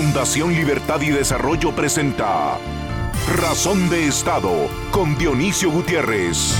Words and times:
Fundación 0.00 0.54
Libertad 0.54 1.00
y 1.00 1.10
Desarrollo 1.10 1.74
presenta 1.74 2.56
Razón 3.36 3.90
de 3.90 4.06
Estado 4.06 4.52
con 4.92 5.18
Dionisio 5.18 5.72
Gutiérrez. 5.72 6.56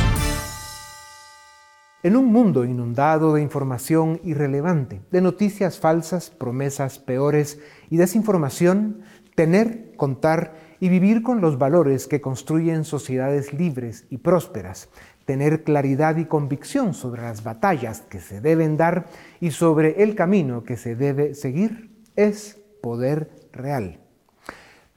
En 2.03 2.17
un 2.17 2.33
mundo 2.33 2.65
inundado 2.65 3.35
de 3.35 3.43
información 3.43 4.21
irrelevante, 4.25 5.03
de 5.13 5.21
noticias 5.21 5.79
falsas, 5.79 6.31
promesas 6.31 6.99
peores 6.99 7.61
y 7.91 7.97
desinformación, 7.97 9.03
tener, 9.37 9.93
contar 9.95 10.55
y 10.81 10.89
vivir 10.89 11.23
con 11.23 11.41
los 11.41 11.59
valores 11.59 12.09
que 12.09 12.21
construyen 12.21 12.83
sociedades 12.83 13.53
libres 13.53 14.09
y 14.11 14.19
prósperas, 14.19 14.89
tener 15.27 15.63
claridad 15.63 16.17
y 16.17 16.25
convicción 16.25 16.93
sobre 16.93 17.23
las 17.23 17.45
batallas 17.45 18.01
que 18.01 18.19
se 18.19 18.41
deben 18.41 18.77
dar 18.77 19.07
y 19.39 19.53
sobre 19.53 20.03
el 20.03 20.17
camino 20.17 20.65
que 20.65 20.77
se 20.77 20.97
debe 20.97 21.35
seguir, 21.37 21.93
es 22.17 22.59
poder 22.81 23.31
real. 23.59 24.01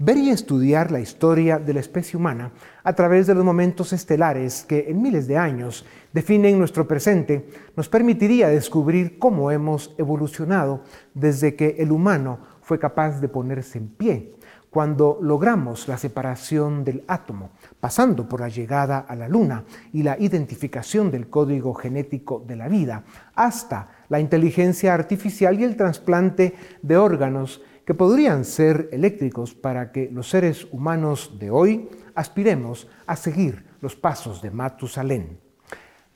Ver 0.03 0.17
y 0.17 0.31
estudiar 0.31 0.89
la 0.89 0.99
historia 0.99 1.59
de 1.59 1.75
la 1.75 1.79
especie 1.79 2.17
humana 2.17 2.51
a 2.83 2.93
través 2.93 3.27
de 3.27 3.35
los 3.35 3.45
momentos 3.45 3.93
estelares 3.93 4.63
que 4.63 4.85
en 4.89 4.99
miles 4.99 5.27
de 5.27 5.37
años 5.37 5.85
definen 6.11 6.57
nuestro 6.57 6.87
presente 6.87 7.45
nos 7.75 7.87
permitiría 7.87 8.47
descubrir 8.47 9.19
cómo 9.19 9.51
hemos 9.51 9.93
evolucionado 9.99 10.81
desde 11.13 11.55
que 11.55 11.75
el 11.77 11.91
humano 11.91 12.39
fue 12.61 12.79
capaz 12.79 13.19
de 13.19 13.27
ponerse 13.27 13.77
en 13.77 13.89
pie, 13.89 14.33
cuando 14.71 15.19
logramos 15.21 15.87
la 15.87 15.97
separación 15.97 16.83
del 16.83 17.03
átomo, 17.07 17.51
pasando 17.79 18.27
por 18.27 18.39
la 18.39 18.47
llegada 18.47 18.99
a 18.99 19.15
la 19.15 19.27
luna 19.27 19.65
y 19.93 20.01
la 20.01 20.17
identificación 20.17 21.11
del 21.11 21.29
código 21.29 21.73
genético 21.75 22.43
de 22.47 22.55
la 22.55 22.69
vida, 22.69 23.03
hasta 23.35 23.89
la 24.09 24.19
inteligencia 24.19 24.95
artificial 24.95 25.59
y 25.59 25.65
el 25.65 25.75
trasplante 25.75 26.55
de 26.81 26.97
órganos 26.97 27.61
que 27.85 27.93
podrían 27.93 28.45
ser 28.45 28.89
eléctricos 28.91 29.53
para 29.53 29.91
que 29.91 30.09
los 30.11 30.29
seres 30.29 30.67
humanos 30.71 31.37
de 31.39 31.49
hoy 31.51 31.89
aspiremos 32.15 32.87
a 33.07 33.15
seguir 33.15 33.65
los 33.81 33.95
pasos 33.95 34.41
de 34.41 34.51
Matusalén. 34.51 35.39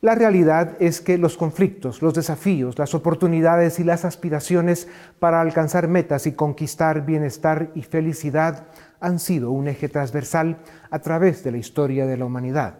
La 0.02 0.13
realidad 0.13 0.77
es 0.80 1.02
que 1.02 1.17
los 1.17 1.35
conflictos, 1.35 2.03
los 2.03 2.13
desafíos, 2.13 2.77
las 2.77 2.94
oportunidades 2.94 3.80
y 3.80 3.83
las 3.83 4.05
aspiraciones 4.05 4.88
para 5.17 5.41
alcanzar 5.41 5.88
metas 5.88 6.27
y 6.27 6.33
conquistar 6.33 7.07
bienestar 7.07 7.72
y 7.73 7.81
felicidad 7.81 8.67
han 9.00 9.17
sido 9.17 9.50
un 9.50 9.67
eje 9.67 9.89
transversal 9.89 10.59
a 10.91 11.00
través 11.00 11.44
de 11.44 11.53
la 11.53 11.57
historia 11.57 12.05
de 12.05 12.17
la 12.17 12.25
humanidad. 12.25 12.79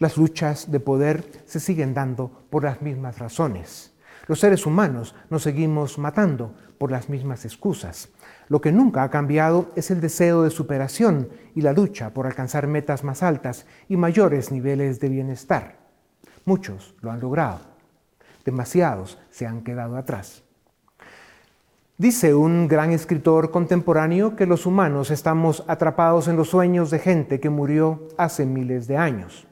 Las 0.00 0.16
luchas 0.16 0.72
de 0.72 0.80
poder 0.80 1.24
se 1.46 1.60
siguen 1.60 1.94
dando 1.94 2.28
por 2.50 2.64
las 2.64 2.82
mismas 2.82 3.20
razones. 3.20 3.93
Los 4.26 4.40
seres 4.40 4.64
humanos 4.64 5.14
nos 5.28 5.42
seguimos 5.42 5.98
matando 5.98 6.54
por 6.78 6.90
las 6.90 7.08
mismas 7.08 7.44
excusas. 7.44 8.08
Lo 8.48 8.60
que 8.60 8.72
nunca 8.72 9.02
ha 9.02 9.10
cambiado 9.10 9.70
es 9.76 9.90
el 9.90 10.00
deseo 10.00 10.42
de 10.42 10.50
superación 10.50 11.28
y 11.54 11.60
la 11.60 11.72
lucha 11.72 12.14
por 12.14 12.26
alcanzar 12.26 12.66
metas 12.66 13.04
más 13.04 13.22
altas 13.22 13.66
y 13.88 13.96
mayores 13.96 14.50
niveles 14.50 14.98
de 15.00 15.08
bienestar. 15.08 15.76
Muchos 16.44 16.94
lo 17.00 17.10
han 17.10 17.20
logrado. 17.20 17.60
Demasiados 18.44 19.18
se 19.30 19.46
han 19.46 19.62
quedado 19.62 19.96
atrás. 19.96 20.42
Dice 21.96 22.34
un 22.34 22.66
gran 22.66 22.90
escritor 22.90 23.50
contemporáneo 23.50 24.34
que 24.34 24.46
los 24.46 24.66
humanos 24.66 25.10
estamos 25.10 25.64
atrapados 25.68 26.28
en 26.28 26.36
los 26.36 26.48
sueños 26.48 26.90
de 26.90 26.98
gente 26.98 27.40
que 27.40 27.50
murió 27.50 28.08
hace 28.18 28.46
miles 28.46 28.88
de 28.88 28.96
años. 28.96 29.46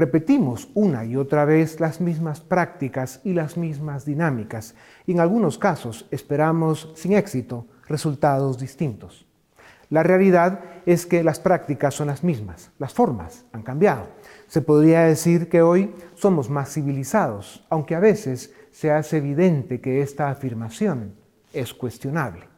Repetimos 0.00 0.70
una 0.72 1.04
y 1.04 1.14
otra 1.14 1.44
vez 1.44 1.78
las 1.78 2.00
mismas 2.00 2.40
prácticas 2.40 3.20
y 3.22 3.34
las 3.34 3.58
mismas 3.58 4.06
dinámicas 4.06 4.74
y 5.04 5.12
en 5.12 5.20
algunos 5.20 5.58
casos 5.58 6.08
esperamos 6.10 6.90
sin 6.96 7.12
éxito 7.12 7.66
resultados 7.86 8.58
distintos. 8.58 9.26
La 9.90 10.02
realidad 10.02 10.60
es 10.86 11.04
que 11.04 11.22
las 11.22 11.38
prácticas 11.38 11.92
son 11.92 12.06
las 12.06 12.24
mismas, 12.24 12.70
las 12.78 12.94
formas 12.94 13.44
han 13.52 13.62
cambiado. 13.62 14.06
Se 14.46 14.62
podría 14.62 15.02
decir 15.02 15.50
que 15.50 15.60
hoy 15.60 15.94
somos 16.14 16.48
más 16.48 16.72
civilizados, 16.72 17.66
aunque 17.68 17.94
a 17.94 18.00
veces 18.00 18.54
se 18.70 18.90
hace 18.90 19.18
evidente 19.18 19.82
que 19.82 20.00
esta 20.00 20.30
afirmación 20.30 21.12
es 21.52 21.74
cuestionable. 21.74 22.48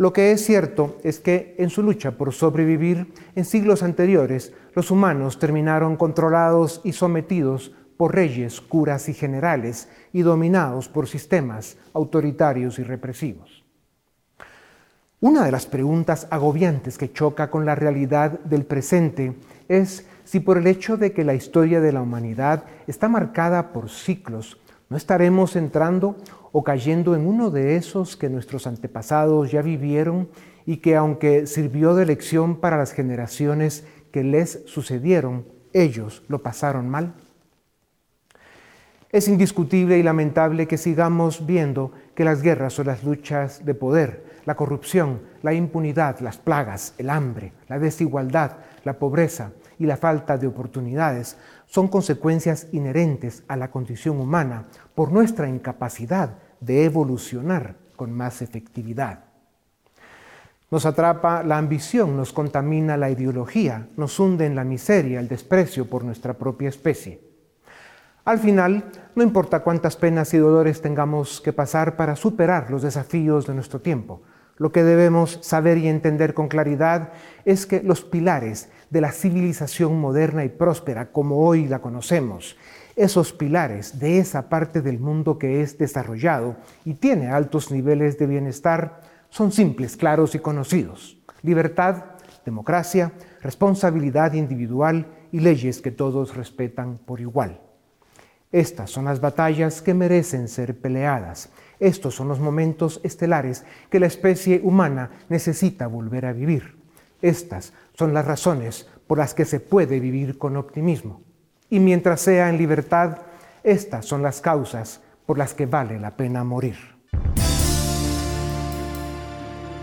Lo 0.00 0.14
que 0.14 0.30
es 0.30 0.42
cierto 0.42 0.96
es 1.02 1.18
que 1.18 1.56
en 1.58 1.68
su 1.68 1.82
lucha 1.82 2.12
por 2.12 2.32
sobrevivir 2.32 3.12
en 3.34 3.44
siglos 3.44 3.82
anteriores, 3.82 4.54
los 4.74 4.90
humanos 4.90 5.38
terminaron 5.38 5.96
controlados 5.96 6.80
y 6.84 6.92
sometidos 6.92 7.72
por 7.96 8.14
reyes, 8.14 8.60
curas 8.60 9.08
y 9.08 9.14
generales 9.14 9.88
y 10.12 10.22
dominados 10.22 10.88
por 10.88 11.06
sistemas 11.06 11.76
autoritarios 11.92 12.78
y 12.78 12.82
represivos. 12.82 13.64
Una 15.20 15.44
de 15.44 15.52
las 15.52 15.66
preguntas 15.66 16.26
agobiantes 16.30 16.96
que 16.96 17.12
choca 17.12 17.50
con 17.50 17.66
la 17.66 17.74
realidad 17.74 18.40
del 18.40 18.64
presente 18.64 19.34
es 19.68 20.06
si 20.24 20.40
por 20.40 20.56
el 20.56 20.66
hecho 20.66 20.96
de 20.96 21.12
que 21.12 21.24
la 21.24 21.34
historia 21.34 21.82
de 21.82 21.92
la 21.92 22.00
humanidad 22.00 22.64
está 22.86 23.08
marcada 23.10 23.72
por 23.72 23.90
ciclos, 23.90 24.58
no 24.88 24.96
estaremos 24.96 25.56
entrando 25.56 26.16
o 26.52 26.64
cayendo 26.64 27.14
en 27.14 27.26
uno 27.26 27.50
de 27.50 27.76
esos 27.76 28.16
que 28.16 28.30
nuestros 28.30 28.66
antepasados 28.66 29.50
ya 29.50 29.60
vivieron 29.60 30.30
y 30.64 30.78
que 30.78 30.96
aunque 30.96 31.46
sirvió 31.46 31.94
de 31.94 32.06
lección 32.06 32.56
para 32.56 32.78
las 32.78 32.92
generaciones 32.92 33.84
que 34.10 34.24
les 34.24 34.62
sucedieron, 34.66 35.46
ellos 35.72 36.22
lo 36.28 36.42
pasaron 36.42 36.88
mal. 36.88 37.14
Es 39.12 39.26
indiscutible 39.26 39.98
y 39.98 40.04
lamentable 40.04 40.68
que 40.68 40.78
sigamos 40.78 41.44
viendo 41.44 41.90
que 42.14 42.24
las 42.24 42.42
guerras 42.42 42.78
o 42.78 42.84
las 42.84 43.02
luchas 43.02 43.64
de 43.64 43.74
poder, 43.74 44.24
la 44.46 44.54
corrupción, 44.54 45.22
la 45.42 45.52
impunidad, 45.52 46.20
las 46.20 46.38
plagas, 46.38 46.94
el 46.96 47.10
hambre, 47.10 47.52
la 47.68 47.80
desigualdad, 47.80 48.58
la 48.84 48.98
pobreza 48.98 49.50
y 49.80 49.86
la 49.86 49.96
falta 49.96 50.38
de 50.38 50.46
oportunidades 50.46 51.36
son 51.66 51.88
consecuencias 51.88 52.68
inherentes 52.72 53.42
a 53.48 53.56
la 53.56 53.70
condición 53.70 54.20
humana 54.20 54.66
por 54.94 55.10
nuestra 55.10 55.48
incapacidad 55.48 56.38
de 56.60 56.84
evolucionar 56.84 57.76
con 57.96 58.12
más 58.12 58.42
efectividad. 58.42 59.29
Nos 60.70 60.86
atrapa 60.86 61.42
la 61.42 61.58
ambición, 61.58 62.16
nos 62.16 62.32
contamina 62.32 62.96
la 62.96 63.10
ideología, 63.10 63.88
nos 63.96 64.20
hunde 64.20 64.46
en 64.46 64.54
la 64.54 64.62
miseria, 64.62 65.18
el 65.18 65.26
desprecio 65.26 65.90
por 65.90 66.04
nuestra 66.04 66.34
propia 66.34 66.68
especie. 66.68 67.20
Al 68.24 68.38
final, 68.38 68.84
no 69.16 69.22
importa 69.24 69.64
cuántas 69.64 69.96
penas 69.96 70.32
y 70.32 70.38
dolores 70.38 70.80
tengamos 70.80 71.40
que 71.40 71.52
pasar 71.52 71.96
para 71.96 72.14
superar 72.14 72.70
los 72.70 72.82
desafíos 72.82 73.46
de 73.48 73.54
nuestro 73.54 73.80
tiempo, 73.80 74.22
lo 74.60 74.72
que 74.72 74.84
debemos 74.84 75.38
saber 75.40 75.78
y 75.78 75.88
entender 75.88 76.34
con 76.34 76.46
claridad 76.48 77.14
es 77.46 77.64
que 77.66 77.82
los 77.82 78.02
pilares 78.02 78.68
de 78.90 79.00
la 79.00 79.10
civilización 79.10 79.98
moderna 79.98 80.44
y 80.44 80.50
próspera 80.50 81.12
como 81.12 81.38
hoy 81.38 81.66
la 81.66 81.80
conocemos, 81.80 82.58
esos 82.94 83.32
pilares 83.32 83.98
de 83.98 84.18
esa 84.18 84.50
parte 84.50 84.82
del 84.82 85.00
mundo 85.00 85.38
que 85.38 85.62
es 85.62 85.78
desarrollado 85.78 86.56
y 86.84 86.94
tiene 86.94 87.28
altos 87.28 87.70
niveles 87.70 88.18
de 88.18 88.26
bienestar, 88.26 89.00
son 89.30 89.52
simples, 89.52 89.96
claros 89.96 90.34
y 90.34 90.38
conocidos. 90.38 91.18
Libertad, 91.42 92.04
democracia, 92.44 93.12
responsabilidad 93.40 94.34
individual 94.34 95.06
y 95.32 95.40
leyes 95.40 95.80
que 95.80 95.90
todos 95.90 96.36
respetan 96.36 96.98
por 96.98 97.20
igual. 97.20 97.60
Estas 98.52 98.90
son 98.90 99.06
las 99.06 99.20
batallas 99.20 99.80
que 99.80 99.94
merecen 99.94 100.48
ser 100.48 100.78
peleadas 100.78 101.50
estos 101.80 102.14
son 102.14 102.28
los 102.28 102.38
momentos 102.38 103.00
estelares 103.02 103.64
que 103.88 103.98
la 103.98 104.06
especie 104.06 104.60
humana 104.62 105.10
necesita 105.30 105.86
volver 105.86 106.26
a 106.26 106.34
vivir. 106.34 106.76
Estas 107.22 107.72
son 107.94 108.12
las 108.12 108.26
razones 108.26 108.86
por 109.06 109.16
las 109.16 109.32
que 109.32 109.46
se 109.46 109.60
puede 109.60 109.98
vivir 109.98 110.36
con 110.36 110.58
optimismo. 110.58 111.22
Y 111.70 111.80
mientras 111.80 112.20
sea 112.20 112.50
en 112.50 112.58
libertad, 112.58 113.18
estas 113.64 114.04
son 114.04 114.22
las 114.22 114.42
causas 114.42 115.00
por 115.24 115.38
las 115.38 115.54
que 115.54 115.66
vale 115.66 115.98
la 115.98 116.16
pena 116.16 116.44
morir. 116.44 116.76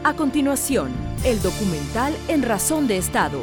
A 0.08 0.14
continuación, 0.14 0.90
el 1.26 1.42
documental 1.42 2.16
En 2.30 2.42
Razón 2.42 2.88
de 2.88 2.96
Estado. 2.96 3.42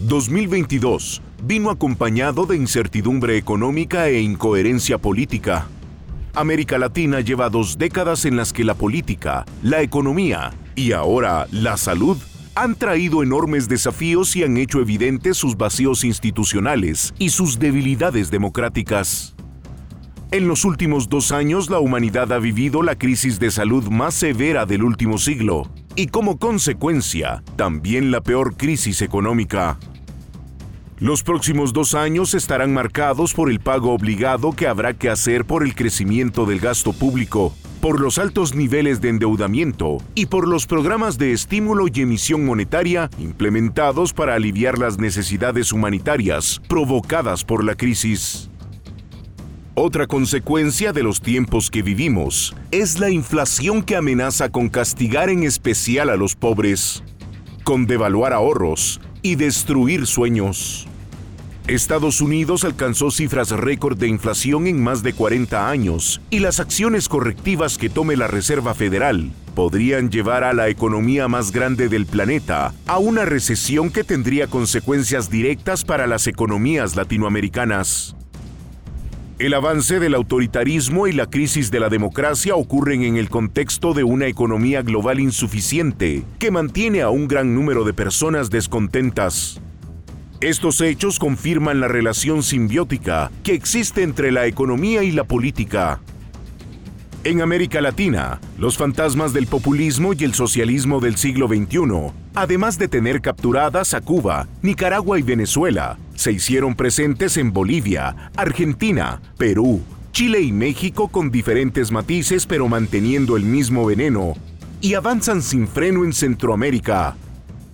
2022 0.00 1.22
vino 1.42 1.70
acompañado 1.70 2.44
de 2.44 2.58
incertidumbre 2.58 3.38
económica 3.38 4.08
e 4.08 4.20
incoherencia 4.20 4.98
política. 4.98 5.68
América 6.34 6.76
Latina 6.76 7.20
lleva 7.20 7.48
dos 7.48 7.78
décadas 7.78 8.26
en 8.26 8.36
las 8.36 8.52
que 8.52 8.64
la 8.64 8.74
política, 8.74 9.46
la 9.62 9.80
economía 9.80 10.50
y 10.76 10.92
ahora 10.92 11.46
la 11.50 11.78
salud 11.78 12.18
han 12.54 12.74
traído 12.74 13.22
enormes 13.22 13.66
desafíos 13.66 14.36
y 14.36 14.44
han 14.44 14.58
hecho 14.58 14.80
evidentes 14.80 15.38
sus 15.38 15.56
vacíos 15.56 16.04
institucionales 16.04 17.14
y 17.18 17.30
sus 17.30 17.58
debilidades 17.58 18.30
democráticas. 18.30 19.34
En 20.32 20.46
los 20.46 20.64
últimos 20.64 21.08
dos 21.08 21.32
años 21.32 21.70
la 21.70 21.80
humanidad 21.80 22.32
ha 22.32 22.38
vivido 22.38 22.84
la 22.84 22.96
crisis 22.96 23.40
de 23.40 23.50
salud 23.50 23.88
más 23.88 24.14
severa 24.14 24.64
del 24.64 24.84
último 24.84 25.18
siglo 25.18 25.68
y 25.96 26.06
como 26.06 26.38
consecuencia 26.38 27.42
también 27.56 28.12
la 28.12 28.20
peor 28.20 28.56
crisis 28.56 29.02
económica. 29.02 29.76
Los 31.00 31.24
próximos 31.24 31.72
dos 31.72 31.96
años 31.96 32.34
estarán 32.34 32.72
marcados 32.72 33.34
por 33.34 33.50
el 33.50 33.58
pago 33.58 33.92
obligado 33.92 34.52
que 34.52 34.68
habrá 34.68 34.94
que 34.94 35.10
hacer 35.10 35.44
por 35.44 35.64
el 35.64 35.74
crecimiento 35.74 36.46
del 36.46 36.60
gasto 36.60 36.92
público, 36.92 37.52
por 37.80 37.98
los 37.98 38.18
altos 38.18 38.54
niveles 38.54 39.00
de 39.00 39.08
endeudamiento 39.08 39.98
y 40.14 40.26
por 40.26 40.46
los 40.46 40.64
programas 40.64 41.18
de 41.18 41.32
estímulo 41.32 41.86
y 41.92 42.02
emisión 42.02 42.46
monetaria 42.46 43.10
implementados 43.18 44.12
para 44.12 44.36
aliviar 44.36 44.78
las 44.78 44.96
necesidades 44.96 45.72
humanitarias 45.72 46.62
provocadas 46.68 47.42
por 47.42 47.64
la 47.64 47.74
crisis. 47.74 48.48
Otra 49.74 50.08
consecuencia 50.08 50.92
de 50.92 51.04
los 51.04 51.20
tiempos 51.20 51.70
que 51.70 51.82
vivimos 51.82 52.56
es 52.72 52.98
la 52.98 53.08
inflación 53.08 53.82
que 53.82 53.94
amenaza 53.94 54.48
con 54.48 54.68
castigar 54.68 55.30
en 55.30 55.44
especial 55.44 56.10
a 56.10 56.16
los 56.16 56.34
pobres, 56.34 57.04
con 57.62 57.86
devaluar 57.86 58.32
ahorros 58.32 59.00
y 59.22 59.36
destruir 59.36 60.08
sueños. 60.08 60.88
Estados 61.68 62.20
Unidos 62.20 62.64
alcanzó 62.64 63.12
cifras 63.12 63.50
récord 63.50 63.96
de 63.96 64.08
inflación 64.08 64.66
en 64.66 64.82
más 64.82 65.04
de 65.04 65.12
40 65.12 65.70
años 65.70 66.20
y 66.30 66.40
las 66.40 66.58
acciones 66.58 67.08
correctivas 67.08 67.78
que 67.78 67.88
tome 67.88 68.16
la 68.16 68.26
Reserva 68.26 68.74
Federal 68.74 69.30
podrían 69.54 70.10
llevar 70.10 70.42
a 70.42 70.52
la 70.52 70.68
economía 70.68 71.28
más 71.28 71.52
grande 71.52 71.88
del 71.88 72.06
planeta 72.06 72.74
a 72.88 72.98
una 72.98 73.24
recesión 73.24 73.90
que 73.90 74.02
tendría 74.02 74.48
consecuencias 74.48 75.30
directas 75.30 75.84
para 75.84 76.08
las 76.08 76.26
economías 76.26 76.96
latinoamericanas. 76.96 78.16
El 79.40 79.54
avance 79.54 79.98
del 79.98 80.14
autoritarismo 80.14 81.06
y 81.06 81.12
la 81.12 81.24
crisis 81.24 81.70
de 81.70 81.80
la 81.80 81.88
democracia 81.88 82.54
ocurren 82.56 83.04
en 83.04 83.16
el 83.16 83.30
contexto 83.30 83.94
de 83.94 84.04
una 84.04 84.26
economía 84.26 84.82
global 84.82 85.18
insuficiente 85.18 86.24
que 86.38 86.50
mantiene 86.50 87.00
a 87.00 87.08
un 87.08 87.26
gran 87.26 87.54
número 87.54 87.84
de 87.84 87.94
personas 87.94 88.50
descontentas. 88.50 89.58
Estos 90.42 90.82
hechos 90.82 91.18
confirman 91.18 91.80
la 91.80 91.88
relación 91.88 92.42
simbiótica 92.42 93.30
que 93.42 93.54
existe 93.54 94.02
entre 94.02 94.30
la 94.30 94.44
economía 94.44 95.04
y 95.04 95.10
la 95.10 95.24
política. 95.24 96.00
En 97.22 97.42
América 97.42 97.82
Latina, 97.82 98.40
los 98.58 98.78
fantasmas 98.78 99.34
del 99.34 99.46
populismo 99.46 100.14
y 100.14 100.24
el 100.24 100.32
socialismo 100.32 101.00
del 101.00 101.16
siglo 101.16 101.48
XXI, 101.48 102.12
además 102.34 102.78
de 102.78 102.88
tener 102.88 103.20
capturadas 103.20 103.92
a 103.92 104.00
Cuba, 104.00 104.48
Nicaragua 104.62 105.18
y 105.18 105.22
Venezuela, 105.22 105.98
se 106.14 106.32
hicieron 106.32 106.74
presentes 106.74 107.36
en 107.36 107.52
Bolivia, 107.52 108.30
Argentina, 108.36 109.20
Perú, 109.36 109.82
Chile 110.12 110.40
y 110.40 110.50
México 110.50 111.08
con 111.08 111.30
diferentes 111.30 111.92
matices 111.92 112.46
pero 112.46 112.68
manteniendo 112.68 113.36
el 113.36 113.44
mismo 113.44 113.84
veneno, 113.84 114.32
y 114.80 114.94
avanzan 114.94 115.42
sin 115.42 115.68
freno 115.68 116.06
en 116.06 116.14
Centroamérica, 116.14 117.16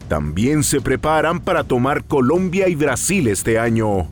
también 0.08 0.64
se 0.64 0.80
preparan 0.80 1.38
para 1.38 1.62
tomar 1.62 2.02
Colombia 2.02 2.68
y 2.68 2.74
Brasil 2.74 3.28
este 3.28 3.60
año. 3.60 4.08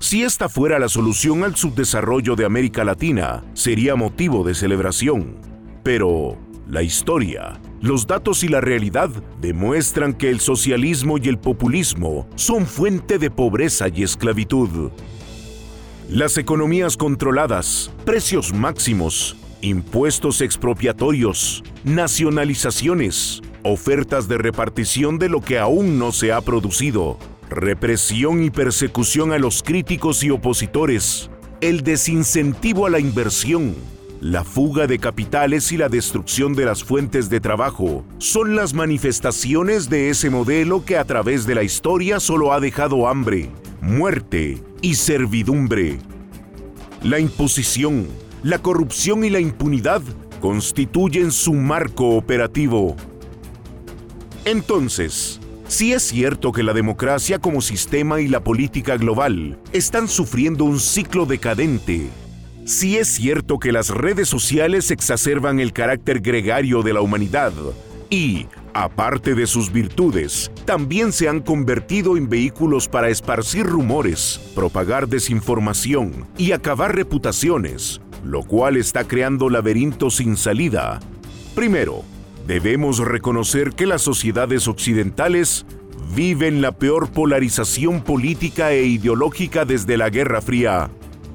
Si 0.00 0.22
esta 0.22 0.48
fuera 0.48 0.78
la 0.78 0.88
solución 0.88 1.42
al 1.42 1.56
subdesarrollo 1.56 2.36
de 2.36 2.44
América 2.44 2.84
Latina, 2.84 3.44
sería 3.54 3.96
motivo 3.96 4.44
de 4.44 4.54
celebración. 4.54 5.38
Pero 5.82 6.38
la 6.68 6.84
historia, 6.84 7.60
los 7.80 8.06
datos 8.06 8.44
y 8.44 8.48
la 8.48 8.60
realidad 8.60 9.10
demuestran 9.40 10.14
que 10.14 10.30
el 10.30 10.38
socialismo 10.38 11.18
y 11.18 11.28
el 11.28 11.36
populismo 11.38 12.28
son 12.36 12.64
fuente 12.64 13.18
de 13.18 13.28
pobreza 13.28 13.88
y 13.88 14.04
esclavitud. 14.04 14.92
Las 16.08 16.38
economías 16.38 16.96
controladas, 16.96 17.90
precios 18.04 18.54
máximos, 18.54 19.36
impuestos 19.62 20.42
expropiatorios, 20.42 21.64
nacionalizaciones, 21.82 23.42
ofertas 23.64 24.28
de 24.28 24.38
repartición 24.38 25.18
de 25.18 25.28
lo 25.28 25.40
que 25.40 25.58
aún 25.58 25.98
no 25.98 26.12
se 26.12 26.32
ha 26.32 26.40
producido, 26.40 27.18
represión 27.50 28.42
y 28.44 28.50
persecución 28.50 29.32
a 29.32 29.38
los 29.38 29.62
críticos 29.62 30.22
y 30.22 30.30
opositores, 30.30 31.30
el 31.60 31.82
desincentivo 31.82 32.86
a 32.86 32.90
la 32.90 33.00
inversión, 33.00 33.74
la 34.20 34.44
fuga 34.44 34.86
de 34.86 34.98
capitales 34.98 35.72
y 35.72 35.76
la 35.76 35.88
destrucción 35.88 36.54
de 36.54 36.64
las 36.64 36.82
fuentes 36.82 37.30
de 37.30 37.40
trabajo 37.40 38.04
son 38.18 38.56
las 38.56 38.74
manifestaciones 38.74 39.88
de 39.88 40.10
ese 40.10 40.28
modelo 40.28 40.84
que 40.84 40.96
a 40.96 41.04
través 41.04 41.46
de 41.46 41.54
la 41.54 41.62
historia 41.62 42.20
solo 42.20 42.52
ha 42.52 42.60
dejado 42.60 43.08
hambre, 43.08 43.50
muerte 43.80 44.62
y 44.82 44.94
servidumbre. 44.94 45.98
La 47.02 47.20
imposición, 47.20 48.08
la 48.42 48.58
corrupción 48.58 49.24
y 49.24 49.30
la 49.30 49.40
impunidad 49.40 50.02
constituyen 50.40 51.30
su 51.30 51.54
marco 51.54 52.16
operativo. 52.16 52.96
Entonces, 54.44 55.40
si 55.68 55.92
es 55.92 56.02
cierto 56.02 56.50
que 56.50 56.62
la 56.62 56.72
democracia 56.72 57.38
como 57.38 57.60
sistema 57.60 58.20
y 58.20 58.28
la 58.28 58.42
política 58.42 58.96
global 58.96 59.58
están 59.72 60.08
sufriendo 60.08 60.64
un 60.64 60.80
ciclo 60.80 61.26
decadente, 61.26 62.08
si 62.64 62.96
es 62.96 63.08
cierto 63.08 63.58
que 63.58 63.70
las 63.70 63.90
redes 63.90 64.28
sociales 64.28 64.90
exacerban 64.90 65.60
el 65.60 65.74
carácter 65.74 66.20
gregario 66.20 66.82
de 66.82 66.94
la 66.94 67.02
humanidad 67.02 67.52
y, 68.08 68.46
aparte 68.72 69.34
de 69.34 69.46
sus 69.46 69.70
virtudes, 69.70 70.50
también 70.64 71.12
se 71.12 71.28
han 71.28 71.40
convertido 71.40 72.16
en 72.16 72.30
vehículos 72.30 72.88
para 72.88 73.10
esparcir 73.10 73.66
rumores, 73.66 74.40
propagar 74.54 75.06
desinformación 75.06 76.26
y 76.38 76.52
acabar 76.52 76.96
reputaciones, 76.96 78.00
lo 78.24 78.42
cual 78.42 78.78
está 78.78 79.04
creando 79.04 79.50
laberintos 79.50 80.16
sin 80.16 80.38
salida. 80.38 81.00
Primero, 81.54 82.04
Debemos 82.48 82.96
reconocer 83.00 83.72
que 83.72 83.84
las 83.84 84.00
sociedades 84.00 84.68
occidentales 84.68 85.66
viven 86.16 86.62
la 86.62 86.72
peor 86.72 87.10
polarización 87.10 88.00
política 88.00 88.72
e 88.72 88.86
ideológica 88.86 89.66
desde 89.66 89.98
la 89.98 90.08
Guerra 90.08 90.40
Fría. 90.40 90.90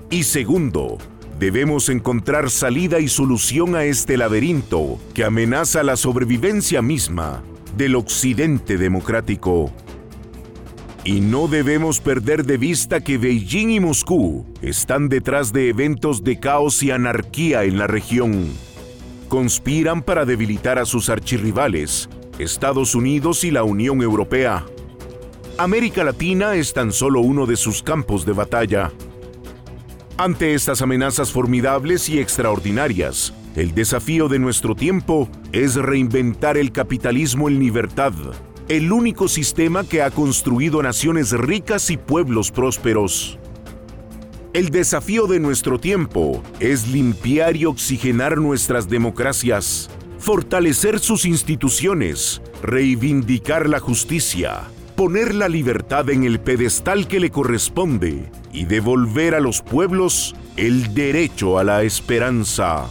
Y 0.10 0.24
segundo, 0.24 0.98
debemos 1.38 1.90
encontrar 1.90 2.50
salida 2.50 3.00
y 3.00 3.10
solución 3.10 3.76
a 3.76 3.84
este 3.84 4.18
laberinto 4.18 4.98
que 5.14 5.24
amenaza 5.24 5.84
la 5.84 5.98
sobrevivencia 5.98 6.82
misma 6.82 7.44
del 7.78 7.96
Occidente 7.96 8.80
democrático. 8.80 9.72
Y 11.04 11.22
no 11.22 11.48
debemos 11.48 12.00
perder 12.00 12.44
de 12.44 12.58
vista 12.58 13.02
que 13.02 13.20
Beijing 13.20 13.70
y 13.70 13.80
Moscú 13.80 14.48
están 14.64 15.10
detrás 15.10 15.54
de 15.54 15.70
eventos 15.70 16.24
de 16.24 16.40
caos 16.40 16.82
y 16.82 16.90
anarquía 16.90 17.66
en 17.66 17.78
la 17.78 17.86
región 17.86 18.50
conspiran 19.34 20.04
para 20.04 20.26
debilitar 20.26 20.78
a 20.78 20.86
sus 20.86 21.10
archirrivales, 21.10 22.08
Estados 22.38 22.94
Unidos 22.94 23.44
y 23.44 23.50
la 23.50 23.64
Unión 23.64 24.04
Europea. 24.04 24.64
América 25.58 26.04
Latina 26.04 26.54
es 26.54 26.72
tan 26.72 26.92
solo 26.92 27.20
uno 27.22 27.48
de 27.48 27.56
sus 27.56 27.82
campos 27.82 28.28
de 28.28 28.34
batalla. 28.34 28.92
Ante 30.20 30.54
estas 30.54 30.84
amenazas 30.84 31.32
formidables 31.32 32.10
y 32.10 32.20
extraordinarias, 32.20 33.34
el 33.56 33.74
desafío 33.74 34.28
de 34.28 34.38
nuestro 34.38 34.76
tiempo 34.76 35.28
es 35.52 35.74
reinventar 35.78 36.56
el 36.56 36.72
capitalismo 36.72 37.50
en 37.50 37.58
libertad, 37.58 38.14
el 38.70 38.92
único 38.92 39.28
sistema 39.28 39.84
que 39.84 40.04
ha 40.04 40.12
construido 40.12 40.84
naciones 40.84 41.32
ricas 41.32 41.90
y 41.90 41.98
pueblos 41.98 42.52
prósperos. 42.52 43.40
El 44.54 44.70
desafío 44.70 45.26
de 45.26 45.40
nuestro 45.40 45.80
tiempo 45.80 46.44
es 46.60 46.88
limpiar 46.88 47.58
y 47.58 47.66
oxigenar 47.66 48.38
nuestras 48.38 48.88
democracias, 48.88 49.90
fortalecer 50.20 51.00
sus 51.00 51.26
instituciones, 51.26 52.40
reivindicar 52.62 53.68
la 53.68 53.80
justicia, 53.80 54.62
poner 54.96 55.34
la 55.34 55.50
libertad 55.50 56.08
en 56.12 56.24
el 56.24 56.40
pedestal 56.40 57.08
que 57.08 57.20
le 57.20 57.32
corresponde 57.32 58.32
y 58.52 58.66
devolver 58.66 59.34
a 59.34 59.40
los 59.40 59.64
pueblos 59.64 60.36
el 60.56 60.94
derecho 60.94 61.58
a 61.58 61.64
la 61.64 61.82
esperanza. 61.82 62.86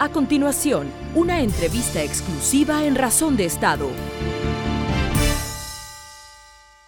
A 0.00 0.08
continuación, 0.08 0.88
una 1.14 1.42
entrevista 1.42 2.02
exclusiva 2.02 2.84
en 2.84 2.96
Razón 2.96 3.36
de 3.36 3.44
Estado. 3.44 3.88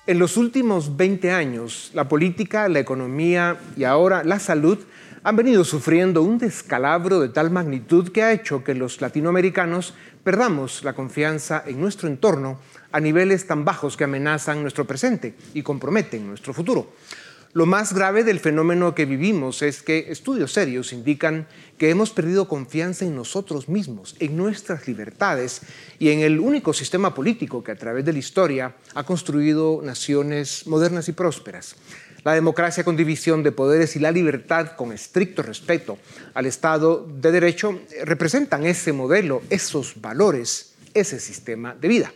En 0.07 0.19
los 0.19 0.37
últimos 0.37 0.99
20 0.99 1.31
años, 1.33 1.91
la 1.95 2.09
política, 2.11 2.69
la 2.69 2.79
economía 2.79 3.57
y 3.75 3.85
ahora 3.85 4.23
la 4.23 4.39
salud 4.39 4.79
han 5.23 5.35
venido 5.35 5.65
sufriendo 5.65 6.21
un 6.21 6.37
descalabro 6.37 7.21
de 7.21 7.31
tal 7.31 7.51
magnitud 7.51 8.13
que 8.13 8.23
ha 8.23 8.33
hecho 8.33 8.63
que 8.63 8.75
los 8.75 9.01
latinoamericanos 9.01 9.95
perdamos 10.23 10.85
la 10.85 10.93
confianza 10.93 11.65
en 11.67 11.81
nuestro 11.81 12.07
entorno 12.07 12.59
a 12.93 13.01
niveles 13.01 13.47
tan 13.47 13.65
bajos 13.65 13.97
que 13.97 14.05
amenazan 14.05 14.61
nuestro 14.61 14.85
presente 14.85 15.37
y 15.55 15.63
comprometen 15.63 16.27
nuestro 16.27 16.53
futuro. 16.53 16.93
Lo 17.55 17.67
más 17.67 17.93
grave 17.93 18.25
del 18.25 18.41
fenómeno 18.41 18.97
que 18.97 19.05
vivimos 19.05 19.63
es 19.63 19.81
que 19.81 20.07
estudios 20.11 20.53
serios 20.53 20.93
indican 20.93 21.47
que 21.79 21.89
hemos 21.89 22.11
perdido 22.11 22.49
confianza 22.49 23.05
en 23.05 23.15
nosotros 23.15 23.69
mismos, 23.69 24.17
en 24.19 24.37
nuestras 24.37 24.89
libertades 24.89 25.61
y 26.01 26.11
en 26.11 26.19
el 26.19 26.41
único 26.41 26.73
sistema 26.73 27.15
político 27.15 27.63
que 27.63 27.71
a 27.71 27.77
través 27.77 28.05
de 28.05 28.13
la 28.13 28.19
historia 28.19 28.75
ha 28.97 29.05
construido 29.05 29.83
naciones 29.85 30.67
modernas 30.67 31.09
y 31.09 31.13
prósperas. 31.13 31.77
La 32.25 32.33
democracia 32.33 32.83
con 32.83 32.97
división 32.97 33.45
de 33.45 33.53
poderes 33.53 33.95
y 33.95 34.01
la 34.01 34.11
libertad 34.11 34.73
con 34.75 34.91
estricto 34.91 35.41
respeto 35.41 35.99
al 36.35 36.47
Estado 36.47 37.07
de 37.07 37.31
Derecho 37.31 37.83
representan 38.03 38.67
ese 38.67 38.93
modelo, 38.93 39.43
esos 39.49 40.01
valores, 40.01 40.75
ese 40.93 41.21
sistema 41.21 41.77
de 41.81 41.87
vida. 41.87 42.13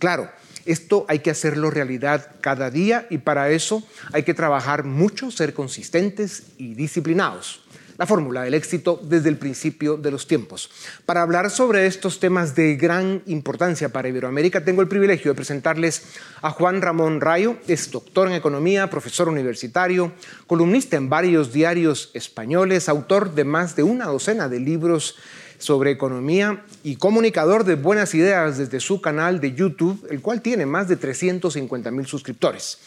claro, 0.00 0.28
esto 0.66 1.06
hay 1.08 1.20
que 1.20 1.30
hacerlo 1.30 1.70
realidad 1.70 2.32
cada 2.40 2.70
día 2.70 3.06
y 3.10 3.18
para 3.18 3.50
eso 3.50 3.82
hay 4.12 4.22
que 4.22 4.34
trabajar 4.34 4.84
mucho, 4.84 5.30
ser 5.30 5.54
consistentes 5.54 6.44
y 6.58 6.74
disciplinados 6.74 7.62
la 8.00 8.06
fórmula 8.06 8.44
del 8.44 8.54
éxito 8.54 8.98
desde 9.02 9.28
el 9.28 9.36
principio 9.36 9.98
de 9.98 10.10
los 10.10 10.26
tiempos. 10.26 10.70
Para 11.04 11.20
hablar 11.20 11.50
sobre 11.50 11.84
estos 11.84 12.18
temas 12.18 12.54
de 12.54 12.76
gran 12.76 13.22
importancia 13.26 13.90
para 13.90 14.08
Iberoamérica, 14.08 14.64
tengo 14.64 14.80
el 14.80 14.88
privilegio 14.88 15.30
de 15.30 15.34
presentarles 15.34 16.04
a 16.40 16.50
Juan 16.50 16.80
Ramón 16.80 17.20
Rayo. 17.20 17.58
Es 17.68 17.90
doctor 17.90 18.26
en 18.26 18.32
economía, 18.32 18.88
profesor 18.88 19.28
universitario, 19.28 20.12
columnista 20.46 20.96
en 20.96 21.10
varios 21.10 21.52
diarios 21.52 22.10
españoles, 22.14 22.88
autor 22.88 23.34
de 23.34 23.44
más 23.44 23.76
de 23.76 23.82
una 23.82 24.06
docena 24.06 24.48
de 24.48 24.60
libros 24.60 25.16
sobre 25.60 25.90
economía 25.90 26.64
y 26.82 26.96
comunicador 26.96 27.64
de 27.64 27.76
buenas 27.76 28.14
ideas 28.14 28.58
desde 28.58 28.80
su 28.80 29.00
canal 29.00 29.40
de 29.40 29.52
YouTube, 29.52 30.06
el 30.10 30.20
cual 30.20 30.40
tiene 30.40 30.66
más 30.66 30.88
de 30.88 30.96
350 30.96 31.90
mil 31.90 32.06
suscriptores. 32.06 32.78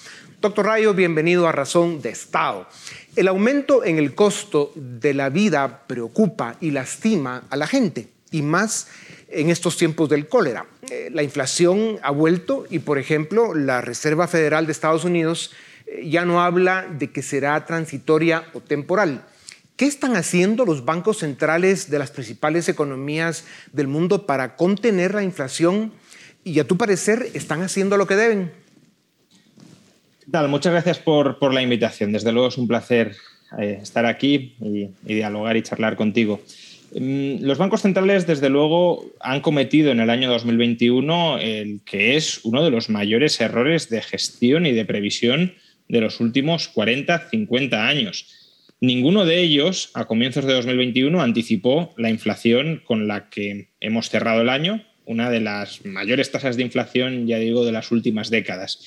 Doctor 0.41 0.65
Rayo, 0.65 0.93
bienvenido 0.93 1.47
a 1.47 1.53
Razón 1.53 2.01
de 2.01 2.09
Estado. 2.09 2.67
El 3.15 3.27
aumento 3.27 3.85
en 3.85 3.97
el 3.97 4.13
costo 4.15 4.73
de 4.75 5.13
la 5.13 5.29
vida 5.29 5.83
preocupa 5.87 6.57
y 6.59 6.71
lastima 6.71 7.43
a 7.49 7.55
la 7.55 7.67
gente, 7.67 8.09
y 8.31 8.41
más 8.41 8.87
en 9.29 9.49
estos 9.49 9.77
tiempos 9.77 10.09
del 10.09 10.27
cólera. 10.27 10.65
Eh, 10.89 11.09
la 11.13 11.23
inflación 11.23 11.99
ha 12.01 12.11
vuelto 12.11 12.65
y, 12.69 12.79
por 12.79 12.97
ejemplo, 12.97 13.53
la 13.53 13.81
Reserva 13.81 14.27
Federal 14.27 14.65
de 14.65 14.71
Estados 14.71 15.05
Unidos 15.05 15.51
eh, 15.85 16.09
ya 16.09 16.25
no 16.25 16.41
habla 16.41 16.87
de 16.87 17.11
que 17.11 17.21
será 17.21 17.65
transitoria 17.65 18.45
o 18.53 18.59
temporal. 18.59 19.25
¿Qué 19.75 19.85
están 19.85 20.15
haciendo 20.15 20.65
los 20.65 20.85
bancos 20.85 21.19
centrales 21.19 21.89
de 21.89 21.97
las 21.97 22.11
principales 22.11 22.69
economías 22.69 23.45
del 23.71 23.87
mundo 23.87 24.27
para 24.27 24.55
contener 24.55 25.15
la 25.15 25.23
inflación? 25.23 25.91
Y 26.43 26.59
a 26.59 26.67
tu 26.67 26.77
parecer, 26.77 27.27
¿están 27.33 27.63
haciendo 27.63 27.97
lo 27.97 28.05
que 28.05 28.15
deben? 28.15 28.51
muchas 30.47 30.73
gracias 30.73 30.99
por, 30.99 31.53
la 31.53 31.61
invitación. 31.61 32.11
Desde 32.11 32.31
luego 32.31 32.49
es 32.49 32.57
un 32.57 32.67
placer 32.67 33.15
eh, 33.59 33.79
estar 33.81 34.05
aquí 34.05 34.55
y, 34.61 34.89
dialogar 35.01 35.57
y 35.57 35.63
charlar 35.63 35.95
contigo. 35.95 36.41
Mm, 36.95 37.43
los 37.43 37.57
bancos 37.57 37.81
centrales, 37.81 38.27
desde 38.27 38.49
luego, 38.49 39.05
han 39.19 39.41
cometido 39.41 39.91
en 39.91 39.99
el 39.99 40.09
año 40.11 40.29
2021 40.29 41.39
el 41.39 41.81
que 41.83 42.15
es 42.15 42.41
uno 42.43 42.63
de 42.63 42.69
los 42.69 42.89
mayores 42.89 43.41
errores 43.41 43.89
de 43.89 44.01
gestión 44.01 44.67
y 44.67 44.71
de 44.71 44.85
previsión 44.85 45.55
de 45.87 46.01
los 46.01 46.19
últimos 46.19 46.67
40, 46.67 47.29
50 47.29 47.87
años. 47.87 48.42
Ninguno 48.83 49.25
de 49.25 49.39
ellos, 49.39 49.91
a 49.93 50.07
comienzos 50.07 50.43
de 50.43 50.51
2021, 50.51 51.21
anticipó 51.21 51.93
la 51.95 52.09
inflación 52.09 52.81
con 52.83 53.07
la 53.07 53.29
que 53.29 53.69
hemos 53.79 54.09
cerrado 54.09 54.41
el 54.41 54.49
año, 54.49 54.83
una 55.05 55.29
de 55.29 55.39
las 55.39 55.85
mayores 55.85 56.31
tasas 56.31 56.57
de 56.57 56.63
inflación, 56.63 57.25
ya 57.25 57.39
digo, 57.39 57.63
de 57.63 57.71
las 57.71 57.93
últimas 57.93 58.29
décadas. 58.29 58.81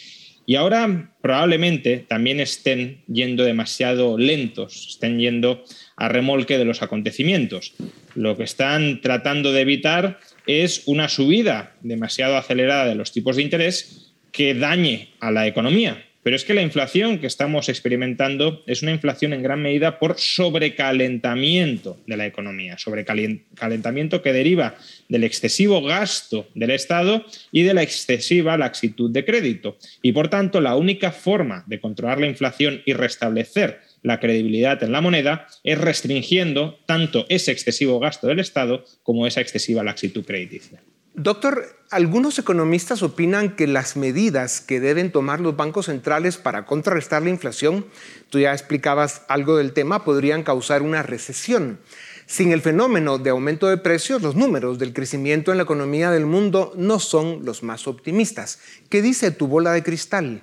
Y 0.45 0.57
ahora 0.57 1.15
probablemente 1.23 2.05
también 2.07 2.41
estén 2.41 3.05
yendo 3.07 3.45
demasiado 3.45 4.19
lentos, 4.19 4.87
estén 4.91 5.19
yendo 5.19 5.65
a 5.97 6.11
remolque 6.11 6.59
de 6.59 6.67
los 6.67 6.83
acontecimientos. 6.83 7.73
Lo 8.15 8.37
que 8.37 8.45
están 8.45 9.01
tratando 9.01 9.51
de 9.53 9.63
evitar 9.63 10.21
es 10.47 10.83
una 10.85 11.09
subida 11.09 11.75
demasiado 11.81 12.37
acelerada 12.37 12.85
de 12.85 12.97
los 12.97 13.13
tipos 13.13 13.37
de 13.37 13.45
interés 13.45 14.13
que 14.31 14.53
dañe 14.53 15.09
a 15.21 15.31
la 15.31 15.47
economía, 15.47 16.05
pero 16.27 16.35
es 16.35 16.45
que 16.45 16.55
la 16.55 16.63
inflación 16.63 17.21
que 17.21 17.29
estamos 17.29 17.69
experimentando 17.69 18.65
es 18.67 18.83
una 18.83 18.91
inflación 18.91 19.33
en 19.33 19.45
gran 19.45 19.63
medida 19.63 20.01
por 20.01 20.19
sobrecalentamiento 20.19 21.99
de 22.05 22.17
la 22.17 22.27
economía, 22.27 22.79
sobrecalentamiento 22.79 24.23
que 24.23 24.33
deriva 24.33 24.75
del 25.09 25.23
excesivo 25.23 25.83
gasto 25.83 26.49
del 26.57 26.73
Estado 26.73 27.25
y 27.53 27.63
de 27.63 27.75
la 27.75 27.85
excesiva 27.85 28.59
laxitud 28.59 29.09
de 29.13 29.25
crédito. 29.25 29.79
Y 30.03 30.11
por 30.11 30.27
tanto, 30.27 30.61
la 30.61 30.75
única 30.75 31.13
forma 31.13 31.63
de 31.69 31.79
controlar 31.79 32.19
la 32.19 32.27
inflación 32.27 32.83
y 32.85 32.95
restablecer 32.95 33.83
la 34.03 34.19
credibilidad 34.19 34.83
en 34.83 34.91
la 34.91 35.01
moneda 35.01 35.47
es 35.63 35.79
restringiendo 35.79 36.81
tanto 36.87 37.27
ese 37.29 37.53
excesivo 37.53 38.01
gasto 38.01 38.27
del 38.27 38.41
Estado 38.41 38.85
como 39.05 39.29
esa 39.29 39.43
excesiva 39.43 39.85
laxitud 39.85 40.25
crediticia. 40.25 40.83
Doctor, 41.19 41.65
algunos 41.91 42.39
economistas 42.39 43.03
opinan 43.03 43.57
que 43.57 43.67
las 43.67 43.97
medidas 43.97 44.61
que 44.61 44.81
deben 44.81 45.11
tomar 45.11 45.41
los 45.41 45.57
bancos 45.57 45.87
centrales 45.87 46.37
para 46.37 46.67
contrarrestar 46.67 47.23
la 47.23 47.31
inflación, 47.31 47.87
tú 48.29 48.39
ya 48.39 48.53
explicabas 48.53 49.25
algo 49.27 49.57
del 49.57 49.73
tema, 49.73 50.05
podrían 50.05 50.43
causar 50.43 50.83
una 50.83 51.03
recesión. 51.03 51.81
Sin 52.27 52.53
el 52.53 52.61
fenómeno 52.61 53.17
de 53.17 53.31
aumento 53.31 53.67
de 53.67 53.79
precios, 53.79 54.21
los 54.21 54.37
números 54.37 54.79
del 54.79 54.93
crecimiento 54.93 55.53
en 55.53 55.57
la 55.57 55.63
economía 55.63 56.11
del 56.11 56.27
mundo 56.27 56.75
no 56.77 56.99
son 56.99 57.47
los 57.47 57.63
más 57.63 57.87
optimistas. 57.89 58.61
¿Qué 58.91 59.01
dice 59.01 59.31
tu 59.31 59.47
bola 59.47 59.73
de 59.73 59.83
cristal? 59.83 60.43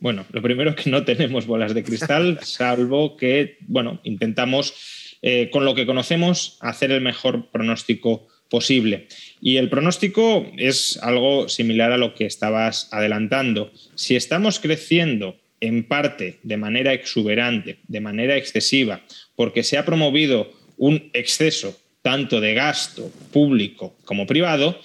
Bueno, 0.00 0.24
lo 0.30 0.40
primero 0.40 0.70
es 0.70 0.76
que 0.76 0.88
no 0.88 1.04
tenemos 1.04 1.46
bolas 1.46 1.74
de 1.74 1.84
cristal, 1.84 2.38
salvo 2.42 3.18
que, 3.18 3.58
bueno, 3.68 4.00
intentamos, 4.04 5.18
eh, 5.20 5.50
con 5.50 5.66
lo 5.66 5.74
que 5.74 5.84
conocemos, 5.84 6.56
hacer 6.62 6.92
el 6.92 7.02
mejor 7.02 7.50
pronóstico 7.50 8.26
posible. 8.48 9.08
Y 9.40 9.56
el 9.56 9.68
pronóstico 9.68 10.46
es 10.56 10.98
algo 11.02 11.48
similar 11.48 11.92
a 11.92 11.98
lo 11.98 12.14
que 12.14 12.26
estabas 12.26 12.88
adelantando. 12.92 13.72
Si 13.94 14.16
estamos 14.16 14.60
creciendo 14.60 15.36
en 15.60 15.84
parte 15.84 16.38
de 16.42 16.56
manera 16.56 16.92
exuberante, 16.92 17.78
de 17.88 18.00
manera 18.00 18.36
excesiva, 18.36 19.02
porque 19.34 19.62
se 19.62 19.78
ha 19.78 19.84
promovido 19.84 20.52
un 20.76 21.10
exceso 21.12 21.76
tanto 22.02 22.40
de 22.40 22.54
gasto 22.54 23.10
público 23.32 23.96
como 24.04 24.26
privado, 24.26 24.78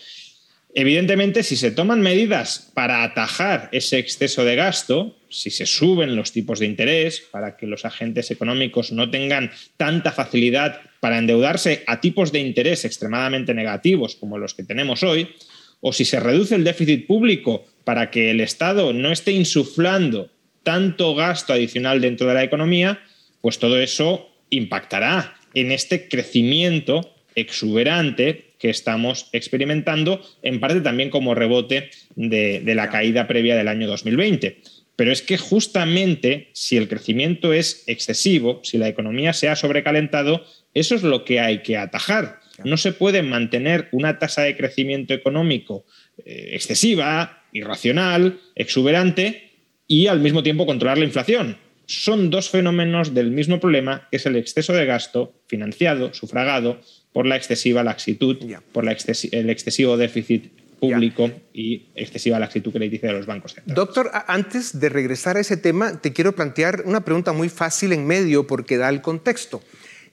Evidentemente, 0.73 1.43
si 1.43 1.57
se 1.57 1.71
toman 1.71 1.99
medidas 1.99 2.71
para 2.73 3.03
atajar 3.03 3.67
ese 3.73 3.99
exceso 3.99 4.45
de 4.45 4.55
gasto, 4.55 5.17
si 5.29 5.49
se 5.49 5.65
suben 5.65 6.15
los 6.15 6.31
tipos 6.31 6.59
de 6.59 6.65
interés 6.65 7.21
para 7.29 7.57
que 7.57 7.67
los 7.67 7.83
agentes 7.83 8.31
económicos 8.31 8.93
no 8.93 9.09
tengan 9.09 9.51
tanta 9.75 10.13
facilidad 10.13 10.79
para 11.01 11.17
endeudarse 11.17 11.83
a 11.87 11.99
tipos 11.99 12.31
de 12.31 12.39
interés 12.39 12.85
extremadamente 12.85 13.53
negativos 13.53 14.15
como 14.15 14.37
los 14.37 14.53
que 14.53 14.63
tenemos 14.63 15.03
hoy, 15.03 15.35
o 15.81 15.91
si 15.91 16.05
se 16.05 16.19
reduce 16.19 16.55
el 16.55 16.63
déficit 16.63 17.05
público 17.05 17.65
para 17.83 18.09
que 18.09 18.31
el 18.31 18.39
Estado 18.39 18.93
no 18.93 19.11
esté 19.11 19.31
insuflando 19.31 20.29
tanto 20.63 21.15
gasto 21.15 21.51
adicional 21.51 21.99
dentro 21.99 22.27
de 22.27 22.35
la 22.35 22.43
economía, 22.43 23.01
pues 23.41 23.59
todo 23.59 23.79
eso 23.79 24.29
impactará 24.49 25.35
en 25.53 25.71
este 25.71 26.07
crecimiento 26.07 27.13
exuberante 27.35 28.50
que 28.61 28.69
estamos 28.69 29.27
experimentando, 29.33 30.21
en 30.43 30.59
parte 30.59 30.81
también 30.81 31.09
como 31.09 31.33
rebote 31.33 31.89
de, 32.15 32.61
la 32.75 32.89
caída 32.89 33.27
previa 33.27 33.55
del 33.55 33.67
año 33.67 33.87
2020. 33.87 34.61
Pero 34.95 35.11
es 35.11 35.23
que 35.23 35.39
justamente 35.39 36.49
si 36.53 36.77
el 36.77 36.87
crecimiento 36.87 37.53
es 37.53 37.83
excesivo, 37.87 38.61
si 38.63 38.77
la 38.77 38.87
economía 38.87 39.33
se 39.33 39.49
ha 39.49 39.55
sobrecalentado, 39.55 40.45
eso 40.75 40.93
es 40.93 41.01
lo 41.01 41.25
que 41.25 41.39
hay 41.39 41.63
que 41.63 41.75
atajar. 41.75 42.39
No 42.63 42.77
se 42.77 42.91
puede 42.91 43.23
mantener 43.23 43.89
una 43.91 44.19
tasa 44.19 44.43
de 44.43 44.55
crecimiento 44.55 45.15
económico 45.15 45.85
eh, 46.23 46.51
excesiva, 46.53 47.43
irracional, 47.51 48.39
exuberante 48.55 49.49
y 49.87 50.05
al 50.05 50.19
mismo 50.19 50.43
tiempo 50.43 50.67
controlar 50.67 50.99
la 50.99 51.05
inflación. 51.05 51.57
Son 51.87 52.29
dos 52.29 52.49
fenómenos 52.49 53.15
del 53.15 53.31
mismo 53.31 53.59
problema, 53.59 54.07
que 54.11 54.17
es 54.17 54.25
el 54.27 54.35
exceso 54.35 54.71
de 54.73 54.85
gasto 54.85 55.33
financiado, 55.47 56.13
sufragado, 56.13 56.79
por 57.13 57.25
la 57.25 57.35
excesiva 57.35 57.83
laxitud, 57.83 58.37
por 58.71 58.85
el 58.85 59.49
excesivo 59.49 59.97
déficit 59.97 60.51
público 60.79 61.29
y 61.53 61.85
excesiva 61.95 62.39
laxitud 62.39 62.71
crediticia 62.71 63.09
de 63.09 63.15
los 63.15 63.27
bancos 63.27 63.55
Doctor, 63.65 64.09
antes 64.27 64.79
de 64.79 64.89
regresar 64.89 65.37
a 65.37 65.39
ese 65.39 65.55
tema, 65.55 66.01
te 66.01 66.11
quiero 66.11 66.33
plantear 66.33 66.83
una 66.85 67.05
pregunta 67.05 67.33
muy 67.33 67.49
fácil 67.49 67.93
en 67.93 68.07
medio 68.07 68.47
porque 68.47 68.77
da 68.77 68.89
el 68.89 69.01
contexto. 69.01 69.61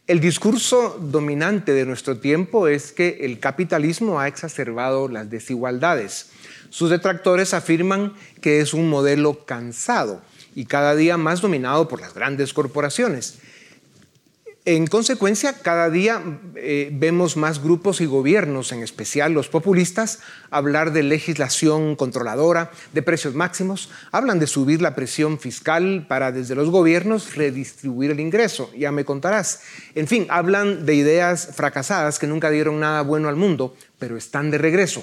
El 0.07 0.21
discurso 0.21 0.99
dominante 1.01 1.73
de 1.73 1.87
nuestro 1.87 2.19
tiempo 2.19 2.69
es 2.69 2.93
que 2.93 3.19
el 3.23 3.41
capitalismo 3.41 4.21
ha 4.21 4.29
exacerbado 4.29 5.09
las 5.09 5.31
desigualdades. 5.31 6.31
Sus 6.71 6.91
detractores 6.91 7.55
afirman 7.55 8.15
que 8.41 8.61
es 8.61 8.75
un 8.75 8.89
modelo 8.89 9.45
cansado 9.47 10.23
y 10.55 10.67
cada 10.67 10.95
día 10.97 11.17
más 11.17 11.41
dominado 11.41 11.89
por 11.89 12.01
las 12.01 12.15
grandes 12.15 12.53
corporaciones. 12.53 13.39
En 14.71 14.87
consecuencia, 14.87 15.55
cada 15.55 15.89
día 15.89 16.23
eh, 16.55 16.91
vemos 16.93 17.39
más 17.39 17.63
grupos 17.63 18.03
y 18.03 18.05
gobiernos, 18.05 18.71
en 18.71 18.83
especial 18.83 19.33
los 19.33 19.49
populistas, 19.49 20.19
hablar 20.51 20.93
de 20.93 21.03
legislación 21.03 21.97
controladora, 21.97 22.71
de 22.93 23.01
precios 23.01 23.35
máximos, 23.35 23.89
hablan 24.13 24.39
de 24.39 24.47
subir 24.47 24.83
la 24.83 24.95
presión 24.95 25.39
fiscal 25.39 26.05
para 26.07 26.33
desde 26.33 26.55
los 26.55 26.69
gobiernos 26.69 27.35
redistribuir 27.35 28.11
el 28.11 28.21
ingreso, 28.21 28.71
ya 28.77 28.93
me 28.93 29.07
contarás. 29.07 29.63
En 29.95 30.07
fin, 30.07 30.27
hablan 30.29 30.85
de 30.85 30.97
ideas 30.97 31.49
fracasadas 31.55 32.19
que 32.19 32.27
nunca 32.27 32.51
dieron 32.51 32.79
nada 32.79 33.01
bueno 33.01 33.31
al 33.31 33.37
mundo, 33.37 33.75
pero 33.99 34.19
están 34.19 34.51
de 34.51 34.59
regreso. 34.59 35.03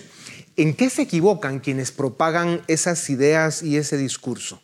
¿En 0.58 0.76
qué 0.76 0.92
se 0.92 1.02
equivocan 1.02 1.60
quienes 1.60 1.92
propagan 1.92 2.62
esas 2.68 3.10
ideas 3.10 3.64
y 3.64 3.78
ese 3.78 3.98
discurso? 3.98 4.62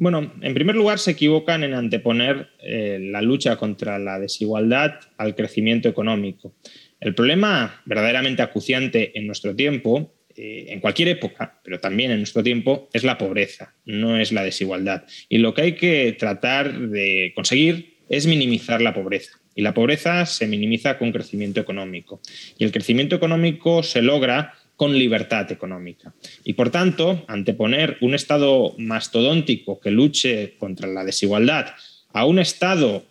Bueno, 0.00 0.32
en 0.40 0.54
primer 0.54 0.76
lugar 0.76 0.98
se 0.98 1.10
equivocan 1.10 1.62
en 1.62 1.74
anteponer 1.74 2.48
eh, 2.62 2.98
la 2.98 3.20
lucha 3.20 3.56
contra 3.56 3.98
la 3.98 4.18
desigualdad 4.18 4.94
al 5.18 5.34
crecimiento 5.34 5.90
económico. 5.90 6.54
El 7.00 7.14
problema 7.14 7.82
verdaderamente 7.84 8.40
acuciante 8.40 9.18
en 9.18 9.26
nuestro 9.26 9.54
tiempo 9.54 10.14
eh, 10.34 10.68
en 10.68 10.80
cualquier 10.80 11.08
época, 11.08 11.60
pero 11.62 11.80
también 11.80 12.12
en 12.12 12.16
nuestro 12.16 12.42
tiempo, 12.42 12.88
es 12.94 13.04
la 13.04 13.18
pobreza, 13.18 13.74
no 13.84 14.18
es 14.18 14.32
la 14.32 14.42
desigualdad. 14.42 15.04
Y 15.28 15.36
lo 15.36 15.52
que 15.52 15.62
hay 15.62 15.72
que 15.74 16.16
tratar 16.18 16.78
de 16.78 17.32
conseguir 17.34 17.98
es 18.08 18.26
minimizar 18.26 18.80
la 18.80 18.94
pobreza. 18.94 19.38
Y 19.54 19.60
la 19.60 19.74
pobreza 19.74 20.24
se 20.24 20.46
minimiza 20.46 20.96
con 20.96 21.12
crecimiento 21.12 21.60
económico. 21.60 22.22
Y 22.56 22.64
el 22.64 22.72
crecimiento 22.72 23.16
económico 23.16 23.82
se 23.82 24.00
logra 24.00 24.54
con 24.80 24.98
libertad 24.98 25.52
económica. 25.52 26.14
Y 26.42 26.54
por 26.54 26.70
tanto, 26.70 27.22
anteponer 27.28 27.98
un 28.00 28.14
Estado 28.14 28.74
mastodóntico 28.78 29.78
que 29.78 29.90
luche 29.90 30.54
contra 30.56 30.88
la 30.88 31.04
desigualdad 31.04 31.74
a 32.14 32.24
un 32.24 32.38
Estado 32.38 33.04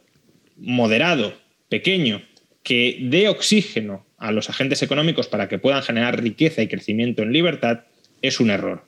moderado, 0.57 1.31
pequeño, 1.69 2.23
que 2.63 2.97
dé 3.01 3.29
oxígeno 3.29 4.03
a 4.17 4.31
los 4.31 4.49
agentes 4.49 4.81
económicos 4.81 5.27
para 5.27 5.47
que 5.47 5.59
puedan 5.59 5.83
generar 5.83 6.19
riqueza 6.19 6.63
y 6.63 6.67
crecimiento 6.67 7.21
en 7.21 7.33
libertad, 7.33 7.81
es 8.23 8.39
un 8.39 8.49
error. 8.49 8.87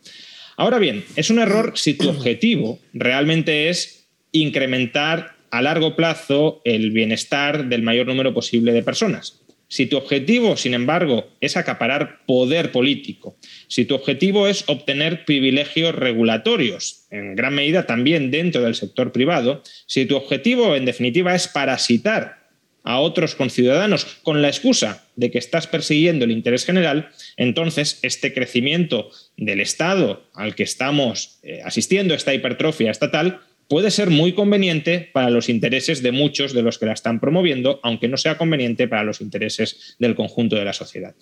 Ahora 0.58 0.80
bien, 0.80 1.06
es 1.16 1.30
un 1.30 1.38
error 1.38 1.74
si 1.76 1.94
tu 1.94 2.10
objetivo 2.16 2.80
realmente 2.94 3.70
es 3.70 4.08
incrementar 4.32 5.36
a 5.52 5.62
largo 5.62 5.96
plazo 5.96 6.62
el 6.64 6.90
bienestar 6.90 7.66
del 7.70 7.84
mayor 7.84 8.08
número 8.08 8.34
posible 8.34 8.72
de 8.74 8.82
personas. 8.82 9.41
Si 9.72 9.86
tu 9.86 9.96
objetivo, 9.96 10.58
sin 10.58 10.74
embargo, 10.74 11.30
es 11.40 11.56
acaparar 11.56 12.26
poder 12.26 12.74
político, 12.74 13.38
si 13.70 13.86
tu 13.86 13.96
objetivo 13.96 14.50
es 14.50 14.66
obtener 14.68 15.24
privilegios 15.24 15.96
regulatorios, 15.96 17.06
en 17.10 17.38
gran 17.38 17.56
medida 17.56 17.86
también 17.86 18.32
dentro 18.32 18.64
del 18.64 18.76
sector 18.76 19.14
privado, 19.14 19.64
si 19.86 20.06
tu 20.06 20.18
objetivo, 20.18 20.76
en 20.76 20.84
definitiva, 20.84 21.34
es 21.34 21.48
parasitar 21.48 22.50
a 22.84 23.00
otros 23.00 23.36
conciudadanos 23.36 24.04
con 24.24 24.42
la 24.42 24.50
excusa 24.50 25.08
de 25.16 25.32
que 25.32 25.38
estás 25.38 25.68
persiguiendo 25.68 26.26
el 26.26 26.32
interés 26.32 26.66
general, 26.66 27.10
entonces 27.38 28.00
este 28.02 28.34
crecimiento 28.34 29.10
del 29.38 29.62
Estado 29.62 30.30
al 30.34 30.54
que 30.54 30.64
estamos 30.64 31.40
eh, 31.44 31.62
asistiendo, 31.64 32.14
esta 32.14 32.34
hipertrofia 32.34 32.92
estatal, 32.92 33.40
puede 33.72 33.90
ser 33.90 34.10
muy 34.10 34.36
conveniente 34.36 35.10
para 35.14 35.30
los 35.30 35.48
intereses 35.48 36.04
de 36.04 36.12
muchos 36.12 36.52
de 36.52 36.62
los 36.62 36.78
que 36.78 36.88
la 36.88 36.92
están 36.92 37.22
promoviendo, 37.22 37.80
aunque 37.84 38.10
no 38.10 38.18
sea 38.18 38.38
conveniente 38.38 38.90
para 38.90 39.06
los 39.06 39.22
intereses 39.22 39.96
del 39.98 40.14
conjunto 40.14 40.58
de 40.58 40.66
la 40.66 40.74
sociedad. 40.74 41.16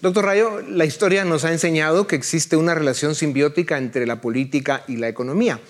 Doctor 0.00 0.24
Rayo, 0.24 0.62
la 0.62 0.86
historia 0.86 1.26
nos 1.26 1.44
ha 1.44 1.52
enseñado 1.52 2.06
que 2.06 2.16
existe 2.16 2.56
una 2.56 2.74
relación 2.74 3.14
simbiótica 3.14 3.76
entre 3.76 4.06
la 4.06 4.22
política 4.22 4.82
y 4.88 4.96
la 4.96 5.08
economía. 5.08 5.60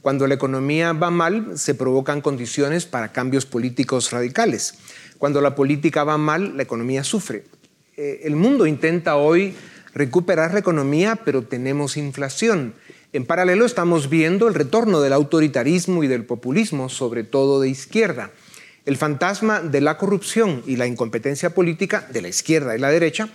Cuando 0.00 0.28
la 0.28 0.34
economía 0.34 0.92
va 0.92 1.10
mal, 1.10 1.58
se 1.58 1.74
provocan 1.74 2.20
condiciones 2.20 2.86
para 2.86 3.10
cambios 3.10 3.46
políticos 3.46 4.12
radicales. 4.12 4.78
Cuando 5.18 5.40
la 5.40 5.56
política 5.56 6.04
va 6.04 6.18
mal, 6.18 6.56
la 6.56 6.62
economía 6.62 7.02
sufre. 7.02 7.42
Eh, 7.96 8.20
el 8.22 8.36
mundo 8.36 8.64
intenta 8.64 9.16
hoy 9.16 9.56
recuperar 9.92 10.52
la 10.52 10.60
economía, 10.60 11.16
pero 11.24 11.42
tenemos 11.42 11.96
inflación. 11.96 12.74
En 13.16 13.24
paralelo 13.24 13.64
estamos 13.64 14.10
viendo 14.10 14.46
el 14.46 14.52
retorno 14.52 15.00
del 15.00 15.14
autoritarismo 15.14 16.04
y 16.04 16.06
del 16.06 16.26
populismo, 16.26 16.90
sobre 16.90 17.24
todo 17.24 17.62
de 17.62 17.70
izquierda. 17.70 18.30
El 18.84 18.98
fantasma 18.98 19.62
de 19.62 19.80
la 19.80 19.96
corrupción 19.96 20.62
y 20.66 20.76
la 20.76 20.86
incompetencia 20.86 21.54
política 21.54 22.06
de 22.12 22.20
la 22.20 22.28
izquierda 22.28 22.76
y 22.76 22.78
la 22.78 22.90
derecha 22.90 23.30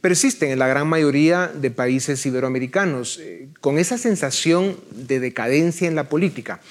persisten 0.00 0.52
en 0.52 0.58
la 0.58 0.68
gran 0.68 0.88
mayoría 0.88 1.48
de 1.48 1.70
países 1.70 2.24
iberoamericanos, 2.24 3.18
eh, 3.20 3.48
con 3.60 3.78
esa 3.78 3.98
sensación 3.98 4.78
de 4.90 5.20
decadencia 5.20 5.86
en 5.86 5.96
la 5.96 6.08
política 6.08 6.62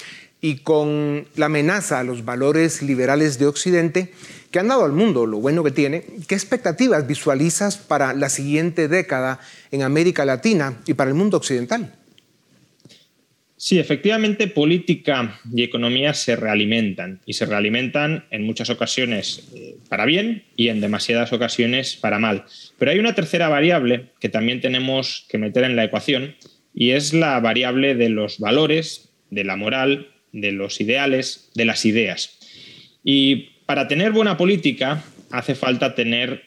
y 0.41 0.63
con 0.63 1.27
la 1.35 1.45
amenaza 1.45 1.99
a 1.99 2.03
los 2.03 2.25
valores 2.25 2.81
liberales 2.81 3.37
de 3.37 3.45
Occidente 3.45 4.11
que 4.49 4.57
han 4.57 4.69
dado 4.69 4.85
al 4.85 4.91
mundo 4.91 5.27
lo 5.27 5.37
bueno 5.37 5.63
que 5.63 5.69
tiene, 5.69 6.03
¿qué 6.27 6.33
expectativas 6.33 7.05
visualizas 7.05 7.77
para 7.77 8.15
la 8.15 8.29
siguiente 8.29 8.87
década 8.87 9.39
en 9.69 9.83
América 9.83 10.25
Latina 10.25 10.79
y 10.87 10.95
para 10.95 11.11
el 11.11 11.15
mundo 11.15 11.37
occidental? 11.37 11.93
Sí, 13.57 13.79
efectivamente, 13.79 14.47
política 14.47 15.39
y 15.53 15.63
economía 15.63 16.13
se 16.13 16.35
realimentan 16.35 17.21
y 17.25 17.33
se 17.33 17.45
realimentan 17.45 18.25
en 18.29 18.43
muchas 18.43 18.69
ocasiones 18.69 19.49
eh, 19.55 19.77
para 19.87 20.05
bien 20.05 20.43
y 20.57 20.67
en 20.67 20.81
demasiadas 20.81 21.31
ocasiones 21.31 21.95
para 21.95 22.19
mal. 22.19 22.43
Pero 22.77 22.91
hay 22.91 22.99
una 22.99 23.15
tercera 23.15 23.47
variable 23.47 24.07
que 24.19 24.27
también 24.27 24.59
tenemos 24.59 25.25
que 25.29 25.37
meter 25.37 25.63
en 25.63 25.77
la 25.77 25.85
ecuación 25.85 26.35
y 26.73 26.91
es 26.91 27.13
la 27.13 27.39
variable 27.39 27.95
de 27.95 28.09
los 28.09 28.39
valores, 28.39 29.09
de 29.29 29.45
la 29.45 29.55
moral, 29.55 30.09
de 30.33 30.51
los 30.51 30.81
ideales, 30.81 31.49
de 31.55 31.63
las 31.63 31.85
ideas. 31.85 32.37
Y 33.05 33.51
para 33.65 33.87
tener 33.87 34.11
buena 34.11 34.35
política 34.35 35.01
hace 35.31 35.55
falta 35.55 35.95
tener 35.95 36.43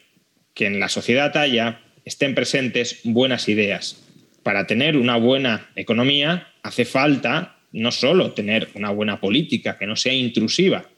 que 0.52 0.66
en 0.66 0.78
la 0.78 0.90
sociedad 0.90 1.35
haya 1.38 1.80
estén 2.04 2.35
presentes 2.35 3.00
buenas 3.04 3.48
ideas. 3.48 4.07
Para 4.48 4.66
tener 4.66 4.96
una 4.96 5.18
buena 5.18 5.68
economía 5.76 6.48
hace 6.62 6.87
falta 6.87 7.58
no 7.70 7.92
solo 7.92 8.32
tener 8.32 8.70
una 8.72 8.88
buena 8.88 9.20
política 9.20 9.76
que 9.76 9.87
no 9.87 9.94
sea 9.94 10.14
intrusiva, 10.14 10.88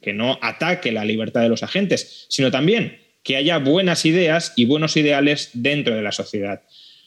que 0.00 0.12
no 0.12 0.38
ataque 0.40 0.92
la 0.92 1.04
libertad 1.04 1.40
de 1.40 1.48
los 1.48 1.64
agentes, 1.64 2.26
sino 2.28 2.52
también 2.52 3.00
que 3.24 3.34
haya 3.34 3.58
buenas 3.58 4.06
ideas 4.06 4.52
y 4.54 4.64
buenos 4.64 4.96
ideales 4.96 5.50
dentro 5.54 5.96
de 5.96 6.02
la 6.02 6.12
sociedad. 6.12 6.62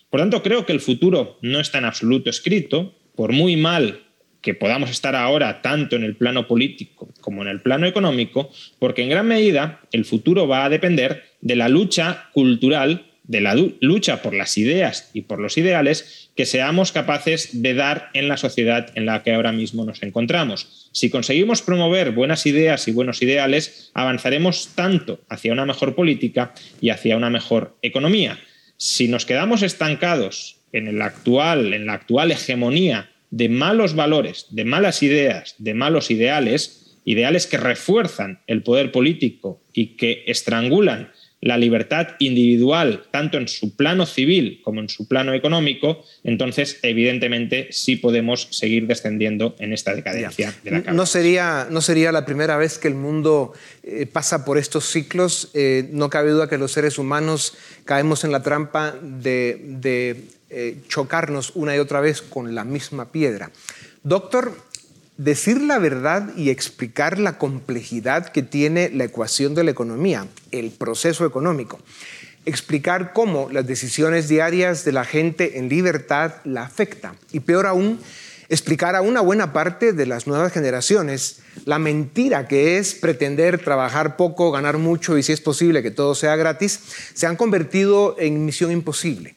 Por 0.10 0.20
tanto, 0.20 0.44
creo 0.44 0.66
que 0.66 0.74
el 0.74 0.82
futuro 0.82 1.39
no 1.42 1.62
está 1.62 1.78
en 1.78 1.86
absoluto 1.86 2.30
escrito, 2.30 3.00
por 3.16 3.32
muy 3.32 3.56
mal 3.56 4.02
que 4.42 4.54
podamos 4.54 4.89
estar 4.89 5.16
ahora 5.16 5.62
tanto 5.62 5.96
en 5.96 6.04
el 6.04 6.18
plano 6.18 6.48
político 6.48 7.13
como 7.22 7.44
en 7.44 7.48
el 7.48 7.62
plano 7.62 7.88
económico, 7.88 8.52
porque 8.78 9.04
en 9.04 9.10
gran 9.10 9.26
medida 9.26 9.80
el 9.94 10.04
futuro 10.04 10.50
va 10.50 10.66
a 10.66 10.70
depender 10.70 11.24
de 11.39 11.56
la 11.56 11.70
lucha 11.70 12.30
cultural, 12.34 13.06
de 13.24 13.42
la 13.42 13.56
lucha 13.56 14.22
por 14.22 14.34
las 14.34 14.58
ideas 14.58 15.10
y 15.14 15.22
por 15.22 15.40
los 15.40 15.58
ideales 15.58 16.30
que 16.36 16.46
seamos 16.46 16.92
capaces 16.92 17.62
de 17.62 17.74
dar 17.74 18.10
en 18.14 18.28
la 18.28 18.38
sociedad 18.38 18.92
en 18.96 19.06
la 19.06 19.24
que 19.24 19.34
ahora 19.34 19.52
mismo 19.52 19.86
nos 19.86 20.04
encontramos. 20.04 20.90
Si 20.92 21.10
conseguimos 21.10 21.62
promover 21.62 22.12
buenas 22.12 22.46
ideas 22.46 22.88
y 22.88 22.92
buenos 22.92 23.22
ideales, 23.22 23.92
avanzaremos 23.94 24.70
tanto 24.76 25.22
hacia 25.30 25.54
una 25.54 25.66
mejor 25.66 25.96
política 25.96 26.54
y 26.82 26.90
hacia 26.90 27.18
una 27.18 27.30
mejor 27.30 27.78
economía. 27.82 28.40
Si 28.78 29.08
nos 29.08 29.26
quedamos 29.26 29.62
estancados 29.62 30.58
en, 30.74 30.88
el 30.88 31.02
actual, 31.02 31.74
en 31.74 31.86
la 31.86 31.94
actual 31.94 32.32
hegemonía 32.32 33.10
de 33.30 33.50
malos 33.50 33.96
valores, 33.96 34.48
de 34.52 34.66
malas 34.66 35.02
ideas, 35.02 35.56
de 35.58 35.74
malos 35.74 36.12
ideales, 36.12 36.98
ideales 37.06 37.48
que 37.48 37.58
refuerzan 37.58 38.42
el 38.48 38.64
poder 38.64 38.92
político 38.92 39.62
y 39.74 39.98
que 39.98 40.24
estrangulan 40.28 41.12
la 41.44 41.58
libertad 41.58 42.16
individual, 42.20 43.04
tanto 43.12 43.38
en 43.38 43.50
su 43.50 43.76
plano 43.76 44.06
civil 44.06 44.62
como 44.64 44.80
en 44.80 44.88
su 44.88 45.10
plano 45.10 45.34
económico, 45.34 46.02
entonces 46.24 46.80
evidentemente 46.84 47.68
sí 47.72 47.98
podemos 47.98 48.48
seguir 48.52 48.88
descendiendo 48.88 49.54
en 49.60 49.74
esta 49.74 49.94
decadencia 49.94 50.54
de 50.64 50.72
la 50.72 50.80
No 50.94 51.06
sería, 51.06 51.68
no 51.70 51.82
sería 51.82 52.14
la 52.14 52.26
primera 52.26 52.56
vez 52.56 52.78
que 52.78 52.88
el 52.88 52.96
mundo 52.96 53.52
eh, 53.84 54.06
pasa 54.06 54.46
por 54.46 54.58
estos 54.58 54.86
ciclos. 54.86 55.52
Eh, 55.54 55.90
no 55.92 56.10
cabe 56.10 56.32
duda 56.32 56.48
que 56.48 56.58
los 56.58 56.72
seres 56.72 56.98
humanos 56.98 57.58
caemos 57.84 58.24
en 58.24 58.32
la 58.32 58.42
trampa 58.42 58.96
de, 59.02 60.24
eh, 60.50 60.78
chocarnos 60.88 61.52
una 61.56 61.76
y 61.76 61.80
otra 61.80 62.00
vez 62.00 62.22
con 62.22 62.56
la 62.56 62.64
misma 62.64 63.12
piedra. 63.12 63.52
Doctor, 64.04 64.56
decir 65.17 65.62
la 65.62 65.80
verdad 65.80 66.36
y 66.36 66.49
explicar 66.49 67.19
la 67.19 67.38
complejidad 67.38 68.30
que 68.30 68.43
tiene 68.43 68.89
la 68.89 69.06
ecuación 69.06 69.56
de 69.56 69.63
la 69.63 69.71
economía, 69.71 70.28
el 70.52 70.71
proceso 70.71 71.26
económico. 71.26 71.80
Explicar 72.45 73.13
cómo 73.13 73.49
las 73.52 73.65
decisiones 73.67 74.28
diarias 74.28 74.84
de 74.84 74.91
la 74.91 75.06
gente 75.06 75.60
en 75.60 75.69
libertad 75.69 76.34
la 76.43 76.63
afectan. 76.63 77.15
Y 77.32 77.41
peor 77.41 77.67
aún, 77.67 77.99
explicar 78.49 78.95
a 78.95 79.02
una 79.02 79.21
buena 79.21 79.54
parte 79.54 79.93
de 79.93 80.06
las 80.06 80.28
nuevas 80.28 80.52
generaciones 80.52 81.39
la 81.65 81.80
mentira 81.80 82.47
que 82.47 82.78
es 82.78 82.95
pretender 82.95 83.63
trabajar 83.63 84.17
poco, 84.17 84.52
ganar 84.52 84.78
mucho 84.78 85.17
y 85.17 85.23
si 85.23 85.32
es 85.32 85.41
posible 85.41 85.84
que 85.84 85.91
todo 85.91 86.15
sea 86.15 86.36
gratis, 86.36 86.80
se 87.13 87.28
han 87.28 87.36
convertido 87.36 88.15
en 88.19 88.45
misión 88.45 88.71
imposible. 88.71 89.36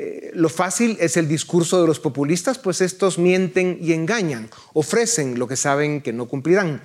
Eh, 0.00 0.30
lo 0.32 0.48
fácil 0.48 0.96
es 1.00 1.16
el 1.16 1.26
discurso 1.26 1.80
de 1.80 1.88
los 1.88 1.98
populistas, 1.98 2.56
pues 2.56 2.80
estos 2.80 3.18
mienten 3.18 3.78
y 3.82 3.94
engañan, 3.94 4.48
ofrecen 4.72 5.40
lo 5.40 5.48
que 5.48 5.56
saben 5.56 6.02
que 6.02 6.12
no 6.12 6.28
cumplirán. 6.28 6.82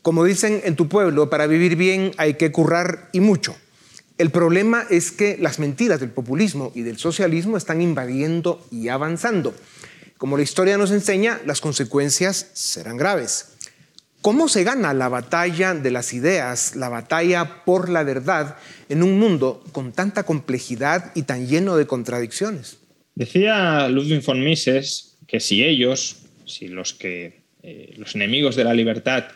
Como 0.00 0.22
dicen 0.22 0.60
en 0.62 0.76
tu 0.76 0.88
pueblo, 0.88 1.28
para 1.28 1.48
vivir 1.48 1.74
bien 1.74 2.12
hay 2.18 2.34
que 2.34 2.52
currar 2.52 3.08
y 3.10 3.18
mucho. 3.18 3.56
El 4.16 4.30
problema 4.30 4.86
es 4.90 5.10
que 5.10 5.36
las 5.40 5.58
mentiras 5.58 5.98
del 5.98 6.10
populismo 6.10 6.70
y 6.72 6.82
del 6.82 6.98
socialismo 6.98 7.56
están 7.56 7.82
invadiendo 7.82 8.64
y 8.70 8.90
avanzando. 8.90 9.52
Como 10.16 10.36
la 10.36 10.44
historia 10.44 10.78
nos 10.78 10.92
enseña, 10.92 11.40
las 11.46 11.60
consecuencias 11.60 12.46
serán 12.52 12.96
graves. 12.96 13.55
¿Cómo 14.26 14.48
se 14.48 14.64
gana 14.64 14.92
la 14.92 15.08
batalla 15.08 15.72
de 15.72 15.92
las 15.92 16.12
ideas, 16.12 16.74
la 16.74 16.88
batalla 16.88 17.62
por 17.64 17.88
la 17.88 18.02
verdad 18.02 18.56
en 18.88 19.04
un 19.04 19.20
mundo 19.20 19.62
con 19.70 19.92
tanta 19.92 20.24
complejidad 20.24 21.12
y 21.14 21.22
tan 21.22 21.46
lleno 21.46 21.76
de 21.76 21.86
contradicciones? 21.86 22.80
Decía 23.14 23.88
Ludwig 23.88 24.24
von 24.24 24.42
Mises 24.42 25.16
que 25.28 25.38
si 25.38 25.62
ellos, 25.62 26.24
si 26.44 26.66
los 26.66 26.92
que 26.92 27.42
eh, 27.62 27.94
los 27.98 28.16
enemigos 28.16 28.56
de 28.56 28.64
la 28.64 28.74
libertad 28.74 29.26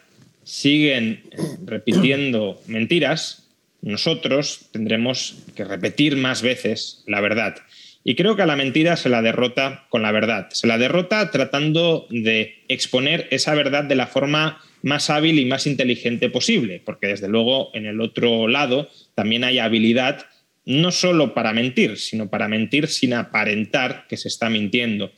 siguen 0.42 1.22
repitiendo 1.64 2.60
mentiras, 2.66 3.44
nosotros 3.82 4.70
tendremos 4.72 5.36
que 5.54 5.62
repetir 5.62 6.16
más 6.16 6.42
veces 6.42 7.04
la 7.06 7.20
verdad. 7.20 7.54
Y 8.02 8.16
creo 8.16 8.34
que 8.34 8.42
a 8.42 8.46
la 8.46 8.56
mentira 8.56 8.96
se 8.96 9.08
la 9.08 9.22
derrota 9.22 9.86
con 9.88 10.02
la 10.02 10.10
verdad. 10.10 10.48
Se 10.50 10.66
la 10.66 10.78
derrota 10.78 11.30
tratando 11.30 12.08
de 12.10 12.64
exponer 12.66 13.28
esa 13.30 13.54
verdad 13.54 13.84
de 13.84 13.94
la 13.94 14.08
forma 14.08 14.64
más 14.82 15.10
hábil 15.10 15.38
y 15.38 15.44
más 15.44 15.66
inteligente 15.66 16.30
posible, 16.30 16.82
porque 16.84 17.08
desde 17.08 17.28
luego 17.28 17.70
en 17.74 17.86
el 17.86 18.00
otro 18.00 18.48
lado 18.48 18.88
también 19.14 19.44
hay 19.44 19.58
habilidad 19.58 20.26
no 20.64 20.90
solo 20.90 21.34
para 21.34 21.52
mentir, 21.52 21.96
sino 21.96 22.30
para 22.30 22.48
mentir 22.48 22.86
sin 22.88 23.14
aparentar 23.14 24.06
que 24.08 24.16
se 24.16 24.28
está 24.28 24.50
mintiendo. 24.50 25.12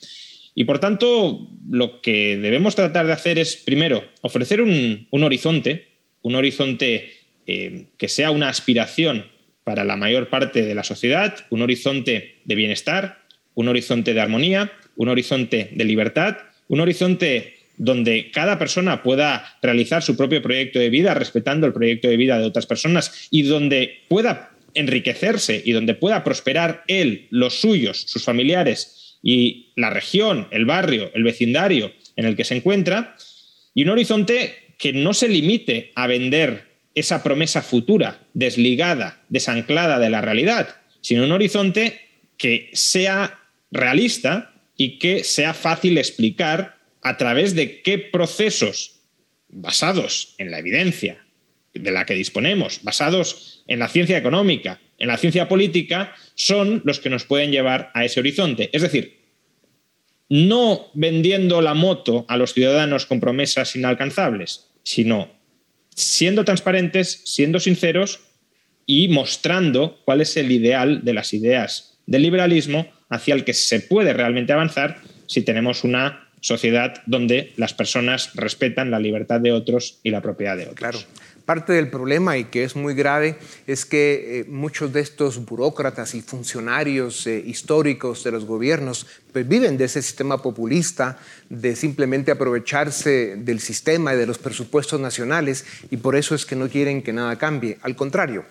Y 0.55 0.65
por 0.65 0.79
tanto, 0.79 1.49
lo 1.69 2.01
que 2.01 2.37
debemos 2.37 2.75
tratar 2.75 3.07
de 3.07 3.13
hacer 3.13 3.39
es, 3.39 3.57
primero, 3.57 4.05
ofrecer 4.21 4.61
un, 4.61 5.09
horizonte, 5.11 5.89
un 6.23 6.35
horizonte 6.35 7.13
eh, 7.47 7.87
que 7.97 8.09
sea 8.09 8.31
una 8.31 8.49
aspiración 8.49 9.27
para 9.65 9.85
la 9.85 9.97
mayor 9.97 10.29
parte 10.29 10.63
de 10.63 10.75
la 10.75 10.85
sociedad, 10.85 11.35
un 11.51 11.63
horizonte 11.63 12.41
de 12.45 12.55
bienestar, 12.55 13.23
un 13.55 13.69
horizonte 13.69 14.15
de 14.15 14.21
armonía, 14.21 14.73
un 14.97 15.09
horizonte 15.09 15.71
de 15.73 15.85
libertad, 15.85 16.37
un 16.69 16.81
horizonte 16.81 17.55
donde 17.77 18.31
cada 18.31 18.59
persona 18.59 19.03
pueda 19.03 19.57
realizar 19.63 20.03
su 20.03 20.17
propio 20.17 20.43
proyecto 20.43 20.79
de 20.79 20.91
vida 20.91 21.15
respetando 21.15 21.67
el 21.67 21.73
proyecto 21.73 22.09
de 22.09 22.17
vida 22.17 22.39
de 22.39 22.45
otras 22.45 22.67
personas 22.67 23.29
y 23.31 23.43
donde 23.43 24.03
pueda 24.09 24.51
enriquecerse 24.75 25.63
y 25.65 25.73
donde 25.73 25.95
pueda 25.95 26.25
prosperar 26.25 26.85
él, 26.87 27.27
los 27.31 27.61
suyos, 27.61 28.05
sus 28.07 28.25
familiares 28.25 29.19
y 29.23 29.73
la 29.77 29.91
región, 29.91 30.49
el 30.51 30.65
barrio, 30.65 31.11
el 31.15 31.25
vecindario 31.25 31.93
en 32.17 32.27
el 32.27 32.37
que 32.37 32.45
se 32.45 32.57
encuentra, 32.57 33.17
y 33.75 33.85
un 33.85 33.91
horizonte 33.91 34.55
que 34.79 34.93
no 34.93 35.15
se 35.15 35.29
limite 35.29 35.93
a 35.95 36.07
vender 36.07 36.73
esa 36.95 37.23
promesa 37.23 37.63
futura, 37.63 38.21
desligada, 38.35 39.23
desanclada 39.29 39.99
de 39.99 40.11
la 40.11 40.21
realidad, 40.21 40.77
sino 41.01 41.25
un 41.25 41.33
horizonte 41.33 42.01
que 42.37 42.71
sea 42.75 43.39
realista 43.71 44.53
y 44.77 44.99
que 44.99 45.25
sea 45.25 45.55
fácil 45.55 45.97
explicar 45.99 46.82
a 47.03 47.17
través 47.17 47.55
de 47.55 47.83
qué 47.83 47.99
procesos 47.99 49.01
basados 49.49 50.35
en 50.39 50.51
la 50.51 50.59
evidencia 50.59 51.25
de 51.75 51.91
la 51.91 52.07
que 52.07 52.15
disponemos, 52.15 52.81
basados 52.83 53.65
en 53.67 53.79
la 53.79 53.89
ciencia 53.89 54.17
económica, 54.17 54.81
en 54.99 55.09
la 55.09 55.17
ciencia 55.17 55.49
política, 55.49 56.15
son 56.35 56.83
los 56.85 57.01
que 57.01 57.11
nos 57.11 57.25
pueden 57.25 57.51
llevar 57.51 57.91
a 57.95 58.05
ese 58.05 58.21
horizonte. 58.21 58.71
Es 58.73 58.83
decir, 58.83 59.21
no 60.29 60.91
vendiendo 60.95 61.61
la 61.61 61.75
moto 61.75 62.25
a 62.29 62.37
los 62.37 62.55
ciudadanos 62.55 63.07
con 63.07 63.21
promesas 63.21 63.75
inalcanzables, 63.77 64.71
sino 64.83 65.31
siendo 65.95 66.45
transparentes, 66.45 67.23
siendo 67.25 67.61
sinceros 67.61 68.21
y 68.87 69.09
mostrando 69.09 70.01
cuál 70.05 70.21
es 70.21 70.37
el 70.37 70.51
ideal 70.51 71.05
de 71.05 71.15
las 71.15 71.35
ideas 71.35 71.99
del 72.07 72.23
liberalismo 72.23 72.91
hacia 73.09 73.35
el 73.35 73.45
que 73.45 73.55
se 73.55 73.81
puede 73.81 74.13
realmente 74.13 74.53
avanzar 74.53 75.01
si 75.27 75.43
tenemos 75.43 75.85
una 75.85 76.22
sociedad 76.43 77.03
donde 77.07 77.53
las 77.57 77.73
personas 77.73 78.35
respetan 78.35 78.91
la 78.91 78.99
libertad 78.99 79.41
de 79.41 79.53
otros 79.53 80.01
y 80.03 80.11
la 80.11 80.21
propiedad 80.21 80.57
de 80.57 80.65
otros. 80.65 80.77
Claro. 80.77 80.99
Parte 81.45 81.73
del 81.73 81.91
problema, 81.91 82.39
y 82.39 82.45
que 82.45 82.63
es 82.63 82.77
muy 82.77 82.95
grave, 82.95 83.37
es 83.67 83.85
que 83.85 84.41
eh, 84.41 84.45
muchos 84.45 84.93
de 84.93 85.01
estos 85.01 85.45
burócratas 85.45 86.15
y 86.15 86.23
funcionarios 86.23 87.27
eh, 87.27 87.43
históricos 87.45 88.23
de 88.23 88.31
los 88.31 88.45
gobiernos 88.45 89.09
pues, 89.33 89.49
viven 89.49 89.77
de 89.77 89.87
ese 89.87 90.03
sistema 90.03 90.41
populista, 90.41 91.19
de 91.49 91.75
simplemente 91.75 92.31
aprovecharse 92.31 93.35
del 93.37 93.59
sistema 93.59 94.15
y 94.15 94.17
de 94.19 94.27
los 94.27 94.39
presupuestos 94.39 95.01
nacionales, 95.01 95.65
y 95.91 95.97
por 95.97 96.15
eso 96.15 96.37
es 96.37 96.47
que 96.47 96.55
no 96.55 96.69
quieren 96.69 97.03
que 97.03 97.13
nada 97.13 97.37
cambie. 97.37 97.79
Al 97.83 97.97
contrario, 97.97 98.45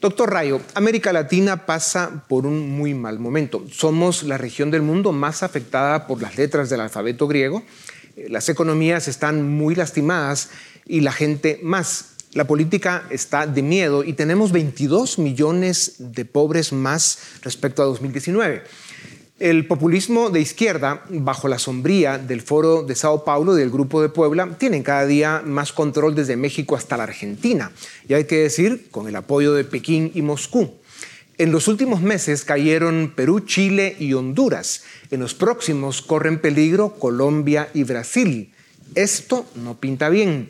Doctor 0.00 0.32
Rayo, 0.32 0.60
América 0.74 1.12
Latina 1.12 1.66
pasa 1.66 2.24
por 2.28 2.46
un 2.46 2.70
muy 2.70 2.94
mal 2.94 3.18
momento. 3.18 3.64
Somos 3.68 4.22
la 4.22 4.38
región 4.38 4.70
del 4.70 4.82
mundo 4.82 5.10
más 5.10 5.42
afectada 5.42 6.06
por 6.06 6.22
las 6.22 6.36
letras 6.36 6.70
del 6.70 6.82
alfabeto 6.82 7.26
griego. 7.26 7.64
Eh, 8.16 8.28
las 8.30 8.48
economías 8.48 9.08
están 9.08 9.48
muy 9.48 9.74
lastimadas 9.74 10.50
y 10.86 11.00
la 11.00 11.10
gente 11.10 11.58
más. 11.64 12.10
La 12.32 12.46
política 12.46 13.06
está 13.10 13.48
de 13.48 13.62
miedo 13.62 14.04
y 14.04 14.12
tenemos 14.12 14.52
22 14.52 15.18
millones 15.18 15.96
de 15.98 16.24
pobres 16.24 16.72
más 16.72 17.18
respecto 17.42 17.82
a 17.82 17.86
2019. 17.86 18.62
El 19.38 19.68
populismo 19.68 20.30
de 20.30 20.40
izquierda, 20.40 21.04
bajo 21.10 21.46
la 21.46 21.60
sombría 21.60 22.18
del 22.18 22.40
Foro 22.40 22.82
de 22.82 22.96
Sao 22.96 23.24
Paulo 23.24 23.54
del 23.54 23.70
Grupo 23.70 24.02
de 24.02 24.08
Puebla, 24.08 24.56
tienen 24.58 24.82
cada 24.82 25.06
día 25.06 25.42
más 25.46 25.72
control 25.72 26.16
desde 26.16 26.36
México 26.36 26.74
hasta 26.74 26.96
la 26.96 27.04
Argentina. 27.04 27.70
Y 28.08 28.14
hay 28.14 28.24
que 28.24 28.38
decir, 28.38 28.88
con 28.90 29.06
el 29.06 29.14
apoyo 29.14 29.54
de 29.54 29.62
Pekín 29.62 30.10
y 30.12 30.22
Moscú. 30.22 30.74
En 31.36 31.52
los 31.52 31.68
últimos 31.68 32.02
meses 32.02 32.44
cayeron 32.44 33.12
Perú, 33.14 33.38
Chile 33.38 33.94
y 34.00 34.12
Honduras. 34.12 34.82
En 35.12 35.20
los 35.20 35.34
próximos 35.34 36.02
corren 36.02 36.40
peligro 36.40 36.94
Colombia 36.98 37.68
y 37.74 37.84
Brasil. 37.84 38.52
Esto 38.96 39.46
no 39.54 39.76
pinta 39.76 40.08
bien. 40.08 40.48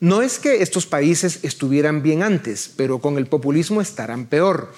No 0.00 0.22
es 0.22 0.38
que 0.38 0.62
estos 0.62 0.86
países 0.86 1.40
estuvieran 1.42 2.02
bien 2.02 2.22
antes, 2.22 2.72
pero 2.76 2.98
con 2.98 3.18
el 3.18 3.26
populismo 3.26 3.82
estarán 3.82 4.24
peor 4.24 4.72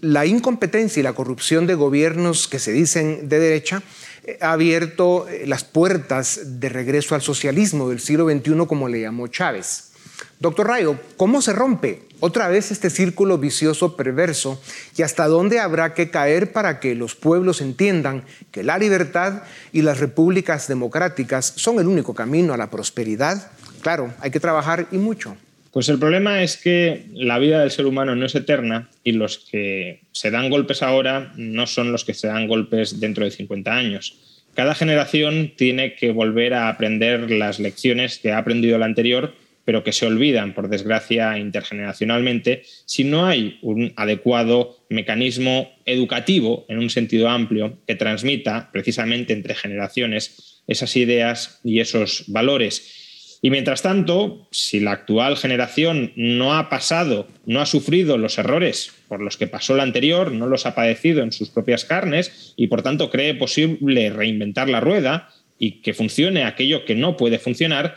la 0.00 0.26
incompetencia 0.26 1.00
y 1.00 1.02
la 1.02 1.14
corrupción 1.14 1.66
de 1.66 1.74
gobiernos 1.74 2.48
que 2.48 2.58
se 2.58 2.72
dicen 2.72 3.28
de 3.28 3.38
derecha 3.38 3.82
eh, 4.24 4.38
ha 4.40 4.52
abierto 4.52 5.28
eh, 5.28 5.46
las 5.46 5.64
puertas 5.64 6.60
de 6.60 6.68
regreso 6.68 7.14
al 7.14 7.22
socialismo 7.22 7.88
del 7.88 8.00
siglo 8.00 8.28
XXI, 8.28 8.66
como 8.66 8.88
le 8.88 9.00
llamó 9.00 9.28
Chávez. 9.28 9.90
Doctor 10.38 10.68
Rayo, 10.68 10.98
¿cómo 11.16 11.40
se 11.40 11.52
rompe 11.52 12.02
otra 12.20 12.48
vez 12.48 12.70
este 12.70 12.90
círculo 12.90 13.38
vicioso 13.38 13.96
perverso 13.96 14.60
y 14.96 15.02
hasta 15.02 15.26
dónde 15.28 15.60
habrá 15.60 15.94
que 15.94 16.10
caer 16.10 16.52
para 16.52 16.80
que 16.80 16.94
los 16.94 17.14
pueblos 17.14 17.60
entiendan 17.60 18.24
que 18.50 18.62
la 18.62 18.78
libertad 18.78 19.42
y 19.72 19.82
las 19.82 20.00
repúblicas 20.00 20.68
democráticas 20.68 21.52
son 21.56 21.78
el 21.78 21.86
único 21.86 22.14
camino 22.14 22.52
a 22.54 22.58
la 22.58 22.70
prosperidad? 22.70 23.50
Claro, 23.82 24.12
hay 24.20 24.30
que 24.30 24.40
trabajar 24.40 24.86
y 24.90 24.98
mucho. 24.98 25.36
Pues 25.76 25.90
el 25.90 25.98
problema 25.98 26.42
es 26.42 26.56
que 26.56 27.04
la 27.12 27.38
vida 27.38 27.60
del 27.60 27.70
ser 27.70 27.84
humano 27.84 28.16
no 28.16 28.24
es 28.24 28.34
eterna 28.34 28.88
y 29.04 29.12
los 29.12 29.36
que 29.36 30.00
se 30.10 30.30
dan 30.30 30.48
golpes 30.48 30.82
ahora 30.82 31.34
no 31.36 31.66
son 31.66 31.92
los 31.92 32.02
que 32.02 32.14
se 32.14 32.28
dan 32.28 32.48
golpes 32.48 32.98
dentro 32.98 33.26
de 33.26 33.30
50 33.30 33.76
años. 33.76 34.42
Cada 34.54 34.74
generación 34.74 35.52
tiene 35.54 35.94
que 35.94 36.12
volver 36.12 36.54
a 36.54 36.70
aprender 36.70 37.30
las 37.30 37.60
lecciones 37.60 38.18
que 38.18 38.32
ha 38.32 38.38
aprendido 38.38 38.78
la 38.78 38.86
anterior, 38.86 39.34
pero 39.66 39.84
que 39.84 39.92
se 39.92 40.06
olvidan, 40.06 40.54
por 40.54 40.70
desgracia, 40.70 41.36
intergeneracionalmente, 41.36 42.62
si 42.86 43.04
no 43.04 43.26
hay 43.26 43.58
un 43.60 43.92
adecuado 43.96 44.78
mecanismo 44.88 45.70
educativo 45.84 46.64
en 46.70 46.78
un 46.78 46.88
sentido 46.88 47.28
amplio 47.28 47.80
que 47.86 47.96
transmita 47.96 48.70
precisamente 48.72 49.34
entre 49.34 49.54
generaciones 49.54 50.62
esas 50.66 50.96
ideas 50.96 51.60
y 51.64 51.80
esos 51.80 52.24
valores 52.28 53.05
y 53.42 53.50
mientras 53.50 53.82
tanto, 53.82 54.46
si 54.50 54.80
la 54.80 54.92
actual 54.92 55.36
generación 55.36 56.12
no 56.16 56.54
ha 56.54 56.68
pasado, 56.68 57.28
no 57.44 57.60
ha 57.60 57.66
sufrido 57.66 58.18
los 58.18 58.38
errores 58.38 58.92
por 59.08 59.20
los 59.20 59.36
que 59.36 59.46
pasó 59.46 59.76
la 59.76 59.82
anterior, 59.82 60.32
no 60.32 60.46
los 60.46 60.66
ha 60.66 60.74
padecido 60.74 61.22
en 61.22 61.32
sus 61.32 61.50
propias 61.50 61.84
carnes 61.84 62.54
y 62.56 62.66
por 62.68 62.82
tanto 62.82 63.10
cree 63.10 63.34
posible 63.34 64.10
reinventar 64.10 64.68
la 64.68 64.80
rueda 64.80 65.30
y 65.58 65.82
que 65.82 65.94
funcione 65.94 66.44
aquello 66.44 66.84
que 66.84 66.94
no 66.94 67.16
puede 67.16 67.38
funcionar, 67.38 67.96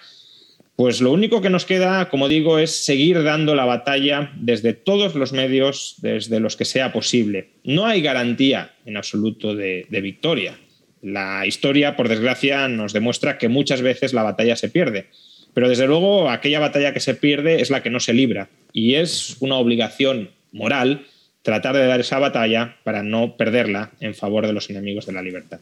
pues 0.76 1.02
lo 1.02 1.12
único 1.12 1.42
que 1.42 1.50
nos 1.50 1.66
queda, 1.66 2.10
como 2.10 2.30
digo, 2.30 2.58
es 2.58 2.72
seguir 2.72 3.24
dando 3.24 3.54
la 3.54 3.66
batalla 3.66 4.32
desde 4.38 4.74
todos 4.74 5.14
los 5.14 5.34
medios, 5.34 5.96
desde 5.98 6.40
los 6.40 6.56
que 6.56 6.64
sea 6.64 6.94
posible. 6.94 7.50
No 7.66 7.86
hay 7.86 8.02
garantía 8.02 8.74
en 8.86 8.96
absoluto 8.96 9.56
de, 9.56 9.88
de 9.90 10.02
victoria. 10.02 10.58
La 11.02 11.46
historia, 11.46 11.96
por 11.96 12.10
desgracia, 12.10 12.68
nos 12.68 12.94
demuestra 12.94 13.38
que 13.38 13.48
muchas 13.48 13.82
veces 13.82 14.14
la 14.14 14.24
batalla 14.24 14.56
se 14.56 14.70
pierde 14.70 15.08
pero 15.54 15.70
desde 15.70 15.88
luego 15.88 16.30
aquella 16.30 16.60
batalla 16.60 16.94
que 16.94 17.00
se 17.00 17.16
pierde 17.16 17.62
es 17.62 17.70
la 17.70 17.82
que 17.82 17.90
no 17.90 18.00
se 18.00 18.14
libra 18.14 18.50
y 18.72 18.96
es 18.96 19.38
una 19.40 19.56
obligación 19.56 20.30
moral 20.52 21.06
tratar 21.42 21.76
de 21.76 21.86
dar 21.86 22.00
esa 22.00 22.20
batalla 22.20 22.78
para 22.84 23.04
no 23.04 23.36
perderla 23.38 23.92
en 24.00 24.14
favor 24.14 24.46
de 24.46 24.54
los 24.54 24.70
enemigos 24.70 25.06
de 25.06 25.14
la 25.14 25.22
libertad. 25.22 25.60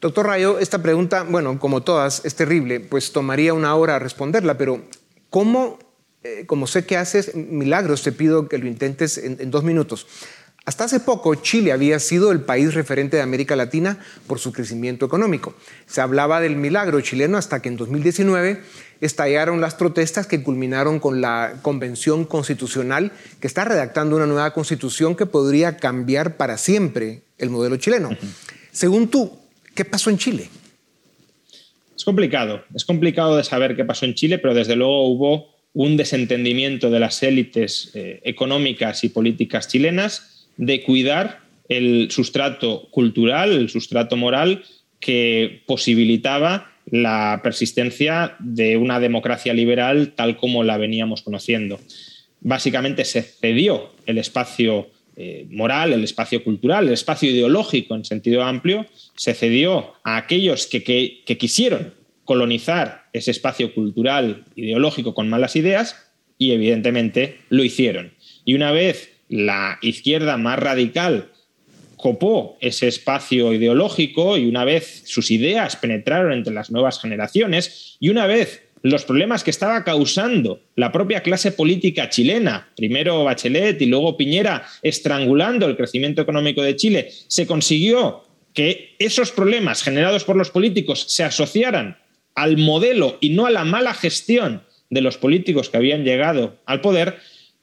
Doctor 0.00 0.26
Rayo, 0.26 0.58
esta 0.58 0.82
pregunta, 0.82 1.22
bueno, 1.22 1.58
como 1.58 1.82
todas, 1.82 2.24
es 2.24 2.34
terrible, 2.34 2.80
pues 2.80 3.12
tomaría 3.12 3.54
una 3.54 3.74
hora 3.74 3.98
responderla, 3.98 4.58
pero 4.58 4.84
¿cómo, 5.30 5.78
eh, 6.22 6.44
como 6.46 6.66
sé 6.66 6.84
que 6.86 6.96
haces 6.96 7.34
milagros, 7.34 8.02
te 8.02 8.12
pido 8.12 8.48
que 8.48 8.58
lo 8.58 8.66
intentes 8.66 9.18
en 9.18 9.50
dos 9.50 9.64
minutos. 9.64 10.06
Hasta 10.66 10.82
hace 10.82 10.98
poco, 10.98 11.36
Chile 11.36 11.70
había 11.70 12.00
sido 12.00 12.32
el 12.32 12.40
país 12.40 12.74
referente 12.74 13.16
de 13.16 13.22
América 13.22 13.54
Latina 13.54 14.00
por 14.26 14.40
su 14.40 14.52
crecimiento 14.52 15.06
económico. 15.06 15.54
Se 15.86 16.00
hablaba 16.00 16.40
del 16.40 16.56
milagro 16.56 17.00
chileno 17.00 17.38
hasta 17.38 17.62
que 17.62 17.68
en 17.68 17.76
2019 17.76 18.62
estallaron 19.00 19.60
las 19.60 19.76
protestas 19.76 20.26
que 20.26 20.42
culminaron 20.42 20.98
con 20.98 21.20
la 21.20 21.60
Convención 21.62 22.24
Constitucional 22.24 23.12
que 23.40 23.46
está 23.46 23.64
redactando 23.64 24.16
una 24.16 24.26
nueva 24.26 24.52
constitución 24.52 25.14
que 25.14 25.24
podría 25.24 25.76
cambiar 25.76 26.36
para 26.36 26.58
siempre 26.58 27.22
el 27.38 27.48
modelo 27.50 27.76
chileno. 27.76 28.10
Según 28.72 29.06
tú, 29.06 29.38
¿qué 29.72 29.84
pasó 29.84 30.10
en 30.10 30.18
Chile? 30.18 30.48
Es 31.96 32.04
complicado, 32.04 32.64
es 32.74 32.84
complicado 32.84 33.36
de 33.36 33.44
saber 33.44 33.76
qué 33.76 33.84
pasó 33.84 34.04
en 34.04 34.14
Chile, 34.14 34.38
pero 34.38 34.52
desde 34.52 34.74
luego 34.74 35.06
hubo 35.06 35.54
un 35.74 35.96
desentendimiento 35.96 36.90
de 36.90 36.98
las 36.98 37.22
élites 37.22 37.92
eh, 37.94 38.20
económicas 38.24 39.04
y 39.04 39.10
políticas 39.10 39.68
chilenas 39.68 40.32
de 40.56 40.82
cuidar 40.82 41.40
el 41.68 42.10
sustrato 42.10 42.88
cultural, 42.90 43.52
el 43.52 43.68
sustrato 43.68 44.16
moral 44.16 44.64
que 45.00 45.62
posibilitaba 45.66 46.72
la 46.86 47.40
persistencia 47.42 48.36
de 48.38 48.76
una 48.76 49.00
democracia 49.00 49.52
liberal 49.52 50.12
tal 50.14 50.36
como 50.36 50.62
la 50.62 50.78
veníamos 50.78 51.22
conociendo. 51.22 51.80
Básicamente 52.40 53.04
se 53.04 53.22
cedió 53.22 53.92
el 54.06 54.18
espacio 54.18 54.88
eh, 55.16 55.46
moral, 55.50 55.92
el 55.92 56.04
espacio 56.04 56.44
cultural, 56.44 56.86
el 56.86 56.92
espacio 56.92 57.30
ideológico 57.30 57.94
en 57.94 58.04
sentido 58.04 58.42
amplio, 58.42 58.86
se 59.16 59.34
cedió 59.34 59.94
a 60.04 60.16
aquellos 60.16 60.66
que, 60.66 60.82
que 60.82 61.38
quisieron 61.38 61.94
colonizar 62.24 63.06
ese 63.12 63.30
espacio 63.30 63.72
cultural, 63.72 64.44
ideológico 64.54 65.14
con 65.14 65.28
malas 65.28 65.56
ideas 65.56 66.12
y 66.38 66.52
evidentemente 66.52 67.38
lo 67.48 67.64
hicieron. 67.64 68.12
Y 68.44 68.54
una 68.54 68.72
vez 68.72 69.15
la 69.28 69.78
izquierda 69.82 70.36
más 70.36 70.58
radical 70.58 71.30
copó 71.96 72.56
ese 72.60 72.88
espacio 72.88 73.52
ideológico 73.52 74.36
y 74.36 74.46
una 74.46 74.64
vez 74.64 75.02
sus 75.06 75.30
ideas 75.30 75.76
penetraron 75.76 76.32
entre 76.32 76.52
las 76.52 76.70
nuevas 76.70 77.00
generaciones 77.00 77.96
y 78.00 78.10
una 78.10 78.26
vez 78.26 78.62
los 78.82 79.04
problemas 79.04 79.42
que 79.42 79.50
estaba 79.50 79.82
causando 79.82 80.60
la 80.76 80.92
propia 80.92 81.22
clase 81.22 81.50
política 81.50 82.08
chilena, 82.08 82.68
primero 82.76 83.24
Bachelet 83.24 83.80
y 83.82 83.86
luego 83.86 84.16
Piñera, 84.16 84.66
estrangulando 84.82 85.66
el 85.66 85.76
crecimiento 85.76 86.22
económico 86.22 86.62
de 86.62 86.76
Chile, 86.76 87.10
se 87.26 87.46
consiguió 87.46 88.22
que 88.52 88.94
esos 88.98 89.32
problemas 89.32 89.82
generados 89.82 90.24
por 90.24 90.36
los 90.36 90.50
políticos 90.50 91.06
se 91.08 91.24
asociaran 91.24 91.98
al 92.34 92.58
modelo 92.58 93.18
y 93.20 93.30
no 93.30 93.46
a 93.46 93.50
la 93.50 93.64
mala 93.64 93.92
gestión 93.94 94.62
de 94.88 95.00
los 95.00 95.18
políticos 95.18 95.68
que 95.68 95.78
habían 95.78 96.04
llegado 96.04 96.56
al 96.64 96.80
poder, 96.80 97.18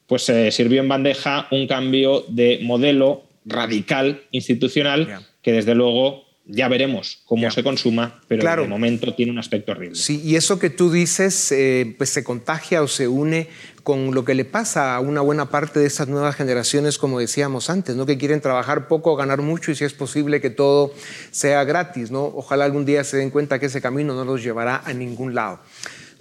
pues 0.07 0.23
se 0.23 0.51
sirvió 0.51 0.81
en 0.81 0.89
bandeja 0.89 1.47
un 1.51 1.67
cambio 1.67 2.25
de 2.27 2.59
modelo 2.63 3.23
radical 3.45 4.21
institucional 4.31 5.25
que 5.41 5.51
desde 5.51 5.75
luego 5.75 6.23
ya 6.45 6.67
veremos 6.67 7.21
cómo 7.25 7.49
se 7.51 7.63
consuma, 7.63 8.21
pero 8.27 8.41
claro. 8.41 8.63
de 8.63 8.67
momento 8.67 9.13
tiene 9.13 9.31
un 9.31 9.39
aspecto 9.39 9.71
horrible. 9.71 9.95
Sí, 9.95 10.21
y 10.23 10.35
eso 10.35 10.59
que 10.59 10.69
tú 10.69 10.91
dices, 10.91 11.51
eh, 11.53 11.95
pues 11.97 12.09
se 12.09 12.23
contagia 12.23 12.81
o 12.81 12.87
se 12.87 13.07
une 13.07 13.47
con 13.83 14.13
lo 14.13 14.25
que 14.25 14.33
le 14.33 14.45
pasa 14.45 14.95
a 14.95 14.99
una 14.99 15.21
buena 15.21 15.49
parte 15.49 15.79
de 15.79 15.85
estas 15.85 16.07
nuevas 16.07 16.35
generaciones, 16.35 16.97
como 16.97 17.19
decíamos 17.19 17.69
antes, 17.69 17.95
¿no? 17.95 18.05
que 18.05 18.17
quieren 18.17 18.41
trabajar 18.41 18.87
poco, 18.87 19.15
ganar 19.15 19.41
mucho 19.41 19.71
y 19.71 19.75
si 19.75 19.83
es 19.83 19.93
posible 19.93 20.41
que 20.41 20.49
todo 20.49 20.93
sea 21.31 21.63
gratis. 21.63 22.11
¿no? 22.11 22.23
Ojalá 22.25 22.65
algún 22.65 22.85
día 22.85 23.03
se 23.03 23.17
den 23.17 23.29
cuenta 23.29 23.59
que 23.59 23.67
ese 23.67 23.81
camino 23.81 24.13
no 24.13 24.25
los 24.25 24.43
llevará 24.43 24.81
a 24.85 24.93
ningún 24.93 25.35
lado. 25.35 25.59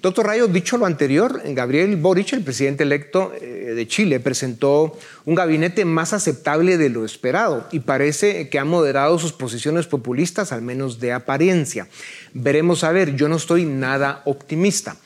Doctor 0.02 0.26
Rayo, 0.26 0.48
dicho 0.48 0.78
lo 0.78 0.86
anterior, 0.86 1.40
Gabriel 1.44 1.94
Boric, 1.94 2.32
el 2.32 2.42
presidente 2.42 2.82
electo 2.82 3.32
eh, 3.40 3.72
de 3.72 3.86
Chile, 3.86 4.18
presentó 4.18 4.98
un 5.24 5.36
gabinete 5.36 5.84
más 5.84 6.12
aceptable 6.12 6.76
de 6.76 6.88
lo 6.88 7.04
esperado 7.04 7.68
y 7.70 7.78
parece 7.78 8.48
que 8.48 8.58
ha 8.58 8.64
moderado 8.64 9.16
sus 9.20 9.32
posiciones 9.32 9.86
populistas, 9.86 10.50
al 10.50 10.60
menos 10.60 10.98
de 10.98 11.12
apariencia. 11.12 11.86
Veremos 12.34 12.82
a 12.82 12.90
ver, 12.90 13.14
yo 13.14 13.28
no 13.28 13.36
estoy 13.36 13.64
nada 13.64 14.22
optimista. 14.24 14.96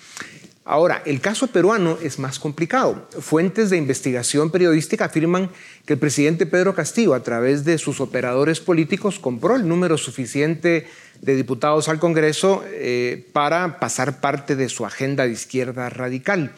Ahora, 0.68 1.00
el 1.06 1.20
caso 1.20 1.46
peruano 1.46 1.96
es 2.02 2.18
más 2.18 2.40
complicado. 2.40 3.06
Fuentes 3.20 3.70
de 3.70 3.76
investigación 3.76 4.50
periodística 4.50 5.04
afirman 5.04 5.48
que 5.86 5.92
el 5.92 6.00
presidente 6.00 6.44
Pedro 6.44 6.74
Castillo, 6.74 7.14
a 7.14 7.22
través 7.22 7.64
de 7.64 7.78
sus 7.78 8.00
operadores 8.00 8.58
políticos, 8.58 9.20
compró 9.20 9.54
el 9.54 9.68
número 9.68 9.96
suficiente 9.96 10.88
de 11.22 11.36
diputados 11.36 11.88
al 11.88 12.00
Congreso 12.00 12.64
eh, 12.66 13.28
para 13.32 13.78
pasar 13.78 14.20
parte 14.20 14.56
de 14.56 14.68
su 14.68 14.84
agenda 14.84 15.24
de 15.24 15.34
izquierda 15.34 15.88
radical. 15.88 16.52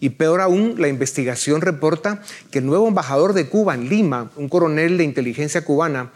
Y 0.00 0.08
peor 0.08 0.40
aún, 0.40 0.76
la 0.78 0.88
investigación 0.88 1.60
reporta 1.60 2.22
que 2.50 2.60
el 2.60 2.66
nuevo 2.66 2.88
embajador 2.88 3.34
de 3.34 3.50
Cuba 3.50 3.74
en 3.74 3.90
Lima, 3.90 4.30
un 4.36 4.48
coronel 4.48 4.96
de 4.96 5.04
inteligencia 5.04 5.66
cubana, 5.66 6.12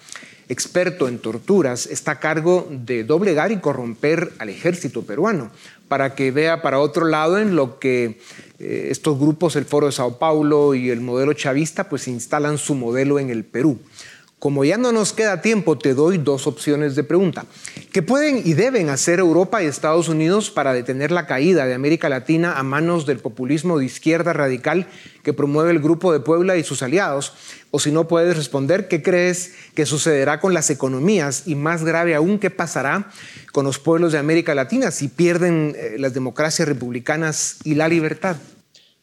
experto 0.48 1.08
en 1.08 1.18
torturas, 1.18 1.86
está 1.86 2.12
a 2.12 2.20
cargo 2.20 2.68
de 2.70 3.04
doblegar 3.04 3.52
y 3.52 3.58
corromper 3.58 4.32
al 4.38 4.48
ejército 4.48 5.02
peruano 5.02 5.50
para 5.88 6.14
que 6.14 6.30
vea 6.30 6.62
para 6.62 6.80
otro 6.80 7.06
lado 7.06 7.38
en 7.38 7.56
lo 7.56 7.78
que 7.78 8.18
eh, 8.58 8.88
estos 8.90 9.18
grupos, 9.18 9.56
el 9.56 9.64
Foro 9.64 9.86
de 9.86 9.92
Sao 9.92 10.18
Paulo 10.18 10.74
y 10.74 10.90
el 10.90 11.00
modelo 11.00 11.32
chavista, 11.34 11.88
pues 11.88 12.08
instalan 12.08 12.58
su 12.58 12.74
modelo 12.74 13.18
en 13.18 13.30
el 13.30 13.44
Perú. 13.44 13.78
Como 14.44 14.62
ya 14.62 14.76
no 14.76 14.92
nos 14.92 15.14
queda 15.14 15.40
tiempo, 15.40 15.78
te 15.78 15.94
doy 15.94 16.18
dos 16.18 16.46
opciones 16.46 16.94
de 16.94 17.02
pregunta. 17.02 17.46
¿Qué 17.94 18.02
pueden 18.02 18.42
y 18.44 18.52
deben 18.52 18.90
hacer 18.90 19.18
Europa 19.18 19.62
y 19.62 19.66
Estados 19.66 20.10
Unidos 20.10 20.50
para 20.50 20.74
detener 20.74 21.12
la 21.12 21.26
caída 21.26 21.64
de 21.64 21.72
América 21.72 22.10
Latina 22.10 22.58
a 22.58 22.62
manos 22.62 23.06
del 23.06 23.20
populismo 23.20 23.78
de 23.78 23.86
izquierda 23.86 24.34
radical 24.34 24.86
que 25.22 25.32
promueve 25.32 25.70
el 25.70 25.80
Grupo 25.80 26.12
de 26.12 26.20
Puebla 26.20 26.58
y 26.58 26.62
sus 26.62 26.82
aliados? 26.82 27.32
O 27.70 27.80
si 27.80 27.90
no 27.90 28.06
puedes 28.06 28.36
responder, 28.36 28.86
¿qué 28.86 29.02
crees 29.02 29.54
que 29.74 29.86
sucederá 29.86 30.40
con 30.40 30.52
las 30.52 30.68
economías? 30.68 31.44
Y 31.46 31.54
más 31.54 31.82
grave 31.82 32.14
aún, 32.14 32.38
¿qué 32.38 32.50
pasará 32.50 33.10
con 33.50 33.64
los 33.64 33.78
pueblos 33.78 34.12
de 34.12 34.18
América 34.18 34.54
Latina 34.54 34.90
si 34.90 35.08
pierden 35.08 35.74
eh, 35.74 35.96
las 35.98 36.12
democracias 36.12 36.68
republicanas 36.68 37.60
y 37.64 37.76
la 37.76 37.88
libertad? 37.88 38.36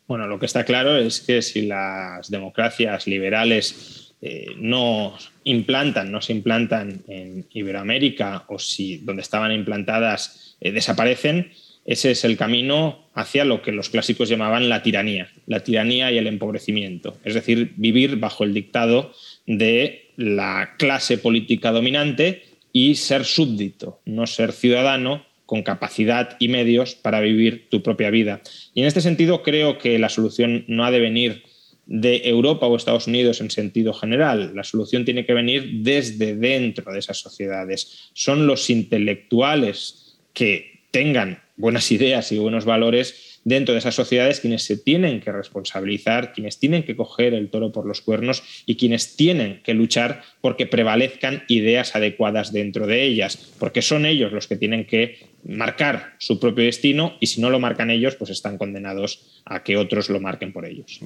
Bueno, 0.08 0.28
lo 0.28 0.38
que 0.38 0.46
está 0.46 0.66
claro 0.66 0.98
es 0.98 1.20
que 1.20 1.42
si 1.42 1.64
las 1.64 2.30
democracias 2.30 3.08
liberales 3.08 4.11
eh, 4.22 4.54
no 4.58 5.18
implantan, 5.46 6.12
no 6.12 6.22
se 6.22 6.34
implantan 6.34 7.02
en 7.08 7.48
Iberoamérica 7.52 8.46
o 8.50 8.60
si 8.60 8.98
donde 8.98 9.24
estaban 9.24 9.52
implantadas 9.52 10.56
eh, 10.62 10.72
desaparecen, 10.72 11.52
ese 11.86 12.12
es 12.12 12.24
el 12.24 12.38
camino 12.38 13.08
hacia 13.16 13.46
lo 13.46 13.64
que 13.64 13.72
los 13.72 13.90
clásicos 13.90 14.30
llamaban 14.30 14.70
la 14.70 14.84
tiranía, 14.84 15.30
la 15.48 15.64
tiranía 15.64 16.12
y 16.12 16.20
el 16.20 16.28
empobrecimiento, 16.28 17.18
es 17.24 17.34
decir, 17.34 17.74
vivir 17.78 18.18
bajo 18.18 18.44
el 18.44 18.54
dictado 18.54 19.12
de 19.48 20.12
la 20.18 20.76
clase 20.78 21.18
política 21.18 21.72
dominante 21.72 22.44
y 22.72 22.96
ser 22.96 23.26
súbdito, 23.26 24.02
no 24.06 24.28
ser 24.28 24.52
ciudadano 24.52 25.26
con 25.48 25.64
capacidad 25.64 26.38
y 26.40 26.48
medios 26.48 26.96
para 26.96 27.20
vivir 27.20 27.68
tu 27.70 27.82
propia 27.84 28.10
vida. 28.10 28.42
Y 28.74 28.82
en 28.82 28.88
este 28.88 29.02
sentido 29.02 29.44
creo 29.44 29.80
que 29.80 30.00
la 30.00 30.08
solución 30.10 30.64
no 30.68 30.86
ha 30.86 30.92
de 30.92 31.00
venir 31.00 31.44
de 31.86 32.30
Europa 32.30 32.68
o 32.68 32.76
Estados 32.76 33.08
Unidos 33.08 33.42
en 33.42 33.50
sentido 33.50 33.94
general. 33.94 34.54
La 34.56 34.64
solución 34.64 35.06
tiene 35.06 35.26
que 35.26 35.34
venir 35.34 35.84
desde 35.84 36.36
dentro 36.36 36.92
de 36.92 37.00
esas 37.00 37.18
sociedades. 37.18 38.10
Son 38.14 38.48
los 38.48 38.70
intelectuales 38.70 40.18
que 40.34 40.84
tengan 40.92 41.42
buenas 41.58 41.92
ideas 41.92 42.32
y 42.32 42.40
buenos 42.40 42.66
valores 42.66 43.40
dentro 43.44 43.74
de 43.74 43.80
esas 43.80 43.96
sociedades 43.96 44.40
quienes 44.40 44.64
se 44.64 44.78
tienen 44.78 45.20
que 45.20 45.32
responsabilizar, 45.32 46.34
quienes 46.34 46.60
tienen 46.60 46.84
que 46.84 46.96
coger 46.96 47.34
el 47.34 47.50
toro 47.50 47.72
por 47.72 47.86
los 47.86 48.02
cuernos 48.02 48.44
y 48.66 48.76
quienes 48.76 49.16
tienen 49.16 49.62
que 49.64 49.74
luchar 49.74 50.24
porque 50.42 50.68
prevalezcan 50.68 51.44
ideas 51.48 51.96
adecuadas 51.96 52.54
dentro 52.54 52.88
de 52.88 53.04
ellas, 53.04 53.38
porque 53.60 53.82
son 53.82 54.06
ellos 54.06 54.32
los 54.32 54.48
que 54.48 54.58
tienen 54.58 54.86
que 54.86 55.20
marcar 55.44 56.16
su 56.20 56.40
propio 56.40 56.66
destino 56.66 57.18
y 57.20 57.28
si 57.28 57.42
no 57.42 57.50
lo 57.50 57.60
marcan 57.60 57.90
ellos, 57.90 58.16
pues 58.16 58.30
están 58.30 58.58
condenados 58.58 59.42
a 59.46 59.64
que 59.64 59.78
otros 59.78 60.10
lo 60.10 60.20
marquen 60.20 60.54
por 60.54 60.66
ellos. 60.66 61.00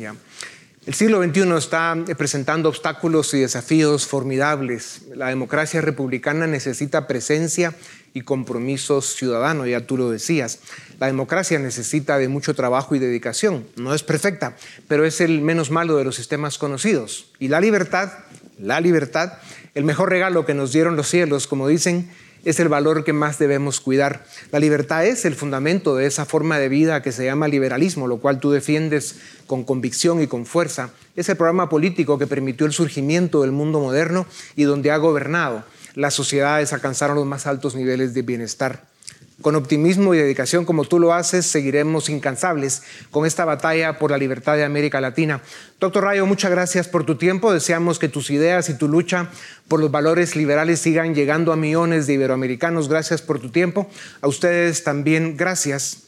El 0.85 0.93
siglo 0.93 1.23
XXI 1.23 1.51
está 1.57 1.95
presentando 2.15 2.69
obstáculos 2.69 3.33
y 3.33 3.39
desafíos 3.39 4.05
formidables. 4.05 5.01
La 5.15 5.29
democracia 5.29 5.81
republicana 5.81 6.45
necesita 6.45 7.07
presencia 7.07 7.73
y 8.13 8.21
compromiso 8.21 9.01
ciudadano, 9.01 9.65
ya 9.65 9.87
tú 9.87 9.97
lo 9.97 10.11
decías. 10.11 10.59
La 10.99 11.07
democracia 11.07 11.57
necesita 11.57 12.19
de 12.19 12.27
mucho 12.27 12.53
trabajo 12.53 12.93
y 12.93 12.99
dedicación. 12.99 13.65
No 13.77 13.95
es 13.95 14.03
perfecta, 14.03 14.57
pero 14.87 15.05
es 15.05 15.21
el 15.21 15.41
menos 15.41 15.71
malo 15.71 15.97
de 15.97 16.03
los 16.03 16.17
sistemas 16.17 16.59
conocidos. 16.59 17.31
Y 17.39 17.47
la 17.47 17.61
libertad, 17.61 18.11
la 18.59 18.79
libertad, 18.79 19.33
el 19.73 19.85
mejor 19.85 20.11
regalo 20.11 20.45
que 20.45 20.53
nos 20.53 20.71
dieron 20.71 20.95
los 20.95 21.09
cielos, 21.09 21.47
como 21.47 21.67
dicen, 21.67 22.11
es 22.45 22.60
el 22.60 22.69
valor 22.69 23.03
que 23.03 23.12
más 23.12 23.38
debemos 23.39 23.81
cuidar. 23.81 24.25
La 24.51 24.60
libertad 24.60 25.05
es 25.05 25.25
el 25.25 25.36
fundamento 25.36 25.95
de 25.95 26.05
esa 26.05 26.25
forma 26.25 26.60
de 26.60 26.69
vida 26.69 27.01
que 27.01 27.12
se 27.12 27.25
llama 27.25 27.47
liberalismo, 27.47 28.08
lo 28.08 28.17
cual 28.17 28.39
tú 28.39 28.51
defiendes 28.51 29.17
con 29.47 29.63
convicción 29.63 30.21
y 30.21 30.27
con 30.27 30.45
fuerza. 30.45 30.91
Es 31.15 31.27
el 31.27 31.38
programa 31.38 31.67
político 31.67 32.17
que 32.17 32.27
permitió 32.27 32.65
el 32.65 32.73
surgimiento 32.73 33.41
del 33.41 33.51
mundo 33.51 33.79
moderno 33.79 34.25
y 34.55 34.63
donde 34.63 34.91
ha 34.91 34.97
gobernado. 34.97 35.63
Las 35.95 36.13
sociedades 36.13 36.71
alcanzaron 36.71 37.15
los 37.15 37.25
más 37.25 37.47
altos 37.47 37.75
niveles 37.75 38.13
de 38.13 38.21
bienestar. 38.21 38.94
Con 39.41 39.55
optimismo 39.55 40.15
y 40.15 40.17
dedicación 40.17 40.63
como 40.63 40.85
tú 40.85 40.97
lo 40.97 41.13
haces, 41.13 41.45
seguiremos 41.45 42.09
incansables 42.09 42.83
con 43.11 43.25
esta 43.25 43.43
batalla 43.43 43.99
por 43.99 44.11
la 44.11 44.17
libertad 44.17 44.55
de 44.55 44.63
América 44.63 45.01
Latina. 45.01 45.41
Doctor 45.79 46.05
Rayo, 46.05 46.25
muchas 46.25 46.51
gracias 46.51 46.87
por 46.87 47.05
tu 47.05 47.15
tiempo. 47.15 47.51
Deseamos 47.51 47.99
que 47.99 48.07
tus 48.07 48.29
ideas 48.29 48.69
y 48.69 48.77
tu 48.77 48.87
lucha 48.87 49.29
por 49.67 49.81
los 49.81 49.91
valores 49.91 50.37
liberales 50.37 50.79
sigan 50.79 51.13
llegando 51.13 51.51
a 51.51 51.57
millones 51.57 52.07
de 52.07 52.13
iberoamericanos. 52.13 52.87
Gracias 52.87 53.21
por 53.21 53.39
tu 53.39 53.49
tiempo. 53.49 53.89
A 54.21 54.27
ustedes 54.27 54.83
también, 54.83 55.35
gracias. 55.35 56.03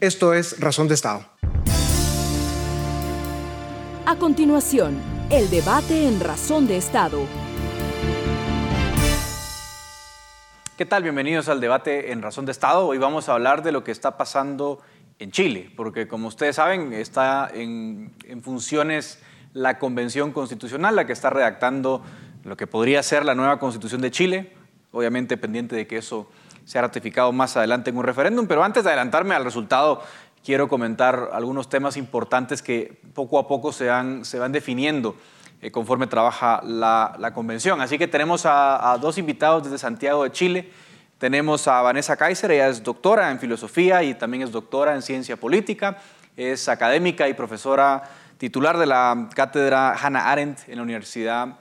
Esto 0.00 0.32
es 0.32 0.60
Razón 0.60 0.86
de 0.86 0.94
Estado. 0.94 1.26
A 4.06 4.16
continuación, 4.16 4.96
el 5.30 5.50
debate 5.50 6.06
en 6.06 6.20
Razón 6.20 6.68
de 6.68 6.76
Estado 6.76 7.47
¿Qué 10.78 10.86
tal? 10.86 11.02
Bienvenidos 11.02 11.48
al 11.48 11.60
debate 11.60 12.12
en 12.12 12.22
Razón 12.22 12.46
de 12.46 12.52
Estado. 12.52 12.86
Hoy 12.86 12.98
vamos 12.98 13.28
a 13.28 13.32
hablar 13.32 13.64
de 13.64 13.72
lo 13.72 13.82
que 13.82 13.90
está 13.90 14.16
pasando 14.16 14.80
en 15.18 15.32
Chile, 15.32 15.72
porque 15.74 16.06
como 16.06 16.28
ustedes 16.28 16.54
saben, 16.54 16.92
está 16.92 17.50
en, 17.52 18.12
funciones 18.44 19.18
la 19.54 19.80
Convención 19.80 20.30
Constitucional, 20.30 20.94
la 20.94 21.04
que 21.04 21.12
está 21.12 21.30
redactando 21.30 22.04
lo 22.44 22.56
que 22.56 22.68
podría 22.68 23.02
ser 23.02 23.24
la 23.24 23.34
nueva 23.34 23.58
constitución 23.58 24.00
de 24.02 24.12
Chile, 24.12 24.52
obviamente 24.92 25.36
pendiente 25.36 25.74
de 25.74 25.88
que 25.88 25.96
eso 25.96 26.30
sea 26.64 26.82
ratificado 26.82 27.32
más 27.32 27.56
adelante 27.56 27.90
en 27.90 27.96
un 27.96 28.04
referéndum, 28.04 28.46
pero 28.46 28.62
antes 28.62 28.84
de 28.84 28.90
adelantarme 28.90 29.34
al 29.34 29.42
resultado, 29.42 30.00
quiero 30.44 30.68
comentar 30.68 31.30
algunos 31.32 31.68
temas 31.68 31.96
importantes 31.96 32.62
que 32.62 33.00
poco 33.14 33.40
a 33.40 33.48
poco 33.48 33.72
se, 33.72 33.88
se 34.22 34.38
van 34.38 34.52
definiendo 34.52 35.16
eh, 35.60 35.70
conforme 35.70 36.06
trabaja 36.06 36.60
la, 36.64 37.32
convención. 37.34 37.80
Así 37.80 37.98
que 37.98 38.06
tenemos 38.06 38.46
a, 38.46 38.96
dos 39.00 39.18
invitados 39.18 39.64
desde 39.64 39.78
Santiago 39.78 40.24
de 40.24 40.32
Chile. 40.32 40.70
Tenemos 41.18 41.66
a 41.66 41.82
Vanessa 41.82 42.16
Kaiser, 42.16 42.52
ella 42.52 42.68
es 42.68 42.82
doctora 42.82 43.30
en 43.30 43.40
filosofía 43.40 44.02
y 44.04 44.14
también 44.14 44.44
es 44.44 44.52
doctora 44.52 44.94
en 44.94 45.02
ciencia 45.02 45.36
política, 45.36 45.98
es 46.36 46.68
académica 46.68 47.28
y 47.28 47.34
profesora 47.34 48.04
titular 48.38 48.78
de 48.78 48.86
la 48.86 49.28
cátedra 49.34 49.94
Hannah 49.94 50.30
Arendt 50.30 50.68
en 50.68 50.76
la 50.76 50.82
Universidad 50.82 51.58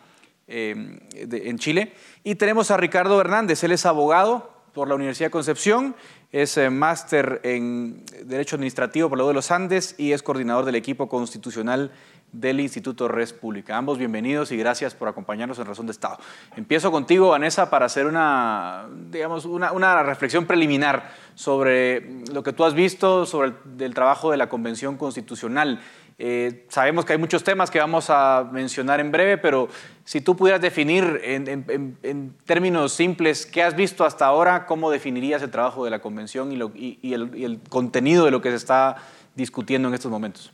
eh, 0.48 1.00
en 1.14 1.58
Chile. 1.58 1.94
Y 2.24 2.36
tenemos 2.36 2.70
a 2.70 2.78
Ricardo 2.78 3.20
Hernández, 3.20 3.64
él 3.64 3.72
es 3.72 3.88
abogado 3.88 4.54
por 4.74 4.88
la 4.88 4.94
Universidad 4.94 5.28
de 5.28 5.32
Concepción, 5.32 5.96
es 6.32 6.56
eh, 6.58 6.70
máster 6.70 7.42
en 7.44 8.06
Derecho 8.26 8.58
Administrativo 8.58 9.10
por 9.10 9.18
la 9.18 9.24
U 9.24 9.28
de 9.30 9.34
los 9.34 9.50
Andes 9.50 9.96
y 9.98 10.12
es 10.12 10.22
coordinador 10.22 10.66
del 10.66 10.76
equipo 10.76 11.10
constitucional 11.10 11.92
del 12.32 12.60
Instituto 12.60 13.08
Res 13.08 13.34
Pública. 13.34 13.78
Ambos 13.78 13.98
bienvenidos 13.98 14.52
y 14.52 14.58
gracias 14.58 14.94
por 14.94 15.08
acompañarnos 15.08 15.60
en 15.60 15.66
Razón 15.66 15.86
de 15.86 15.92
Estado. 15.92 16.18
Empiezo 16.56 16.92
contigo, 16.92 17.30
Vanessa, 17.30 17.70
para 17.70 17.86
hacer 17.86 18.06
una, 18.06 18.88
digamos, 19.10 19.46
una, 19.46 20.04
reflexión 20.04 20.46
preliminar 20.46 21.12
sobre 21.36 22.24
lo 22.32 22.44
que 22.44 22.54
tú 22.54 22.66
has 22.66 22.74
visto 22.74 23.26
sobre 23.26 23.54
el 23.80 23.94
trabajo 23.94 24.32
de 24.32 24.38
la 24.38 24.50
Convención 24.50 24.98
Constitucional. 24.98 25.80
Eh, 26.20 26.66
sabemos 26.70 27.06
que 27.06 27.14
hay 27.14 27.20
muchos 27.20 27.44
temas 27.44 27.70
que 27.70 27.80
vamos 27.80 28.10
a 28.10 28.50
mencionar 28.52 29.00
en 29.00 29.12
breve, 29.12 29.38
pero 29.38 29.70
si 30.04 30.20
tú 30.20 30.36
pudieras 30.36 30.62
definir 30.62 31.22
en, 31.24 32.36
términos 32.46 32.94
simples 32.94 33.46
qué 33.46 33.62
has 33.62 33.76
visto 33.76 34.04
hasta 34.04 34.26
ahora, 34.26 34.66
¿cómo 34.66 34.90
definirías 34.90 35.44
el 35.44 35.52
trabajo 35.52 35.86
de 35.86 35.92
la 35.92 36.00
Convención 36.00 36.52
y, 36.52 37.14
el, 37.14 37.60
contenido 37.70 38.26
de 38.26 38.32
lo 38.32 38.42
que 38.42 38.50
se 38.50 38.56
está 38.56 38.98
discutiendo 39.36 39.88
en 39.88 39.94
estos 39.94 40.12
momentos? 40.12 40.52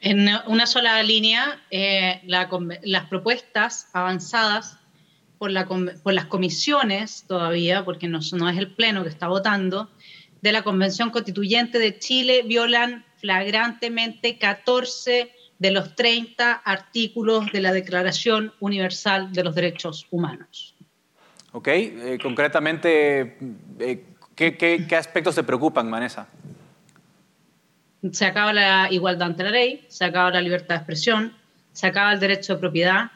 En 0.00 0.28
una 0.46 0.66
sola 0.66 1.02
línea, 1.02 1.60
eh, 1.70 2.20
las 2.24 3.06
propuestas 3.08 3.88
avanzadas 3.92 4.78
por, 5.38 5.50
las 5.50 6.26
comisiones 6.26 7.24
todavía, 7.26 7.84
porque 7.84 8.08
no, 8.08 8.20
no 8.32 8.48
es 8.48 8.58
el 8.58 8.74
Pleno 8.74 9.02
que 9.02 9.08
está 9.08 9.28
votando, 9.28 9.90
de 10.40 10.52
la 10.52 10.62
Convención 10.62 11.10
Constituyente 11.10 11.78
de 11.78 11.98
Chile 11.98 12.42
violan 12.44 13.04
flagrantemente 13.16 14.38
14 14.38 15.32
de 15.58 15.70
los 15.70 15.96
30 15.96 16.52
artículos 16.52 17.50
de 17.52 17.60
la 17.60 17.72
Declaración 17.72 18.52
Universal 18.60 19.32
de 19.32 19.44
los 19.44 19.54
Derechos 19.54 20.06
Humanos. 20.10 20.76
Ok, 21.52 21.68
eh, 21.68 22.18
concretamente, 22.22 23.36
eh, 23.80 24.04
¿qué, 24.36 24.86
aspectos 24.96 25.34
te 25.34 25.42
preocupan, 25.42 25.90
Vanessa? 25.90 26.28
Se 28.12 28.26
acaba 28.26 28.52
la 28.52 28.88
igualdad 28.90 29.28
ante 29.28 29.44
la 29.44 29.50
ley, 29.50 29.84
se 29.88 30.04
acaba 30.04 30.30
la 30.30 30.40
libertad 30.40 30.76
de 30.76 30.78
expresión, 30.78 31.34
se 31.72 31.86
acaba 31.86 32.12
el 32.12 32.20
derecho 32.20 32.54
de 32.54 32.60
propiedad, 32.60 33.10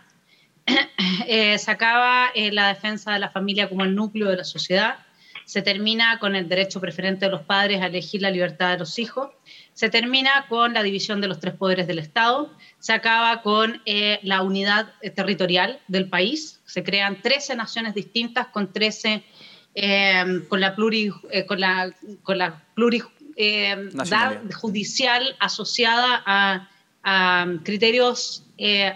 eh, 1.27 1.57
se 1.59 1.71
acaba 1.71 2.31
la 2.35 2.69
defensa 2.69 3.13
de 3.13 3.19
la 3.19 3.31
familia 3.31 3.69
como 3.69 3.85
el 3.85 3.95
núcleo 3.95 4.29
de 4.29 4.37
la 4.37 4.45
sociedad, 4.45 4.97
se 5.45 5.63
termina 5.63 6.19
con 6.19 6.35
el 6.37 6.49
derecho 6.49 6.81
preferente 6.81 7.27
de 7.27 7.31
los 7.31 7.43
padres 7.43 7.83
a 7.83 7.87
elegir 7.87 8.23
la 8.23 8.31
libertad 8.31 8.73
de 8.73 8.79
los 8.79 8.99
hijos, 8.99 9.31
se 9.73 9.89
termina 9.89 10.47
con 10.49 10.75
la 10.75 10.83
división 10.83 11.21
de 11.21 11.29
los 11.29 11.41
tres 11.41 11.55
poderes 11.55 11.87
del 11.87 11.99
Estado, 11.99 12.53
se 12.79 12.93
acaba 12.93 13.43
con 13.43 13.83
eh, 13.87 14.21
la 14.23 14.43
unidad 14.43 14.93
eh, 15.01 15.11
territorial 15.11 15.81
del 15.89 16.09
país, 16.09 16.61
se 16.65 16.83
crean 16.83 17.21
13 17.21 17.57
naciones 17.57 17.95
distintas 17.95 18.49
con 18.49 18.73
13, 18.73 19.23
eh, 19.75 20.25
con 20.49 20.61
la 20.61 20.75
pluri, 20.75 21.11
con 21.47 21.61
la, 21.61 21.95
con 22.23 22.39
judicial 24.55 25.37
asociada 25.41 26.23
a, 26.27 26.69
a 27.03 27.47
criterios 27.65 28.45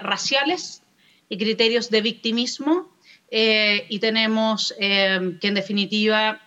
raciales 0.01 0.83
y 1.29 1.39
criterios 1.39 1.91
de 1.91 2.03
victimismo, 2.03 2.89
y 3.31 3.99
tenemos 3.99 4.75
que 4.79 5.39
en 5.43 5.55
definitiva 5.55 6.41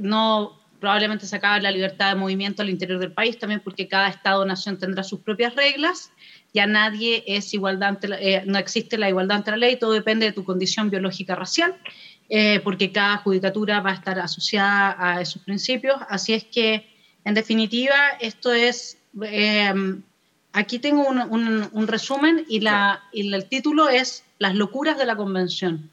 no 0.00 0.62
probablemente 0.82 1.26
se 1.26 1.36
acabe 1.36 1.62
la 1.62 1.70
libertad 1.70 2.08
de 2.08 2.16
movimiento 2.16 2.60
al 2.60 2.68
interior 2.68 2.98
del 2.98 3.12
país, 3.12 3.38
también 3.38 3.60
porque 3.60 3.86
cada 3.86 4.08
Estado-nación 4.08 4.78
tendrá 4.78 5.04
sus 5.04 5.20
propias 5.20 5.54
reglas, 5.54 6.10
ya 6.52 6.66
nadie 6.66 7.22
es 7.28 7.54
igualdad 7.54 7.98
eh, 8.18 8.42
no 8.46 8.58
existe 8.58 8.98
la 8.98 9.08
igualdad 9.08 9.36
ante 9.36 9.52
la 9.52 9.58
ley, 9.58 9.76
todo 9.76 9.92
depende 9.92 10.26
de 10.26 10.32
tu 10.32 10.44
condición 10.44 10.90
biológica 10.90 11.36
racial, 11.36 11.76
eh, 12.28 12.58
porque 12.64 12.90
cada 12.90 13.18
judicatura 13.18 13.80
va 13.80 13.90
a 13.90 13.94
estar 13.94 14.18
asociada 14.18 14.96
a 14.98 15.20
esos 15.20 15.40
principios, 15.42 15.94
así 16.08 16.32
es 16.32 16.42
que, 16.42 16.91
en 17.24 17.34
definitiva, 17.34 17.96
esto 18.20 18.52
es... 18.52 18.98
Eh, 19.22 19.72
aquí 20.52 20.78
tengo 20.78 21.06
un, 21.06 21.86
resumen 21.86 22.44
y, 22.48 22.60
la, 22.60 23.02
y 23.12 23.32
el 23.32 23.48
título 23.48 23.88
es 23.88 24.24
Las 24.38 24.54
locuras 24.54 24.98
de 24.98 25.06
la 25.06 25.16
Convención. 25.16 25.90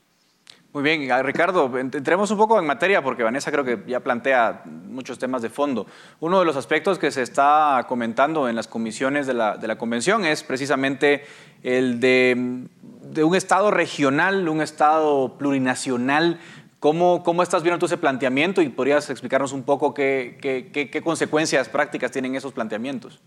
Muy 0.72 0.84
bien, 0.84 1.10
Ricardo, 1.26 1.80
entremos 1.80 2.30
un 2.30 2.38
poco 2.38 2.60
en 2.60 2.66
materia 2.68 3.02
porque 3.02 3.24
Vanessa 3.24 3.52
creo 3.52 3.64
que 3.64 3.84
ya 3.88 4.02
plantea 4.02 4.62
muchos 4.66 5.18
temas 5.18 5.42
de 5.42 5.50
fondo. 5.50 5.88
Uno 6.20 6.38
de 6.38 6.46
los 6.46 6.56
aspectos 6.56 7.00
que 7.00 7.10
se 7.10 7.24
está 7.24 7.86
comentando 7.88 8.48
en 8.48 8.56
las 8.56 8.68
comisiones 8.68 9.26
de 9.26 9.34
la, 9.34 9.58
de 9.58 9.68
la 9.68 9.80
convención 9.80 10.26
es 10.26 10.44
precisamente 10.44 11.26
el 11.64 12.00
de, 12.00 12.68
de, 13.02 13.24
un 13.24 13.36
Estado 13.36 13.72
regional, 13.72 14.48
un 14.48 14.62
Estado 14.62 15.40
plurinacional. 15.40 16.40
¿Cómo, 16.80 17.24
¿Cómo, 17.24 17.44
estás 17.44 17.62
viendo 17.62 17.80
tú 17.80 17.88
ese 17.88 17.98
planteamiento 17.98 18.62
y 18.62 18.70
podrías 18.70 19.10
explicarnos 19.10 19.52
un 19.52 19.66
poco 19.66 19.94
qué, 19.94 20.38
qué, 20.42 20.72
qué 20.72 21.02
consecuencias 21.02 21.68
prácticas 21.68 22.12
tienen 22.12 22.36
esos 22.36 22.54
planteamientos? 22.54 23.22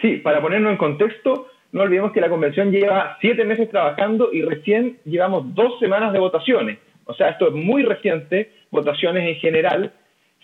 Sí, 0.00 0.18
para 0.18 0.40
ponerlo 0.40 0.70
en 0.70 0.76
contexto, 0.76 1.48
no 1.72 1.82
olvidemos 1.82 2.12
que 2.12 2.20
la 2.20 2.28
convención 2.28 2.70
lleva 2.70 3.16
siete 3.20 3.44
meses 3.44 3.68
trabajando 3.68 4.32
y 4.32 4.42
recién 4.42 4.98
llevamos 5.04 5.54
dos 5.54 5.78
semanas 5.80 6.12
de 6.12 6.20
votaciones. 6.20 6.78
O 7.06 7.14
sea, 7.14 7.30
esto 7.30 7.48
es 7.48 7.54
muy 7.54 7.82
reciente, 7.82 8.52
votaciones 8.70 9.28
en 9.28 9.34
general. 9.36 9.92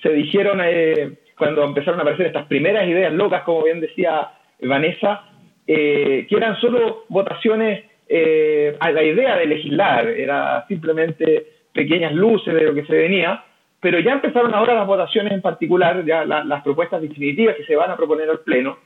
Se 0.03 0.11
dijeron 0.11 0.61
eh, 0.63 1.13
cuando 1.39 1.65
empezaron 1.65 2.01
a 2.01 2.03
aparecer 2.03 2.27
estas 2.27 2.47
primeras 2.47 2.89
ideas 2.89 3.13
locas, 3.13 3.43
como 3.43 3.63
bien 3.63 3.81
decía 3.81 4.33
Vanessa, 4.61 5.25
eh, 5.67 6.27
que 6.29 6.37
eran 6.37 6.57
solo 6.61 7.05
votaciones 7.09 7.85
eh, 8.09 8.77
a 8.81 8.91
la 8.91 9.05
idea 9.05 9.37
de 9.37 9.47
legislar, 9.47 10.09
era 10.09 10.67
simplemente 10.67 11.60
pequeñas 11.73 12.15
luces 12.15 12.55
de 12.55 12.63
lo 12.63 12.75
que 12.75 12.85
se 12.85 12.95
venía, 12.95 13.45
pero 13.81 13.99
ya 13.99 14.13
empezaron 14.13 14.55
ahora 14.55 14.75
las 14.75 14.87
votaciones 14.87 15.33
en 15.33 15.41
particular, 15.41 16.05
ya 16.05 16.25
las 16.25 16.63
propuestas 16.63 17.01
definitivas 17.01 17.57
que 17.57 17.65
se 17.65 17.77
van 17.77 17.91
a 17.91 17.97
proponer 17.97 18.29
al 18.29 18.41
Pleno, 18.41 18.79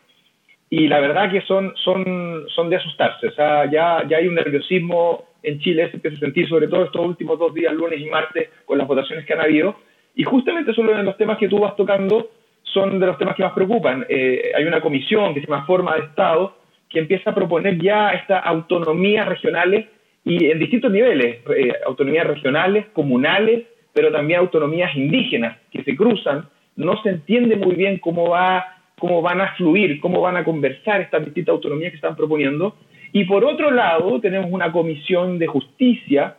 y 0.70 0.88
la 0.88 1.00
verdad 1.00 1.30
que 1.30 1.40
son, 1.42 1.72
son, 1.76 2.46
son 2.48 2.70
de 2.70 2.76
asustarse. 2.76 3.28
O 3.28 3.32
sea, 3.32 3.70
ya, 3.70 4.02
ya 4.08 4.16
hay 4.16 4.26
un 4.26 4.34
nerviosismo 4.34 5.24
en 5.42 5.60
Chile, 5.60 5.88
se 5.90 5.96
empieza 5.96 6.16
a 6.16 6.20
sentir 6.20 6.48
sobre 6.48 6.68
todo 6.68 6.84
estos 6.84 7.04
últimos 7.04 7.38
dos 7.38 7.52
días, 7.54 7.72
lunes 7.72 8.00
y 8.00 8.06
martes, 8.06 8.48
con 8.64 8.78
las 8.78 8.88
votaciones 8.88 9.24
que 9.26 9.34
han 9.34 9.40
habido. 9.40 9.76
Y 10.14 10.24
justamente 10.24 10.72
solo 10.72 10.98
en 10.98 11.04
los 11.04 11.16
temas 11.16 11.38
que 11.38 11.48
tú 11.48 11.58
vas 11.58 11.76
tocando 11.76 12.30
son 12.62 12.98
de 12.98 13.06
los 13.06 13.18
temas 13.18 13.36
que 13.36 13.44
más 13.44 13.52
preocupan. 13.52 14.06
Eh, 14.08 14.52
hay 14.54 14.64
una 14.64 14.80
comisión 14.80 15.34
que 15.34 15.40
se 15.40 15.46
llama 15.46 15.66
Forma 15.66 15.94
de 15.94 16.06
Estado 16.06 16.56
que 16.88 17.00
empieza 17.00 17.30
a 17.30 17.34
proponer 17.34 17.80
ya 17.80 18.10
estas 18.10 18.44
autonomías 18.44 19.28
regionales 19.28 19.86
y 20.24 20.50
en 20.50 20.58
distintos 20.58 20.90
niveles, 20.90 21.40
eh, 21.56 21.72
autonomías 21.86 22.26
regionales, 22.26 22.86
comunales, 22.92 23.64
pero 23.92 24.10
también 24.10 24.40
autonomías 24.40 24.94
indígenas 24.96 25.58
que 25.70 25.84
se 25.84 25.94
cruzan. 25.94 26.48
No 26.76 27.00
se 27.02 27.10
entiende 27.10 27.56
muy 27.56 27.74
bien 27.76 27.98
cómo 27.98 28.30
va 28.30 28.74
cómo 28.98 29.22
van 29.22 29.40
a 29.40 29.54
fluir, 29.54 30.00
cómo 30.00 30.20
van 30.20 30.36
a 30.36 30.44
conversar 30.44 31.00
estas 31.00 31.24
distintas 31.24 31.52
autonomías 31.52 31.90
que 31.90 31.96
están 31.96 32.16
proponiendo. 32.16 32.76
Y 33.12 33.24
por 33.24 33.44
otro 33.44 33.70
lado, 33.70 34.20
tenemos 34.20 34.50
una 34.50 34.72
comisión 34.72 35.38
de 35.38 35.46
justicia 35.46 36.36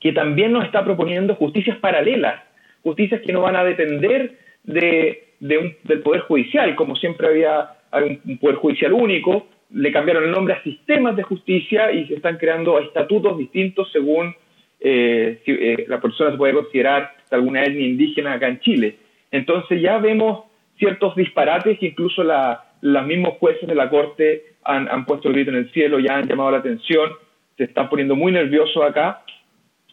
que 0.00 0.12
también 0.12 0.52
nos 0.52 0.64
está 0.64 0.84
proponiendo 0.84 1.34
justicias 1.34 1.78
paralelas, 1.78 2.42
justicias 2.82 3.20
que 3.22 3.32
no 3.32 3.42
van 3.42 3.56
a 3.56 3.64
depender 3.64 4.36
de, 4.64 5.28
del 5.40 6.00
Poder 6.02 6.22
Judicial, 6.22 6.74
como 6.74 6.96
siempre 6.96 7.28
había 7.28 7.70
un, 7.92 8.38
Poder 8.38 8.56
Judicial 8.56 8.92
único, 8.92 9.46
le 9.70 9.92
cambiaron 9.92 10.24
el 10.24 10.30
nombre 10.30 10.54
a 10.54 10.62
sistemas 10.62 11.16
de 11.16 11.22
justicia 11.22 11.92
y 11.92 12.06
se 12.06 12.14
están 12.14 12.36
creando 12.36 12.78
estatutos 12.78 13.36
distintos 13.38 13.90
según 13.92 14.34
eh, 14.80 15.40
si 15.44 15.52
eh, 15.52 15.84
la 15.88 16.00
persona 16.00 16.30
se 16.30 16.36
puede 16.36 16.52
considerar 16.52 17.14
de 17.30 17.36
alguna 17.36 17.64
etnia 17.64 17.86
indígena 17.86 18.34
acá 18.34 18.48
en 18.48 18.60
Chile. 18.60 18.96
Entonces 19.30 19.80
ya 19.80 19.98
vemos 19.98 20.44
ciertos 20.78 21.14
disparates 21.16 21.78
que 21.78 21.86
incluso 21.86 22.22
la, 22.22 22.64
los 22.80 23.06
mismos 23.06 23.34
jueces 23.38 23.68
de 23.68 23.74
la 23.74 23.88
Corte 23.88 24.56
han, 24.64 25.04
puesto 25.06 25.28
el 25.28 25.34
grito 25.34 25.50
en 25.50 25.58
el 25.58 25.72
cielo, 25.72 25.98
ya 25.98 26.16
han 26.16 26.28
llamado 26.28 26.50
la 26.50 26.58
atención, 26.58 27.10
se 27.56 27.64
están 27.64 27.88
poniendo 27.88 28.16
muy 28.16 28.32
nerviosos 28.32 28.82
acá 28.82 29.22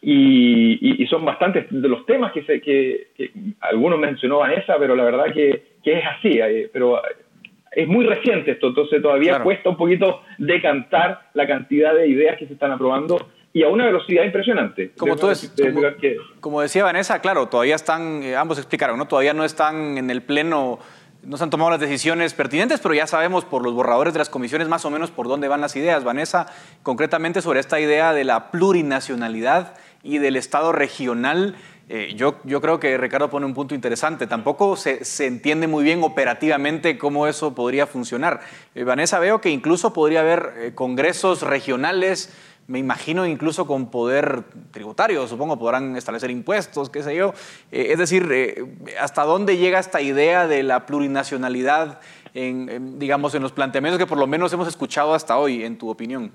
y, 0.02 1.06
son 1.10 1.26
bastantes 1.26 1.66
de 1.70 1.88
los 1.88 2.06
temas 2.06 2.32
que, 2.32 2.44
se, 2.44 2.60
que, 2.60 3.08
algunos 3.62 4.00
mencionó 4.00 4.40
Vanessa, 4.40 4.76
pero 4.80 4.96
la 4.96 5.04
verdad 5.04 5.32
que, 5.32 5.64
es 5.84 6.04
así, 6.06 6.40
eh, 6.40 6.70
pero 6.74 7.00
es 7.76 7.88
muy 7.88 8.06
reciente 8.06 8.52
esto, 8.52 8.68
entonces 8.68 9.02
todavía 9.02 9.42
cuesta 9.42 9.70
un 9.70 9.78
poquito 9.78 10.22
decantar 10.38 11.30
la 11.34 11.48
cantidad 11.48 11.94
de 11.94 12.08
ideas 12.08 12.38
que 12.38 12.48
se 12.48 12.54
están 12.54 12.72
aprobando 12.72 13.28
y 13.54 13.64
a 13.64 13.70
una 13.70 13.86
velocidad 13.86 14.24
impresionante. 14.24 14.92
Como, 14.98 15.16
tú 15.16 15.28
como, 16.40 16.62
decía 16.62 16.84
Vanessa, 16.84 17.20
claro, 17.22 17.48
todavía 17.48 17.76
están, 17.76 18.24
eh, 18.24 18.36
ambos 18.36 18.58
explicaron, 18.58 18.98
¿no? 18.98 19.08
todavía 19.08 19.34
no 19.34 19.46
están 19.46 19.98
en 19.98 20.10
el 20.10 20.24
pleno 20.24 20.80
no 21.26 21.38
se 21.38 21.44
han 21.44 21.50
tomado 21.50 21.72
las 21.72 21.80
decisiones 21.80 22.34
pertinentes, 22.34 22.82
pero 22.82 22.94
ya 22.94 23.08
sabemos 23.08 23.46
por 23.46 23.64
los 23.64 23.74
borradores 23.74 24.14
de 24.14 24.20
las 24.20 24.30
comisiones 24.30 24.68
más 24.68 24.84
o 24.86 24.90
menos 24.90 25.10
por 25.10 25.28
dónde 25.28 25.48
van 25.48 25.62
las 25.62 25.76
ideas. 25.76 26.04
Vanessa, 26.04 26.48
concretamente 26.84 27.42
sobre 27.42 27.60
esta 27.60 27.80
idea 27.80 28.14
de 28.14 28.26
la 28.26 28.52
plurinacionalidad 28.52 29.74
y 30.04 30.18
del 30.18 30.36
Estado 30.36 30.74
regional, 30.74 31.56
eh, 31.90 32.14
yo, 32.16 32.38
yo, 32.46 32.62
creo 32.62 32.80
que 32.80 32.98
Ricardo 32.98 33.30
pone 33.30 33.46
un 33.46 33.54
punto 33.54 33.76
interesante. 33.76 34.26
Tampoco 34.28 34.76
se, 34.76 35.04
se 35.04 35.28
entiende 35.28 35.68
muy 35.68 35.84
bien 35.84 36.02
operativamente 36.04 36.98
cómo 36.98 37.28
eso 37.28 37.54
podría 37.54 37.88
funcionar. 37.88 38.40
Eh, 38.74 38.84
Vanessa, 38.84 39.20
veo 39.20 39.42
que 39.42 39.50
incluso 39.50 39.94
podría 39.94 40.22
haber 40.22 40.54
eh, 40.58 40.72
congresos 40.74 41.42
regionales 41.42 42.34
me 42.66 42.80
imagino 42.80 43.26
incluso 43.26 43.68
con 43.68 43.92
poder 43.92 44.46
tributario, 44.72 45.28
supongo 45.28 45.60
podrán 45.60 45.98
establecer 45.98 46.32
impuestos, 46.32 46.90
qué 46.90 47.04
sé 47.04 47.14
yo. 47.14 47.34
Eh, 47.74 47.88
es 47.92 47.98
decir, 47.98 48.66
¿hasta 49.02 49.24
dónde 49.24 49.58
llega 49.58 49.80
esta 49.80 50.00
idea 50.00 50.48
de 50.48 50.64
la 50.64 50.86
plurinacionalidad, 50.86 52.00
en, 52.34 53.00
digamos, 53.00 53.36
en 53.36 53.44
los 53.44 53.52
planteamientos 53.52 54.00
que 54.00 54.08
por 54.08 54.18
lo 54.18 54.28
menos 54.28 54.54
hemos 54.54 54.70
escuchado 54.70 55.14
hasta 55.14 55.38
hoy, 55.38 55.66
en 55.66 55.78
tu 55.78 55.90
opinión? 55.90 56.32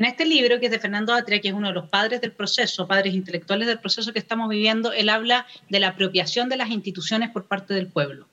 En 0.00 0.06
este 0.06 0.24
libro, 0.24 0.58
que 0.58 0.64
es 0.64 0.72
de 0.72 0.78
Fernando 0.78 1.12
Atria, 1.12 1.42
que 1.42 1.48
es 1.48 1.54
uno 1.54 1.68
de 1.68 1.74
los 1.74 1.90
padres 1.90 2.22
del 2.22 2.32
proceso, 2.32 2.88
padres 2.88 3.12
intelectuales 3.12 3.68
del 3.68 3.80
proceso 3.80 4.14
que 4.14 4.18
estamos 4.18 4.48
viviendo, 4.48 4.94
él 4.94 5.10
habla 5.10 5.46
de 5.68 5.78
la 5.78 5.88
apropiación 5.88 6.48
de 6.48 6.56
las 6.56 6.70
instituciones 6.70 7.28
por 7.28 7.44
parte 7.44 7.74
del 7.74 7.86
pueblo. 7.86 8.26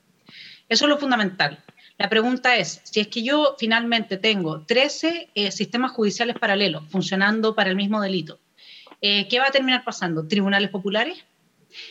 Eso 0.70 0.86
es 0.86 0.88
lo 0.88 0.96
fundamental. 0.96 1.62
La 1.98 2.08
pregunta 2.08 2.56
es, 2.56 2.80
si 2.84 3.00
es 3.00 3.08
que 3.08 3.22
yo 3.22 3.54
finalmente 3.58 4.16
tengo 4.16 4.62
13 4.62 5.28
eh, 5.34 5.50
sistemas 5.50 5.92
judiciales 5.92 6.38
paralelos 6.38 6.84
funcionando 6.88 7.54
para 7.54 7.68
el 7.68 7.76
mismo 7.76 8.00
delito, 8.00 8.40
eh, 9.02 9.28
¿qué 9.28 9.38
va 9.38 9.48
a 9.48 9.50
terminar 9.50 9.84
pasando? 9.84 10.26
¿Tribunales 10.26 10.70
populares? 10.70 11.22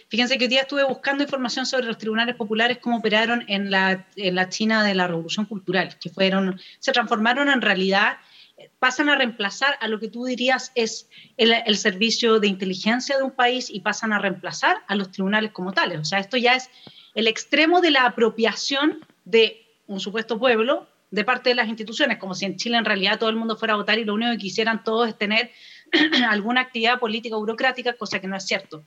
Fíjense 0.09 0.37
que 0.37 0.45
hoy 0.45 0.49
día 0.49 0.61
estuve 0.61 0.83
buscando 0.83 1.23
información 1.23 1.65
sobre 1.65 1.85
los 1.85 1.97
tribunales 1.97 2.35
populares, 2.35 2.79
cómo 2.81 2.97
operaron 2.97 3.45
en 3.47 3.69
la, 3.69 4.07
China 4.49 4.83
de 4.83 4.95
la 4.95 5.07
Revolución 5.07 5.45
Cultural, 5.45 5.97
que 5.99 6.09
fueron, 6.09 6.59
se 6.79 6.91
transformaron 6.91 7.49
en 7.49 7.61
realidad, 7.61 8.17
pasan 8.79 9.09
a 9.09 9.15
reemplazar 9.15 9.75
a 9.81 9.87
lo 9.87 9.99
que 9.99 10.07
tú 10.07 10.25
dirías 10.25 10.71
es 10.75 11.09
el, 11.37 11.77
servicio 11.77 12.39
de 12.39 12.47
inteligencia 12.47 13.17
de 13.17 13.23
un 13.23 13.31
país 13.31 13.69
y 13.69 13.81
pasan 13.81 14.13
a 14.13 14.19
reemplazar 14.19 14.77
a 14.87 14.95
los 14.95 15.11
tribunales 15.11 15.51
como 15.51 15.73
tales. 15.73 15.99
O 15.99 16.05
sea, 16.05 16.19
esto 16.19 16.37
ya 16.37 16.55
es 16.55 16.69
el 17.13 17.27
extremo 17.27 17.81
de 17.81 17.91
la 17.91 18.05
apropiación 18.05 19.05
de 19.25 19.65
un 19.87 19.99
supuesto 19.99 20.39
pueblo 20.39 20.87
de 21.11 21.23
parte 21.23 21.49
de 21.49 21.55
las 21.55 21.67
instituciones, 21.67 22.17
como 22.17 22.35
si 22.35 22.45
en 22.45 22.57
Chile 22.57 22.77
en 22.77 22.85
realidad 22.85 23.19
todo 23.19 23.29
el 23.29 23.35
mundo 23.35 23.55
fuera 23.55 23.75
a 23.75 23.77
votar 23.77 23.97
y 23.99 24.05
lo 24.05 24.13
único 24.13 24.31
que 24.31 24.37
quisieran 24.37 24.83
todos 24.83 25.07
es 25.07 25.17
tener 25.17 25.51
alguna 26.29 26.61
actividad 26.61 26.99
política 26.99 27.37
o 27.37 27.39
burocrática, 27.39 27.93
cosa 27.93 28.19
que 28.19 28.27
no 28.27 28.35
es 28.35 28.45
cierto. 28.45 28.83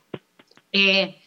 Eh, 0.71 1.17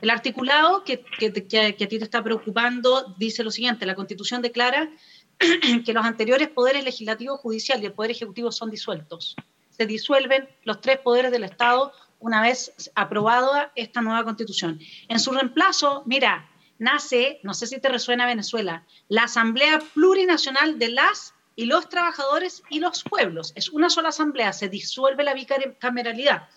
el 0.00 0.10
articulado 0.10 0.84
que, 0.84 1.02
que, 1.18 1.32
que, 1.32 1.58
a 1.84 1.88
ti 1.88 1.98
te 1.98 2.04
está 2.04 2.22
preocupando 2.22 3.14
dice 3.18 3.42
lo 3.42 3.50
siguiente, 3.50 3.86
la 3.86 3.94
Constitución 3.94 4.42
declara 4.42 4.90
que 5.84 5.92
los 5.92 6.04
anteriores 6.04 6.48
poderes 6.48 6.84
legislativo, 6.84 7.36
judicial 7.36 7.82
y 7.82 7.86
el 7.86 7.92
poder 7.92 8.10
ejecutivo 8.10 8.52
son 8.52 8.70
disueltos. 8.70 9.36
Se 9.70 9.86
disuelven 9.86 10.48
los 10.64 10.80
tres 10.80 10.98
poderes 10.98 11.30
del 11.30 11.44
Estado 11.44 11.92
una 12.18 12.40
vez 12.40 12.72
aprobada 12.94 13.72
esta 13.74 14.00
nueva 14.00 14.24
Constitución. 14.24 14.80
En 15.08 15.20
su 15.20 15.32
reemplazo, 15.32 16.02
mira, 16.06 16.48
nace, 16.78 17.40
no 17.42 17.54
sé 17.54 17.66
si 17.66 17.80
te 17.80 17.88
resuena 17.88 18.26
Venezuela, 18.26 18.84
la 19.08 19.24
Asamblea 19.24 19.80
Plurinacional 19.94 20.78
de 20.78 20.88
las 20.88 21.34
y 21.54 21.66
los 21.66 21.88
trabajadores 21.88 22.62
y 22.70 22.80
los 22.80 23.02
pueblos. 23.02 23.52
Es 23.54 23.70
una 23.70 23.90
sola 23.90 24.10
asamblea, 24.10 24.52
se 24.52 24.68
disuelve 24.68 25.24
la 25.24 25.34
bicameralidad. 25.34 26.48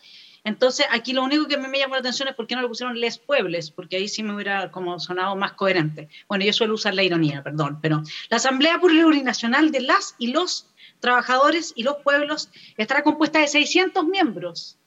Entonces, 0.44 0.86
aquí 0.92 1.14
lo 1.14 1.24
único 1.24 1.48
que 1.48 1.58
mí 1.58 1.68
me 1.68 1.80
llamó 1.80 1.96
la 1.96 2.00
atención 2.00 2.28
es 2.28 2.36
por 2.36 2.48
qué 2.48 2.56
no 2.56 2.62
le 2.62 2.68
pusieron 2.68 3.00
les 3.00 3.18
pueblos, 3.18 3.72
porque 3.72 3.98
ahí 3.98 4.08
sí 4.08 4.24
me 4.24 4.34
hubiera 4.34 4.72
como 4.72 5.00
sonado 5.00 5.36
más 5.36 5.54
coherente. 5.54 6.10
Bueno, 6.28 6.46
yo 6.46 6.54
suelo 6.54 6.76
usar 6.76 6.94
la 6.94 7.04
ironía, 7.04 7.44
perdón, 7.44 7.80
pero 7.82 8.02
la 8.30 8.38
Asamblea 8.38 8.80
Plurinacional 8.80 9.72
de 9.72 9.82
las 9.82 10.16
y 10.18 10.28
los 10.28 10.68
trabajadores 11.00 11.74
y 11.76 11.84
los 11.84 11.98
pueblos 11.98 12.50
estará 12.78 13.04
compuesta 13.04 13.40
de 13.40 13.48
600 13.48 14.06
miembros. 14.06 14.78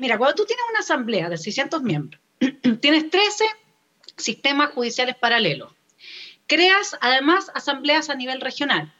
Mira, 0.00 0.18
cuando 0.18 0.36
tú 0.36 0.44
tienes 0.44 0.64
una 0.70 0.80
asamblea 0.80 1.28
de 1.28 1.38
600 1.38 1.82
miembros, 1.82 2.20
tienes 2.80 3.10
13 3.10 3.44
sistemas 4.16 4.70
judiciales 4.70 5.16
paralelos. 5.16 5.72
Creas 6.46 6.96
además 7.00 7.50
asambleas 7.54 8.10
a 8.10 8.14
nivel 8.14 8.40
regional. 8.40 8.92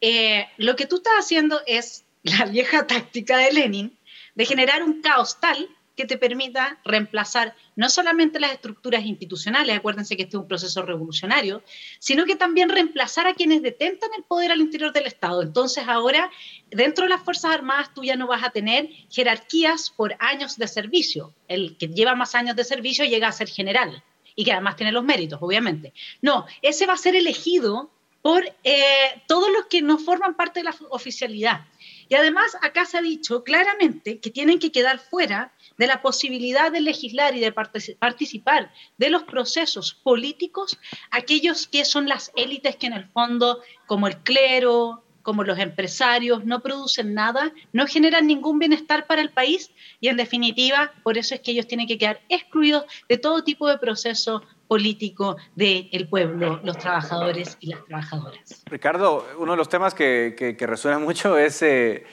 Eh, 0.00 0.46
lo 0.56 0.76
que 0.76 0.86
tú 0.86 0.96
estás 0.96 1.14
haciendo 1.18 1.60
es 1.66 2.04
la 2.22 2.46
vieja 2.46 2.86
táctica 2.86 3.38
de 3.38 3.52
Lenin 3.52 3.98
de 4.34 4.46
generar 4.46 4.82
un 4.82 5.00
caos 5.00 5.40
tal 5.40 5.68
que 5.96 6.06
te 6.06 6.18
permita 6.18 6.78
reemplazar 6.84 7.54
no 7.76 7.88
solamente 7.88 8.40
las 8.40 8.52
estructuras 8.52 9.04
institucionales, 9.04 9.76
acuérdense 9.76 10.16
que 10.16 10.24
este 10.24 10.36
es 10.36 10.40
un 10.40 10.48
proceso 10.48 10.82
revolucionario, 10.82 11.62
sino 11.98 12.24
que 12.24 12.36
también 12.36 12.68
reemplazar 12.68 13.26
a 13.26 13.34
quienes 13.34 13.62
detentan 13.62 14.10
el 14.16 14.24
poder 14.24 14.50
al 14.50 14.60
interior 14.60 14.92
del 14.92 15.06
Estado. 15.06 15.42
Entonces 15.42 15.84
ahora, 15.86 16.30
dentro 16.70 17.04
de 17.04 17.10
las 17.10 17.22
Fuerzas 17.22 17.52
Armadas, 17.52 17.94
tú 17.94 18.02
ya 18.02 18.16
no 18.16 18.26
vas 18.26 18.42
a 18.42 18.50
tener 18.50 18.88
jerarquías 19.10 19.90
por 19.90 20.16
años 20.18 20.56
de 20.56 20.68
servicio. 20.68 21.32
El 21.48 21.76
que 21.76 21.88
lleva 21.88 22.14
más 22.14 22.34
años 22.34 22.56
de 22.56 22.64
servicio 22.64 23.04
llega 23.04 23.28
a 23.28 23.32
ser 23.32 23.48
general 23.48 24.02
y 24.36 24.44
que 24.44 24.52
además 24.52 24.76
tiene 24.76 24.92
los 24.92 25.04
méritos, 25.04 25.38
obviamente. 25.40 25.92
No, 26.22 26.46
ese 26.62 26.86
va 26.86 26.94
a 26.94 26.98
ser 26.98 27.14
elegido 27.14 27.90
por 28.20 28.42
eh, 28.64 29.22
todos 29.28 29.50
los 29.52 29.66
que 29.66 29.82
no 29.82 29.98
forman 29.98 30.34
parte 30.34 30.60
de 30.60 30.64
la 30.64 30.74
oficialidad. 30.90 31.66
Y 32.08 32.14
además 32.14 32.56
acá 32.62 32.84
se 32.84 32.98
ha 32.98 33.02
dicho 33.02 33.44
claramente 33.44 34.18
que 34.20 34.30
tienen 34.30 34.58
que 34.58 34.72
quedar 34.72 34.98
fuera 34.98 35.52
de 35.78 35.86
la 35.86 36.02
posibilidad 36.02 36.70
de 36.70 36.80
legislar 36.80 37.36
y 37.36 37.40
de 37.40 37.52
participar 37.52 38.72
de 38.98 39.10
los 39.10 39.24
procesos 39.24 39.94
políticos 39.94 40.78
aquellos 41.10 41.66
que 41.66 41.84
son 41.84 42.08
las 42.08 42.32
élites 42.36 42.76
que 42.76 42.86
en 42.86 42.92
el 42.92 43.08
fondo, 43.08 43.60
como 43.86 44.06
el 44.06 44.18
clero, 44.18 45.04
como 45.24 45.42
los 45.42 45.58
empresarios, 45.58 46.44
no 46.44 46.60
producen 46.60 47.14
nada, 47.14 47.52
no 47.72 47.86
generan 47.86 48.26
ningún 48.26 48.58
bienestar 48.58 49.06
para 49.06 49.22
el 49.22 49.30
país 49.30 49.70
y 49.98 50.08
en 50.08 50.18
definitiva, 50.18 50.92
por 51.02 51.16
eso 51.16 51.34
es 51.34 51.40
que 51.40 51.52
ellos 51.52 51.66
tienen 51.66 51.88
que 51.88 51.98
quedar 51.98 52.20
excluidos 52.28 52.84
de 53.08 53.16
todo 53.16 53.42
tipo 53.42 53.66
de 53.66 53.78
proceso 53.78 54.42
político 54.68 55.36
del 55.54 56.08
pueblo, 56.08 56.60
los 56.64 56.78
trabajadores 56.78 57.56
y 57.60 57.68
las 57.68 57.84
trabajadoras. 57.84 58.64
Ricardo, 58.66 59.26
uno 59.38 59.52
de 59.52 59.56
los 59.58 59.68
temas 59.68 59.94
que, 59.94 60.56
resuena 60.60 60.98
mucho 60.98 61.38
es 61.38 61.62
eh, 61.62 62.04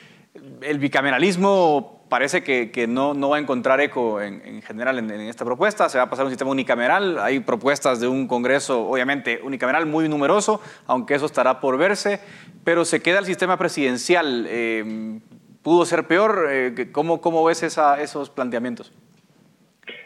el 0.61 0.79
bicameralismo 0.79 2.01
parece 2.11 2.43
que, 2.43 2.87
no, 2.87 3.13
no, 3.13 3.29
va 3.29 3.37
a 3.37 3.39
encontrar 3.39 3.79
eco 3.79 4.21
en, 4.21 4.61
general 4.63 4.99
en, 4.99 5.09
esta 5.21 5.45
propuesta. 5.45 5.87
Se 5.87 5.97
va 5.97 6.03
a 6.03 6.09
pasar 6.09 6.23
a 6.23 6.25
un 6.25 6.31
sistema 6.31 6.51
unicameral. 6.51 7.17
Hay 7.19 7.39
propuestas 7.39 8.01
de 8.01 8.09
un 8.09 8.27
Congreso, 8.27 8.85
obviamente, 8.85 9.39
unicameral 9.41 9.85
muy 9.85 10.09
numeroso, 10.09 10.59
aunque 10.87 11.15
eso 11.15 11.25
estará 11.25 11.61
por 11.61 11.77
verse, 11.77 12.19
pero 12.65 12.83
se 12.83 13.01
queda 13.01 13.19
el 13.19 13.25
sistema 13.25 13.57
presidencial. 13.57 14.45
Eh, 14.49 15.19
¿Pudo 15.63 15.85
ser 15.85 16.05
peor? 16.05 16.47
Eh, 16.49 16.89
¿cómo, 16.91 17.21
¿Cómo 17.21 17.45
ves 17.45 17.63
esa, 17.63 18.01
esos 18.01 18.29
planteamientos? 18.29 18.91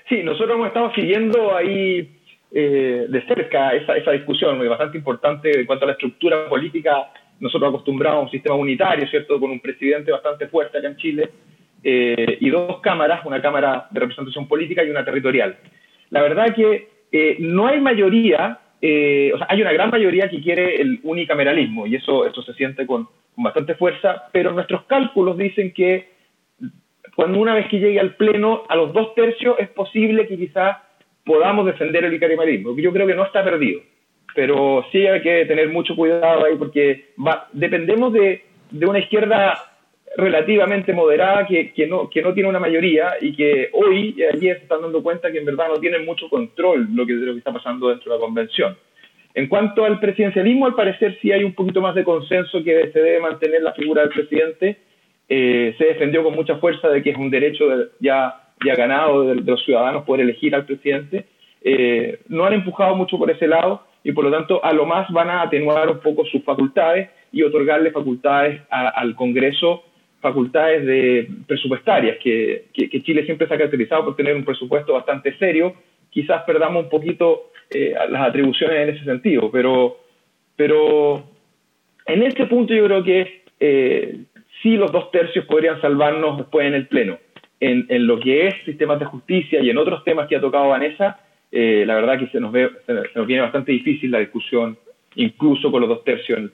Sí, 0.07 0.21
nosotros 0.21 0.51
hemos 0.51 0.67
estado 0.67 0.93
siguiendo 0.93 1.55
ahí 1.55 2.14
eh, 2.57 3.07
de 3.09 3.21
cerca 3.27 3.71
esa, 3.71 3.97
esa 3.97 4.11
discusión, 4.11 4.57
muy 4.57 4.69
bastante 4.69 4.97
importante 4.97 5.59
en 5.59 5.65
cuanto 5.65 5.83
a 5.83 5.87
la 5.87 5.91
estructura 5.91 6.47
política. 6.47 7.11
Nosotros 7.41 7.67
acostumbramos 7.67 8.19
a 8.19 8.23
un 8.23 8.31
sistema 8.31 8.55
unitario, 8.55 9.05
¿cierto?, 9.09 9.37
con 9.41 9.51
un 9.51 9.59
presidente 9.59 10.09
bastante 10.09 10.47
fuerte 10.47 10.77
acá 10.77 10.87
en 10.87 10.95
Chile 10.95 11.29
eh, 11.83 12.37
y 12.39 12.49
dos 12.49 12.79
cámaras, 12.79 13.25
una 13.25 13.41
cámara 13.41 13.87
de 13.91 13.99
representación 13.99 14.47
política 14.47 14.85
y 14.85 14.89
una 14.89 15.03
territorial. 15.03 15.57
La 16.11 16.21
verdad 16.21 16.55
que 16.55 16.87
eh, 17.11 17.35
no 17.41 17.67
hay 17.67 17.81
mayoría, 17.81 18.59
eh, 18.81 19.33
o 19.35 19.37
sea, 19.37 19.47
hay 19.49 19.61
una 19.61 19.73
gran 19.73 19.89
mayoría 19.89 20.29
que 20.29 20.41
quiere 20.41 20.81
el 20.81 21.01
unicameralismo 21.03 21.85
y 21.87 21.95
eso, 21.95 22.25
eso 22.25 22.41
se 22.41 22.53
siente 22.53 22.87
con, 22.87 23.09
bastante 23.35 23.75
fuerza, 23.75 24.29
pero 24.31 24.53
nuestros 24.53 24.85
cálculos 24.85 25.37
dicen 25.37 25.73
que 25.73 26.09
cuando 27.17 27.37
una 27.37 27.53
vez 27.53 27.67
que 27.67 27.79
llegue 27.79 27.99
al 27.99 28.15
Pleno 28.15 28.63
a 28.69 28.77
los 28.77 28.93
dos 28.93 29.13
tercios 29.13 29.57
es 29.59 29.67
posible 29.67 30.25
que 30.25 30.37
quizás 30.37 30.77
podamos 31.25 31.65
defender 31.65 32.03
el 32.03 32.11
unicameralismo, 32.11 32.75
yo 32.77 32.93
creo 32.93 33.07
que 33.07 33.15
no 33.15 33.25
está 33.25 33.43
perdido, 33.43 33.81
pero 34.35 34.85
sí 34.91 35.05
hay 35.05 35.21
que 35.21 35.45
tener 35.45 35.69
mucho 35.69 35.95
cuidado 35.95 36.45
ahí 36.45 36.55
porque 36.57 37.09
dependemos 37.53 38.13
de, 38.13 38.43
de 38.71 38.85
una 38.85 38.99
izquierda 38.99 39.57
relativamente 40.17 40.93
moderada 40.93 41.45
que, 41.45 41.73
que, 41.73 41.87
no, 41.87 42.09
que 42.09 42.21
no 42.21 42.33
tiene 42.33 42.49
una 42.49 42.59
mayoría 42.59 43.15
y 43.19 43.35
que 43.35 43.69
hoy 43.73 44.15
allí 44.31 44.47
se 44.47 44.51
están 44.51 44.81
dando 44.81 45.03
cuenta 45.03 45.31
que 45.31 45.39
en 45.39 45.45
verdad 45.45 45.67
no 45.67 45.79
tienen 45.79 46.05
mucho 46.05 46.29
control 46.29 46.87
lo 46.93 47.05
que, 47.05 47.13
de 47.13 47.25
lo 47.25 47.33
que 47.33 47.39
está 47.39 47.51
pasando 47.51 47.89
dentro 47.89 48.11
de 48.13 48.17
la 48.17 48.25
convención. 48.25 48.77
En 49.33 49.47
cuanto 49.47 49.83
al 49.83 49.99
presidencialismo, 49.99 50.65
al 50.65 50.75
parecer 50.75 51.17
sí 51.21 51.31
hay 51.31 51.43
un 51.43 51.53
poquito 51.53 51.81
más 51.81 51.93
de 51.93 52.05
consenso 52.05 52.63
que 52.63 52.89
se 52.93 52.99
debe 52.99 53.19
mantener 53.19 53.61
la 53.61 53.73
figura 53.73 54.03
del 54.03 54.11
presidente. 54.11 54.77
Eh, 55.27 55.75
se 55.77 55.85
defendió 55.85 56.23
con 56.23 56.35
mucha 56.35 56.55
fuerza 56.57 56.87
de 56.87 57.03
que 57.03 57.09
es 57.09 57.17
un 57.17 57.29
derecho 57.29 57.65
ya, 57.99 58.44
ya 58.65 58.75
ganado 58.75 59.23
de, 59.23 59.35
los 59.35 59.63
ciudadanos 59.63 60.03
poder 60.03 60.21
elegir 60.21 60.55
al 60.55 60.65
presidente. 60.65 61.25
Eh, 61.61 62.19
no 62.27 62.45
han 62.45 62.53
empujado 62.53 62.95
mucho 62.95 63.17
por 63.17 63.31
ese 63.31 63.47
lado 63.47 63.85
y 64.03 64.11
por 64.11 64.23
lo 64.23 64.31
tanto 64.31 64.63
a 64.63 64.71
lo 64.71 64.85
más 64.85 65.09
van 65.11 65.29
a 65.29 65.41
atenuar 65.41 65.89
un 65.89 65.99
poco 65.99 66.25
sus 66.25 66.43
facultades 66.43 67.09
y 67.31 67.41
otorgarle 67.41 67.91
facultades 67.91 68.61
al 68.69 69.15
Congreso, 69.15 69.83
facultades 70.21 70.85
de 70.85 71.27
presupuestarias, 71.47 72.17
que, 72.23 72.65
Chile 73.03 73.25
siempre 73.25 73.47
se 73.47 73.53
ha 73.53 73.57
caracterizado 73.57 74.05
por 74.05 74.15
tener 74.15 74.35
un 74.35 74.45
presupuesto 74.45 74.93
bastante 74.93 75.35
serio. 75.37 75.73
Quizás 76.11 76.43
perdamos 76.43 76.83
un 76.83 76.89
poquito 76.89 77.51
eh, 77.69 77.93
las 78.09 78.29
atribuciones 78.29 78.77
en 78.77 78.95
ese 78.95 79.05
sentido, 79.05 79.49
pero, 79.51 79.97
pero 80.55 81.23
en 82.05 82.23
este 82.23 82.45
punto 82.45 82.73
yo 82.73 82.85
creo 82.85 83.03
que 83.03 83.43
eh, 83.59 84.19
sí 84.61 84.77
los 84.77 84.91
dos 84.91 85.11
tercios 85.11 85.45
podrían 85.45 85.81
salvarnos 85.81 86.37
después 86.37 86.67
en 86.67 86.75
el 86.75 86.87
Pleno. 86.87 87.17
En, 87.59 87.85
en, 87.89 88.05
lo 88.05 88.19
que 88.19 88.47
es 88.47 88.55
sistemas 88.65 88.99
de 88.99 89.05
justicia 89.05 89.61
y 89.61 89.69
en 89.69 89.77
otros 89.77 90.03
temas 90.03 90.27
que 90.27 90.35
ha 90.35 90.41
tocado 90.41 90.69
Vanessa, 90.69 91.19
eh, 91.51 91.85
la 91.85 91.95
verdad 91.95 92.19
que 92.19 92.27
se 92.27 92.39
nos, 92.39 92.51
ve, 92.51 92.69
se 92.85 92.93
nos 93.15 93.25
viene 93.25 93.41
bastante 93.41 93.71
difícil 93.71 94.11
la 94.11 94.19
discusión, 94.19 94.77
incluso 95.15 95.71
con 95.71 95.81
los 95.81 95.89
dos 95.89 96.03
tercios. 96.03 96.51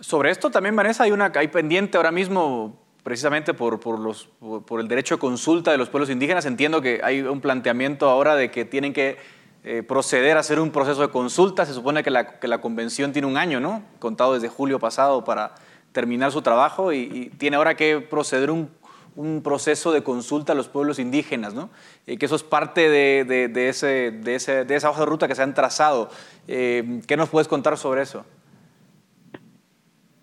Sobre 0.00 0.30
esto 0.30 0.50
también, 0.50 0.74
Vanessa, 0.74 1.04
hay, 1.04 1.10
una, 1.10 1.30
hay 1.34 1.48
pendiente 1.48 1.96
ahora 1.96 2.10
mismo, 2.10 2.80
precisamente 3.02 3.52
por, 3.52 3.78
por, 3.78 3.98
los, 3.98 4.30
por, 4.66 4.80
el 4.80 4.88
derecho 4.88 5.16
de 5.16 5.20
consulta 5.20 5.70
de 5.70 5.78
los 5.78 5.90
pueblos 5.90 6.08
indígenas. 6.08 6.46
Entiendo 6.46 6.80
que 6.80 7.00
hay 7.02 7.20
un 7.20 7.40
planteamiento 7.40 8.08
ahora 8.08 8.36
de 8.36 8.50
que 8.50 8.64
tienen 8.64 8.92
que 8.92 9.16
eh, 9.64 9.82
proceder 9.82 10.36
a 10.36 10.40
hacer 10.40 10.60
un 10.60 10.70
proceso 10.70 11.02
de 11.02 11.08
consulta. 11.08 11.66
Se 11.66 11.74
supone 11.74 12.02
que 12.02 12.10
la, 12.10 12.38
que 12.38 12.48
la, 12.48 12.60
convención 12.60 13.12
tiene 13.12 13.28
un 13.28 13.36
año, 13.36 13.60
¿no? 13.60 13.82
Contado 13.98 14.34
desde 14.34 14.48
julio 14.48 14.78
pasado 14.78 15.24
para 15.24 15.56
terminar 15.92 16.30
su 16.32 16.42
trabajo 16.42 16.92
y, 16.92 17.30
tiene 17.38 17.56
ahora 17.56 17.74
que 17.74 18.00
proceder 18.00 18.50
un, 18.50 18.70
un, 19.18 19.42
proceso 19.42 19.92
de 19.92 20.02
consulta 20.02 20.52
a 20.52 20.56
los 20.56 20.68
pueblos 20.68 20.98
indígenas, 20.98 21.52
¿no? 21.52 21.70
Eh, 22.06 22.18
que 22.18 22.26
eso 22.26 22.36
es 22.36 22.44
parte 22.44 22.88
de, 22.88 23.68
ese, 23.68 24.12
de, 24.12 24.34
esa 24.74 24.90
hoja 24.90 25.00
de 25.00 25.06
ruta 25.06 25.26
que 25.26 25.34
se 25.34 25.42
han 25.42 25.54
trazado. 25.54 26.10
Eh, 26.46 27.00
¿Qué 27.06 27.16
nos 27.16 27.28
puedes 27.28 27.48
contar 27.48 27.76
sobre 27.76 28.02
eso? 28.02 28.24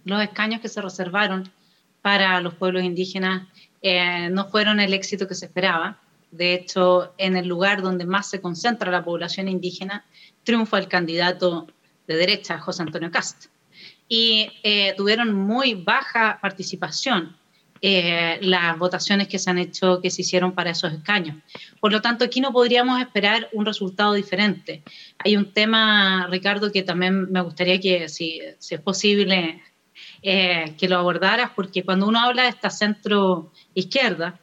los 0.05 0.21
escaños 0.21 0.61
que 0.61 0.69
se 0.69 0.83
reservaron 0.83 1.51
para 2.03 2.39
los 2.39 2.53
pueblos 2.53 2.83
indígenas 2.83 3.47
eh, 3.81 4.29
no 4.29 4.47
fueron 4.49 4.79
el 4.79 4.93
éxito 4.93 5.27
que 5.27 5.33
se 5.33 5.47
esperaba. 5.47 5.99
De 6.29 6.53
hecho, 6.53 7.11
en 7.17 7.35
el 7.35 7.47
lugar 7.47 7.81
donde 7.81 8.05
más 8.05 8.29
se 8.29 8.39
concentra 8.39 8.91
la 8.91 9.03
población 9.03 9.47
indígena, 9.47 10.05
triunfa 10.43 10.77
el 10.77 10.87
candidato 10.87 11.65
de 12.05 12.17
derecha, 12.17 12.59
José 12.59 12.83
Antonio 12.83 13.09
Cast. 13.09 13.45
Y 14.07 14.51
tuvieron 14.95 15.33
muy 15.33 15.73
baja 15.73 16.37
participación 16.39 17.35
eh, 17.81 18.39
las 18.41 18.77
votaciones 18.77 19.27
que 19.27 19.39
se 19.39 19.49
han 19.49 19.57
hecho, 19.57 20.01
que 20.01 20.09
se 20.09 20.21
hicieron 20.21 20.53
para 20.53 20.71
esos 20.71 20.93
escaños. 20.93 21.37
Por 21.79 21.91
lo 21.91 22.01
tanto, 22.01 22.25
aquí 22.25 22.41
no 22.41 22.51
podríamos 22.51 22.99
esperar 22.99 23.49
un 23.53 23.65
resultado 23.65 24.13
diferente. 24.13 24.83
Hay 25.19 25.35
un 25.35 25.51
tema, 25.53 26.27
Ricardo, 26.29 26.71
que 26.71 26.83
también 26.83 27.31
me 27.31 27.41
gustaría 27.41 27.79
que, 27.79 28.09
si, 28.09 28.41
si 28.59 28.75
es 28.75 28.81
posible, 28.81 29.61
eh, 30.21 30.73
que 30.77 30.89
lo 30.89 30.97
abordaras, 30.97 31.51
porque 31.55 31.83
cuando 31.83 32.07
uno 32.07 32.19
habla 32.19 32.43
de 32.43 32.49
esta 32.49 32.69
centro 32.69 33.51
izquierda, 33.73 34.39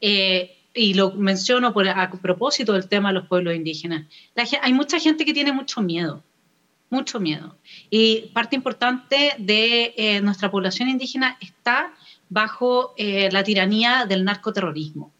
eh, 0.00 0.56
y 0.74 0.94
lo 0.94 1.12
menciono 1.12 1.72
por, 1.72 1.88
a 1.88 2.10
propósito 2.10 2.72
del 2.72 2.88
tema 2.88 3.08
de 3.08 3.14
los 3.14 3.28
pueblos 3.28 3.54
indígenas, 3.54 4.06
hay 4.62 4.72
mucha 4.72 4.98
gente 5.00 5.24
que 5.24 5.32
tiene 5.32 5.52
mucho 5.52 5.80
miedo, 5.80 6.22
mucho 6.90 7.18
miedo. 7.18 7.56
Y 7.90 8.30
parte 8.32 8.56
importante 8.56 9.34
de 9.38 9.94
eh, 9.96 10.20
nuestra 10.20 10.50
población 10.50 10.88
indígena 10.88 11.38
está 11.40 11.92
bajo 12.28 12.94
la 12.98 13.42
tiranía 13.44 14.06
del 14.06 14.24
narcoterrorismo. 14.24 15.12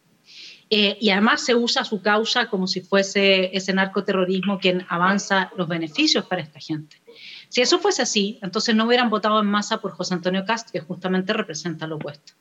y 0.69 1.11
además 1.11 1.43
se 1.43 1.55
usa 1.55 1.85
su 1.85 2.03
causa 2.03 2.49
como 2.49 2.67
si 2.67 2.81
fuese 2.81 3.57
ese 3.57 3.73
narcoterrorismo 3.73 4.59
quien 4.59 4.85
avanza 4.89 5.53
los 5.57 5.69
beneficios 5.69 6.25
para 6.27 6.43
esta 6.43 6.59
gente. 6.59 7.01
Si 7.49 7.61
eso 7.61 7.79
fuese 7.79 8.03
así, 8.03 8.39
entonces 8.43 8.75
no 8.75 8.87
hubieran 8.87 9.11
votado 9.11 9.41
en 9.41 9.47
masa 9.47 9.81
por 9.81 9.93
José 9.93 10.15
Antonio 10.15 10.45
Cast, 10.45 10.71
que 10.71 10.81
justamente 10.81 11.33
representa 11.33 11.87
lo 11.87 11.97
opuesto. 11.97 12.33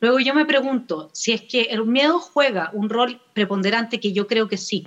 Luego 0.00 0.20
yo 0.20 0.34
me 0.34 0.44
pregunto 0.44 1.10
si 1.12 1.32
es 1.32 1.42
que 1.42 1.62
el 1.62 1.84
miedo 1.86 2.18
juega 2.18 2.70
un 2.72 2.88
rol 2.88 3.20
preponderante, 3.32 4.00
que 4.00 4.12
yo 4.12 4.26
creo 4.26 4.48
que 4.48 4.56
sí. 4.56 4.86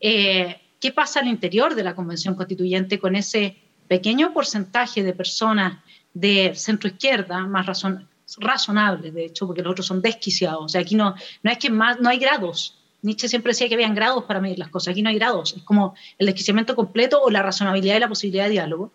Eh, 0.00 0.60
¿Qué 0.80 0.92
pasa 0.92 1.20
al 1.20 1.28
interior 1.28 1.74
de 1.74 1.84
la 1.84 1.94
Convención 1.94 2.34
Constituyente 2.34 2.98
con 2.98 3.16
ese 3.16 3.56
pequeño 3.88 4.32
porcentaje 4.32 5.02
de 5.02 5.12
personas 5.12 5.82
de 6.12 6.52
centro 6.54 6.88
izquierda, 6.88 7.46
más 7.46 7.66
razón, 7.66 8.08
razonables, 8.38 9.14
de 9.14 9.24
hecho, 9.26 9.46
porque 9.46 9.62
los 9.62 9.72
otros 9.72 9.86
son 9.86 10.02
desquiciados? 10.02 10.64
O 10.64 10.68
sea, 10.68 10.80
aquí 10.80 10.94
no, 10.94 11.14
no 11.42 11.50
es 11.50 11.58
que 11.58 11.70
más, 11.70 12.00
no 12.00 12.08
hay 12.08 12.18
grados 12.18 12.76
Nietzsche 13.06 13.28
siempre 13.28 13.50
decía 13.50 13.68
que 13.68 13.74
habían 13.74 13.94
grados 13.94 14.24
para 14.24 14.40
medir 14.40 14.58
las 14.58 14.68
cosas, 14.68 14.92
aquí 14.92 15.02
no 15.02 15.10
hay 15.10 15.16
grados, 15.16 15.54
es 15.56 15.62
como 15.62 15.94
el 16.18 16.26
desquiciamiento 16.26 16.74
completo 16.74 17.22
o 17.22 17.30
la 17.30 17.42
razonabilidad 17.42 17.96
y 17.96 18.00
la 18.00 18.08
posibilidad 18.08 18.44
de 18.44 18.50
diálogo. 18.50 18.92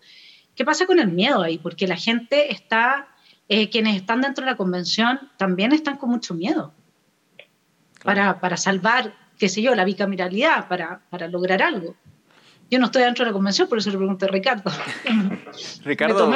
¿Qué 0.54 0.64
pasa 0.64 0.86
con 0.86 0.98
el 0.98 1.08
miedo 1.08 1.40
ahí? 1.40 1.58
Porque 1.58 1.86
la 1.86 1.96
gente 1.96 2.52
está, 2.52 3.08
eh, 3.48 3.70
quienes 3.70 3.96
están 3.96 4.20
dentro 4.20 4.44
de 4.44 4.50
la 4.50 4.56
convención 4.56 5.18
también 5.38 5.72
están 5.72 5.96
con 5.96 6.10
mucho 6.10 6.34
miedo 6.34 6.74
para, 8.04 8.38
para 8.38 8.58
salvar, 8.58 9.14
qué 9.38 9.48
sé 9.48 9.62
yo, 9.62 9.74
la 9.74 9.84
bicameralidad, 9.84 10.68
para, 10.68 11.00
para 11.08 11.28
lograr 11.28 11.62
algo. 11.62 11.96
Yo 12.72 12.78
no 12.78 12.86
estoy 12.86 13.02
dentro 13.02 13.22
de 13.22 13.30
la 13.30 13.34
convención, 13.34 13.68
por 13.68 13.76
eso 13.76 13.90
le 13.90 13.98
pregunté 13.98 14.24
a 14.24 14.28
Ricardo. 14.28 14.72
Ricardo, 15.84 16.32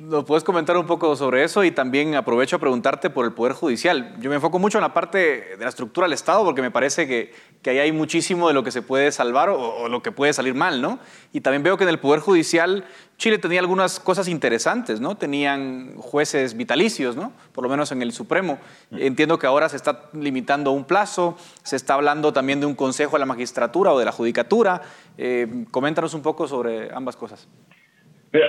¿nos 0.00 0.24
puedes 0.24 0.42
comentar 0.42 0.76
un 0.76 0.84
poco 0.84 1.14
sobre 1.14 1.44
eso? 1.44 1.62
Y 1.62 1.70
también 1.70 2.16
aprovecho 2.16 2.56
a 2.56 2.58
preguntarte 2.58 3.08
por 3.08 3.24
el 3.24 3.34
Poder 3.34 3.52
Judicial. 3.52 4.16
Yo 4.18 4.28
me 4.28 4.34
enfoco 4.34 4.58
mucho 4.58 4.78
en 4.78 4.82
la 4.82 4.92
parte 4.92 5.18
de 5.56 5.58
la 5.60 5.68
estructura 5.68 6.06
del 6.06 6.14
Estado, 6.14 6.44
porque 6.44 6.60
me 6.60 6.72
parece 6.72 7.06
que, 7.06 7.32
que 7.62 7.70
ahí 7.70 7.78
hay 7.78 7.92
muchísimo 7.92 8.48
de 8.48 8.54
lo 8.54 8.64
que 8.64 8.72
se 8.72 8.82
puede 8.82 9.12
salvar 9.12 9.48
o, 9.48 9.60
o, 9.60 9.88
lo 9.88 10.02
que 10.02 10.10
puede 10.10 10.32
salir 10.32 10.54
mal, 10.54 10.82
¿no? 10.82 10.98
Y 11.32 11.42
también 11.42 11.62
veo 11.62 11.76
que 11.76 11.84
en 11.84 11.90
el 11.90 12.00
Poder 12.00 12.18
Judicial 12.18 12.84
Chile 13.18 13.38
tenía 13.38 13.60
algunas 13.60 13.98
cosas 13.98 14.28
interesantes, 14.28 15.00
¿no? 15.00 15.16
Tenían 15.16 15.96
jueces 15.96 16.54
vitalicios, 16.54 17.16
¿no? 17.16 17.32
Por 17.54 17.64
lo 17.64 17.70
menos 17.70 17.90
en 17.90 18.02
el 18.02 18.12
Supremo. 18.12 18.58
Entiendo 18.90 19.38
que 19.38 19.46
ahora 19.46 19.70
se 19.70 19.76
está 19.76 20.10
limitando 20.12 20.72
un 20.72 20.84
plazo, 20.84 21.36
se 21.62 21.76
está 21.76 21.94
hablando 21.94 22.32
también 22.34 22.60
de 22.60 22.66
un 22.66 22.74
consejo 22.74 23.12
de 23.12 23.20
la 23.20 23.26
magistratura 23.26 23.92
o 23.92 23.98
de 23.98 24.04
la 24.04 24.12
judicatura. 24.12 24.82
Eh, 25.16 25.46
coméntanos 25.70 26.12
un 26.12 26.22
poco 26.22 26.46
sobre 26.46 26.92
ambas 26.92 27.16
cosas. 27.16 27.48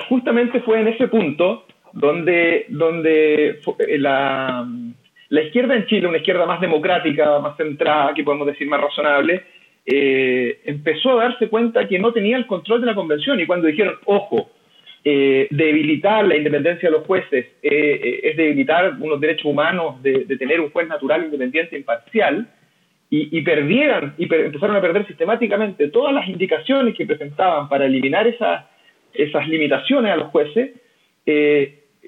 Justamente 0.10 0.60
fue 0.62 0.82
en 0.82 0.90
ese 0.90 1.08
punto 1.08 1.66
donde, 1.94 2.66
donde 2.68 3.62
eh, 3.80 3.98
la, 3.98 4.68
la 5.30 5.42
izquierda 5.42 5.76
en 5.76 5.86
Chile, 5.86 6.08
una 6.08 6.18
izquierda 6.18 6.46
más 6.46 6.60
democrática, 6.60 7.40
más 7.40 7.56
centrada, 7.56 8.14
que 8.14 8.24
podemos 8.24 8.48
decir 8.48 8.68
más 8.68 8.82
razonable, 8.82 9.46
eh, 9.86 10.60
empezó 10.66 11.12
a 11.12 11.24
darse 11.24 11.48
cuenta 11.48 11.88
que 11.88 11.98
no 11.98 12.12
tenía 12.12 12.36
el 12.36 12.46
control 12.48 12.82
de 12.82 12.88
la 12.88 12.96
convención 12.96 13.40
y 13.40 13.46
cuando 13.46 13.68
dijeron, 13.68 13.96
ojo, 14.04 14.50
eh, 15.10 15.48
debilitar 15.52 16.28
la 16.28 16.36
independencia 16.36 16.90
de 16.90 16.98
los 16.98 17.08
jueces 17.08 17.46
eh, 17.64 17.70
eh, 17.72 18.20
es 18.24 18.36
debilitar 18.36 18.98
unos 19.00 19.22
derechos 19.22 19.46
humanos 19.46 20.04
de, 20.04 20.26
tener 20.38 20.60
un 20.60 20.70
juez 20.70 20.86
natural, 20.86 21.24
independiente, 21.24 21.78
imparcial, 21.78 22.46
y, 23.10 23.42
perdieran, 23.42 24.16
y 24.18 24.24
empezaron 24.24 24.76
a 24.76 24.82
perder 24.82 25.08
sistemáticamente 25.08 25.88
todas 25.88 26.14
las 26.14 26.28
indicaciones 26.28 26.94
que 26.94 27.06
presentaban 27.06 27.70
para 27.70 27.86
eliminar 27.86 28.28
esas, 28.28 28.66
esas 29.14 29.48
limitaciones 29.48 30.12
a 30.12 30.18
los 30.18 30.28
jueces, 30.28 30.72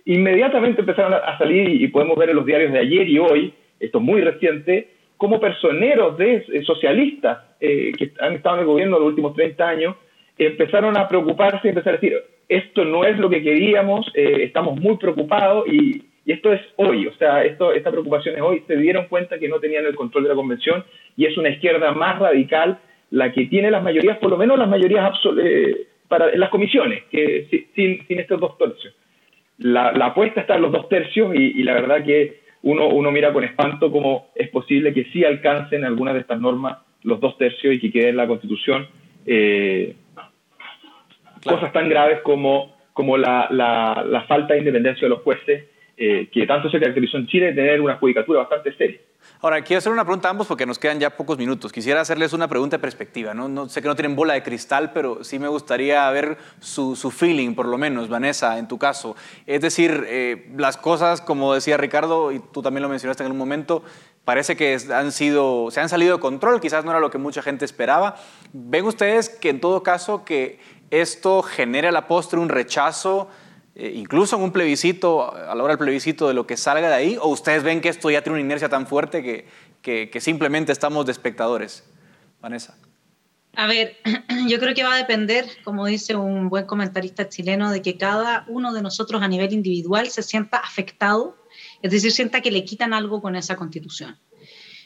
inmediatamente 0.04 0.82
empezaron 0.82 1.14
a, 1.14 1.38
salir, 1.38 1.70
y 1.82 1.88
podemos 1.88 2.18
ver 2.18 2.32
en 2.32 2.36
los 2.36 2.46
diarios 2.46 2.74
de 2.74 2.80
ayer 2.80 3.08
y 3.08 3.18
hoy, 3.18 3.54
esto 3.80 4.00
es 4.00 4.04
muy 4.04 4.20
reciente, 4.20 4.90
como 5.16 5.40
personeros 5.40 6.18
de 6.18 6.64
socialistas 6.66 7.38
que 7.62 8.12
han 8.20 8.34
estado 8.34 8.56
en 8.56 8.62
el 8.64 8.68
gobierno 8.68 9.00
los 9.00 9.08
últimos 9.08 9.34
30 9.36 9.70
años, 9.70 9.96
empezaron 10.38 10.98
a 10.98 11.08
preocuparse 11.08 11.62
y 11.64 11.70
empezaron 11.70 11.98
a 11.98 12.02
decir, 12.02 12.22
esto 12.50 12.84
no 12.84 13.06
es 13.06 13.18
lo 13.18 13.30
que 13.30 13.44
queríamos, 13.44 14.12
eh, 14.16 14.44
estamos 14.44 14.80
muy 14.80 14.98
preocupados 14.98 15.68
y, 15.68 16.04
esto 16.26 16.54
es 16.54 16.62
hoy, 16.76 17.08
o 17.08 17.14
sea, 17.16 17.44
esto, 17.44 17.74
esta 17.74 17.90
preocupación 17.90 18.36
es 18.36 18.42
hoy, 18.42 18.62
se 18.68 18.78
dieron 18.78 19.08
cuenta 19.08 19.40
que 19.40 19.50
no 19.50 19.60
tenían 19.60 19.88
el 19.88 19.96
control 19.96 20.24
de 20.24 20.30
la 20.30 20.36
convención 20.36 20.84
y 21.18 21.26
es 21.26 21.36
una 21.40 21.50
izquierda 21.50 21.92
más 21.92 22.20
radical 22.20 22.78
la 23.10 23.32
que 23.32 23.48
tiene 23.48 23.72
las 23.72 23.82
mayorías, 23.82 24.20
por 24.20 24.30
lo 24.30 24.38
menos 24.38 24.60
las 24.60 24.70
mayorías 24.70 25.12
eh, 25.42 25.88
para 26.08 26.36
las 26.36 26.50
comisiones, 26.50 27.06
que 27.10 27.48
sin, 27.74 28.06
sin 28.06 28.20
estos 28.20 28.40
dos 28.40 28.60
tercios. 28.60 28.94
La, 29.58 29.88
apuesta 29.90 30.42
está 30.42 30.56
en 30.56 30.62
los 30.62 30.72
dos 30.72 30.88
tercios 30.88 31.34
y, 31.34 31.64
la 31.64 31.74
verdad 31.74 32.06
que 32.06 32.42
uno, 32.62 32.90
uno 32.90 33.12
mira 33.12 33.34
con 33.34 33.44
espanto 33.44 33.92
cómo 33.92 34.28
es 34.36 34.50
posible 34.50 34.94
que 34.94 35.06
sí 35.06 35.26
alcancen 35.26 35.84
algunas 35.84 36.14
de 36.14 36.20
estas 36.20 36.40
normas 36.40 36.78
los 37.04 37.20
dos 37.20 37.38
tercios 37.38 37.74
y 37.74 37.80
que 37.80 37.92
quede 37.92 38.10
en 38.10 38.18
la 38.18 38.28
Constitución. 38.28 38.88
Eh, 39.26 39.96
cosas 41.44 41.72
tan 41.74 41.90
graves 41.90 42.22
como, 42.22 42.76
como 42.94 43.18
la, 43.18 43.48
la, 43.50 44.26
falta 44.28 44.54
de 44.54 44.60
independencia 44.60 45.06
de 45.06 45.10
los 45.10 45.22
jueces, 45.22 45.66
eh, 45.98 46.30
que 46.32 46.46
tanto 46.46 46.70
se 46.70 46.80
caracterizó 46.80 47.18
en 47.18 47.28
Chile 47.28 47.48
de 47.48 47.54
tener 47.54 47.82
una 47.82 47.96
judicatura 47.96 48.40
bastante 48.40 48.76
seria. 48.76 49.00
Ahora, 49.42 49.62
quiero 49.62 49.78
hacer 49.78 49.92
una 49.92 50.04
pregunta 50.04 50.28
a 50.28 50.32
ambos 50.32 50.48
porque 50.48 50.66
nos 50.66 50.80
quedan 50.80 51.00
ya 51.00 51.12
pocos 51.12 51.38
minutos. 51.38 51.72
Quisiera 51.72 52.02
hacerles 52.02 52.34
una 52.34 52.48
pregunta 52.48 52.78
de 52.78 52.82
perspectiva. 52.82 53.34
No, 53.34 53.48
no 53.48 53.70
sé 53.70 53.82
que 53.82 53.88
no 53.88 53.96
tienen 53.96 54.16
bola 54.16 54.34
de 54.34 54.44
cristal, 54.44 54.92
pero 54.94 55.24
sí 55.24 55.40
me 55.40 55.48
gustaría 55.48 56.10
ver 56.12 56.38
su, 56.60 56.96
su 56.96 57.10
feeling, 57.12 57.54
por 57.56 57.66
lo 57.66 57.78
menos, 57.78 58.10
Vanessa, 58.10 58.58
en 58.58 58.68
tu 58.68 58.78
caso. 58.78 59.16
Es 59.46 59.62
decir, 59.62 60.06
eh, 60.08 60.50
las 60.58 60.78
cosas, 60.78 61.22
como 61.22 61.54
decía 61.54 61.78
Ricardo, 61.78 62.32
y 62.32 62.40
tú 62.40 62.62
también 62.62 62.82
lo 62.82 62.90
mencionaste 62.90 63.24
en 63.24 63.32
un 63.32 63.38
momento, 63.38 63.84
parece 64.26 64.58
que 64.58 64.78
han 64.94 65.12
sido, 65.12 65.72
se 65.72 65.80
han 65.80 65.90
salido 65.90 66.18
de 66.18 66.22
control, 66.22 66.60
quizás 66.60 66.84
no 66.84 66.92
era 66.92 67.00
lo 67.00 67.10
que 67.10 67.18
mucha 67.18 67.42
gente 67.42 67.64
esperaba. 67.64 68.16
¿Ven 68.52 68.86
ustedes 68.86 69.30
que 69.30 69.50
en 69.50 69.62
todo 69.62 69.84
caso 69.84 70.26
que 70.26 70.60
esto 70.92 71.42
genera 71.42 71.90
a 71.90 71.92
la 71.92 72.08
postre 72.08 72.40
un 72.40 72.50
rechazo, 72.50 73.30
eh, 73.76 73.94
incluso 73.96 74.36
en 74.36 74.44
un 74.44 74.52
plebiscito, 74.52 75.34
a 75.34 75.56
la 75.56 75.64
hora 75.64 75.74
del 75.74 75.80
plebiscito, 75.80 76.28
de 76.28 76.34
lo 76.34 76.48
que 76.48 76.58
salga 76.58 76.90
de 76.90 76.96
ahí? 76.96 77.18
¿O 77.22 77.28
ustedes 77.30 77.64
ven 77.64 77.82
que 77.82 77.90
esto 77.90 78.10
ya 78.10 78.22
tiene 78.22 78.40
una 78.40 78.46
inercia 78.46 78.70
tan 78.70 78.88
fuerte 78.88 79.24
que, 79.82 80.10
que 80.10 80.22
simplemente 80.22 80.72
estamos 80.72 81.06
de 81.06 81.12
espectadores? 81.12 81.84
Vanessa. 82.42 82.78
A 83.56 83.68
ver, 83.68 83.98
yo 84.48 84.60
creo 84.60 84.74
que 84.74 84.84
va 84.84 84.94
a 84.94 84.98
depender, 84.98 85.46
como 85.64 85.86
dice 85.86 86.16
un 86.16 86.50
buen 86.50 86.66
comentarista 86.66 87.30
chileno, 87.30 87.72
de 87.72 87.82
que 87.82 87.98
cada 87.98 88.46
uno 88.48 88.74
de 88.74 88.82
nosotros 88.82 89.22
a 89.22 89.28
nivel 89.28 89.54
individual 89.54 90.10
se 90.10 90.24
sienta 90.24 90.58
afectado, 90.58 91.36
es 91.82 91.92
decir, 91.92 92.12
sienta 92.12 92.42
que 92.42 92.52
le 92.52 92.64
quitan 92.64 92.94
algo 92.94 93.22
con 93.22 93.36
esa 93.36 93.56
constitución. 93.56 94.18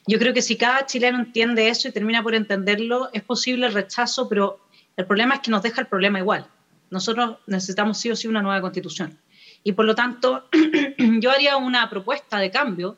Yo 0.06 0.20
creo 0.20 0.34
que 0.34 0.42
si 0.42 0.58
cada 0.58 0.86
chileno 0.86 1.20
entiende 1.20 1.70
eso 1.70 1.88
y 1.88 1.92
termina 1.92 2.24
por 2.24 2.36
entenderlo, 2.36 3.10
es 3.14 3.24
posible 3.24 3.68
el 3.68 3.74
rechazo, 3.74 4.28
pero 4.28 4.60
el 4.98 5.06
problema 5.06 5.36
es 5.36 5.42
que 5.42 5.52
nos 5.52 5.62
deja 5.62 5.82
el 5.82 5.88
problema 5.88 6.20
igual. 6.20 6.48
Nosotros 6.90 7.38
necesitamos 7.48 7.98
sí 7.98 8.12
o 8.12 8.16
sí 8.16 8.28
una 8.28 8.42
nueva 8.42 8.62
constitución. 8.62 9.20
Y 9.64 9.72
por 9.72 9.86
lo 9.86 9.96
tanto, 9.96 10.48
yo 11.20 11.32
haría 11.32 11.58
una 11.58 11.90
propuesta 11.90 12.38
de 12.38 12.52
cambio 12.52 12.98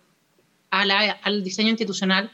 al 0.69 1.43
diseño 1.43 1.69
institucional 1.69 2.31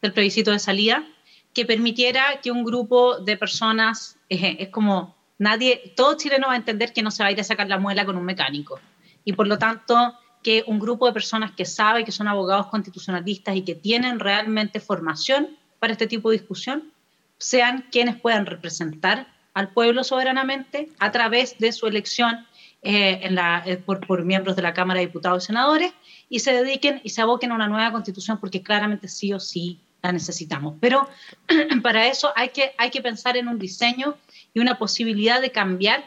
del 0.00 0.12
plebiscito 0.12 0.52
de 0.52 0.58
salida 0.58 1.04
que 1.52 1.66
permitiera 1.66 2.40
que 2.42 2.52
un 2.52 2.64
grupo 2.64 3.18
de 3.18 3.36
personas, 3.36 4.18
es 4.28 4.68
como 4.68 5.16
nadie, 5.38 5.92
todo 5.96 6.16
chileno 6.16 6.46
va 6.46 6.52
a 6.52 6.56
entender 6.56 6.92
que 6.92 7.02
no 7.02 7.10
se 7.10 7.22
va 7.22 7.28
a 7.28 7.32
ir 7.32 7.40
a 7.40 7.44
sacar 7.44 7.68
la 7.68 7.78
muela 7.78 8.04
con 8.04 8.16
un 8.16 8.24
mecánico. 8.24 8.78
Y 9.24 9.32
por 9.32 9.48
lo 9.48 9.58
tanto, 9.58 10.14
que 10.42 10.64
un 10.66 10.78
grupo 10.78 11.06
de 11.06 11.12
personas 11.12 11.52
que 11.52 11.64
sabe 11.64 12.04
que 12.04 12.12
son 12.12 12.28
abogados 12.28 12.66
constitucionalistas 12.66 13.56
y 13.56 13.62
que 13.62 13.74
tienen 13.74 14.20
realmente 14.20 14.80
formación 14.80 15.58
para 15.78 15.92
este 15.92 16.06
tipo 16.06 16.30
de 16.30 16.38
discusión, 16.38 16.92
sean 17.40 17.86
quienes 17.90 18.20
puedan 18.20 18.46
representar 18.46 19.26
al 19.54 19.72
pueblo 19.72 20.04
soberanamente 20.04 20.90
a 21.00 21.10
través 21.10 21.58
de 21.58 21.72
su 21.72 21.86
elección 21.86 22.46
eh, 22.82 23.20
eh, 23.66 23.76
por, 23.78 24.06
por, 24.06 24.24
miembros 24.24 24.56
de 24.56 24.62
la 24.62 24.74
Cámara 24.74 25.00
de 25.00 25.06
Diputados 25.06 25.44
y 25.44 25.46
Senadores 25.48 25.92
y 26.28 26.40
se 26.40 26.52
dediquen 26.52 27.00
y 27.02 27.10
se 27.10 27.22
aboquen 27.22 27.50
a 27.50 27.54
una 27.54 27.66
nueva 27.66 27.90
constitución 27.92 28.38
porque 28.38 28.62
claramente 28.62 29.08
sí 29.08 29.32
o 29.32 29.40
sí 29.40 29.80
la 30.02 30.12
necesitamos. 30.12 30.76
Pero 30.80 31.08
para 31.82 32.06
eso 32.06 32.30
hay 32.36 32.50
que, 32.50 32.72
hay 32.78 32.90
que 32.90 33.02
pensar 33.02 33.36
en 33.36 33.48
un 33.48 33.58
diseño 33.58 34.16
y 34.54 34.60
una 34.60 34.78
posibilidad 34.78 35.40
de 35.40 35.50
cambiar 35.50 36.04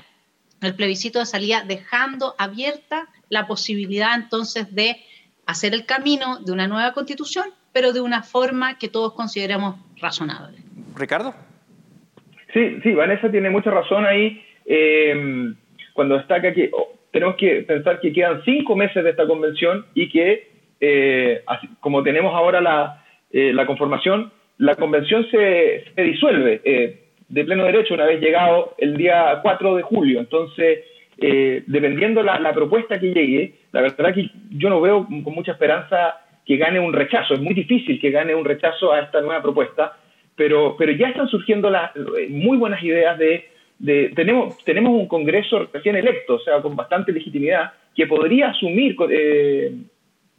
el 0.62 0.76
plebiscito 0.76 1.20
de 1.20 1.26
salida, 1.26 1.64
dejando 1.68 2.36
abierta 2.38 3.10
la 3.30 3.48
posibilidad 3.48 4.16
entonces 4.16 4.74
de 4.74 5.04
hacer 5.46 5.74
el 5.74 5.86
camino 5.86 6.40
de 6.40 6.52
una 6.54 6.68
nueva 6.68 6.94
constitución, 6.94 7.50
pero 7.74 7.92
de 7.92 8.02
una 8.02 8.24
forma 8.24 8.78
que 8.78 8.88
todos 8.88 9.14
consideremos 9.14 9.76
razonable. 9.98 10.63
Ricardo. 10.98 11.34
Sí, 12.54 12.80
sí, 12.84 12.94
Vanessa 12.94 13.32
tiene 13.32 13.50
mucha 13.50 13.72
razón 13.72 14.06
ahí. 14.06 14.44
Eh, 14.66 15.54
cuando 15.94 16.18
destaca 16.18 16.54
que 16.54 16.70
oh, 16.72 16.94
tenemos 17.12 17.36
que 17.36 17.62
pensar 17.62 18.00
que 18.00 18.12
quedan 18.12 18.42
cinco 18.44 18.76
meses 18.76 19.04
de 19.04 19.12
esta 19.12 19.28
convención 19.28 19.86
y 19.94 20.10
que, 20.10 20.48
eh, 20.80 21.44
como 21.80 22.04
tenemos 22.04 22.34
ahora 22.34 22.60
la, 22.60 23.04
eh, 23.32 23.54
la 23.54 23.66
conformación, 23.66 24.32
la 24.58 24.76
convención 24.76 25.26
se, 25.30 25.86
disuelve 25.96 26.62
eh, 26.64 27.00
de 27.30 27.44
pleno 27.46 27.66
derecho 27.66 27.94
una 27.94 28.06
vez 28.06 28.22
llegado 28.22 28.76
el 28.78 28.98
día 28.98 29.40
4 29.42 29.76
de 29.76 29.84
julio. 29.84 30.20
Entonces, 30.20 30.80
eh, 31.18 31.64
dependiendo 31.68 32.24
la, 32.24 32.40
la 32.40 32.54
propuesta 32.54 33.00
que 33.00 33.14
llegue, 33.14 33.54
la 33.72 33.82
verdad 33.82 34.14
que 34.14 34.30
yo 34.52 34.70
no 34.70 34.82
veo 34.82 35.08
con 35.24 35.34
mucha 35.34 35.54
esperanza 35.54 36.20
que 36.46 36.58
gane 36.58 36.80
un 36.80 36.94
rechazo. 36.94 37.34
Es 37.36 37.42
muy 37.42 37.54
difícil 37.54 38.00
que 38.00 38.12
gane 38.12 38.36
un 38.36 38.46
rechazo 38.46 38.92
a 38.92 39.02
esta 39.02 39.22
nueva 39.22 39.42
propuesta, 39.42 39.98
pero, 40.36 40.76
pero 40.78 40.92
ya 40.94 41.10
están 41.10 41.28
surgiendo 41.28 41.70
las 41.70 41.92
muy 42.30 42.58
buenas 42.58 42.84
ideas 42.84 43.18
de, 43.18 43.46
tenemos, 44.16 44.58
tenemos 44.64 44.94
un 44.94 45.08
Congreso 45.08 45.68
recién 45.74 45.96
electo, 45.96 46.36
o 46.36 46.40
sea, 46.40 46.62
con 46.62 46.76
bastante 46.76 47.12
legitimidad, 47.12 47.74
que 47.96 48.08
podría 48.08 48.50
asumir 48.50 48.96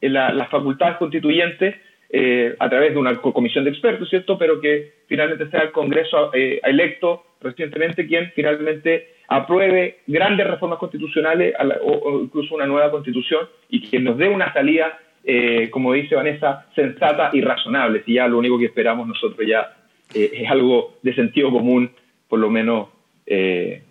las 0.01 0.51
facultades 0.51 0.97
constituyentes 0.97 1.77
eh, 2.11 2.55
a 2.59 2.69
través 2.69 2.93
de 2.93 2.99
una 2.99 3.17
comisión 3.17 3.65
de 3.65 3.71
expertos, 3.71 4.09
¿cierto? 4.09 4.39
Pero 4.39 4.61
que 4.61 4.93
finalmente 5.09 5.49
sea 5.51 5.63
el 5.63 5.73
Congreso 5.73 6.33
eh, 6.33 6.61
electo 6.63 7.25
recientemente 7.41 8.07
quien 8.07 8.31
finalmente 8.35 9.15
apruebe 9.29 9.99
grandes 10.07 10.47
reformas 10.47 10.79
constitucionales 10.79 11.55
o, 11.83 12.21
incluso 12.23 12.55
una 12.55 12.67
nueva 12.67 12.91
constitución 12.91 13.49
y 13.69 13.83
quien 13.83 14.05
nos 14.05 14.17
dé 14.17 14.29
una 14.29 14.53
salida, 14.53 14.99
eh, 15.25 15.71
como 15.71 15.93
dice 15.93 16.15
Vanessa, 16.15 16.67
sensata 16.75 17.31
y 17.33 17.41
razonable. 17.41 18.03
Si 18.05 18.15
ya 18.15 18.29
lo 18.29 18.39
único 18.39 18.59
que 18.59 18.67
esperamos 18.67 19.09
nosotros 19.09 19.47
ya 19.47 19.75
es 20.15 20.51
algo 20.51 20.95
de 21.03 21.15
sentido 21.15 21.51
común, 21.51 21.91
por 22.29 22.39
lo 22.39 22.51
menos 22.51 22.89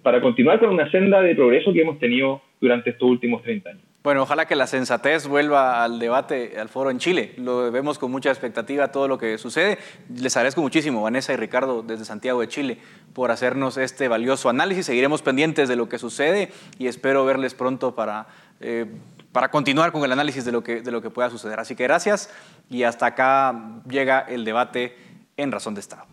para 0.03 0.21
continuar 0.21 0.59
con 0.59 0.69
una 0.69 0.89
senda 0.91 1.21
de 1.21 1.35
progreso 1.35 1.73
que 1.73 1.81
hemos 1.81 1.99
tenido 1.99 2.41
durante 2.61 2.91
estos 2.91 3.09
últimos 3.09 3.41
30 3.43 3.69
años. 3.69 3.83
Bueno, 4.03 4.23
ojalá 4.23 4.45
que 4.45 4.57
la 4.57 4.67
sensatez 4.67 5.27
vuelva 5.27 5.81
al 5.81 5.97
debate, 5.97 6.59
al 6.59 6.67
foro 6.67 6.89
en 6.89 6.99
Chile. 6.99 7.33
Lo 7.37 7.71
vemos 7.71 7.97
con 7.97 8.11
mucha 8.11 8.29
expectativa 8.29 8.91
todo 8.91 9.07
lo 9.07 9.17
que 9.17 9.37
sucede. 9.37 9.77
Les 10.13 10.35
agradezco 10.35 10.61
muchísimo, 10.61 11.01
Vanessa 11.01 11.31
y 11.31 11.37
Ricardo, 11.37 11.83
desde 11.83 12.03
Santiago 12.03 12.41
de 12.41 12.49
Chile, 12.49 12.77
por 13.13 13.31
hacernos 13.31 13.77
este 13.77 14.09
valioso 14.09 14.49
análisis. 14.49 14.87
Seguiremos 14.87 15.21
pendientes 15.21 15.69
de 15.69 15.77
lo 15.77 15.87
que 15.87 15.99
sucede 15.99 16.49
y 16.77 16.87
espero 16.87 17.23
verles 17.23 17.55
pronto 17.55 17.95
para, 17.95 18.27
eh, 18.59 18.87
para 19.31 19.49
continuar 19.49 19.93
con 19.93 20.03
el 20.03 20.11
análisis 20.11 20.43
de 20.43 20.51
lo, 20.51 20.65
que, 20.65 20.81
de 20.81 20.91
lo 20.91 21.01
que 21.01 21.09
pueda 21.09 21.29
suceder. 21.29 21.61
Así 21.61 21.73
que 21.73 21.83
gracias 21.83 22.29
y 22.69 22.83
hasta 22.83 23.05
acá 23.05 23.79
llega 23.89 24.19
el 24.19 24.43
debate 24.43 24.97
en 25.37 25.49
Razón 25.49 25.75
de 25.75 25.79
Estado. 25.79 26.12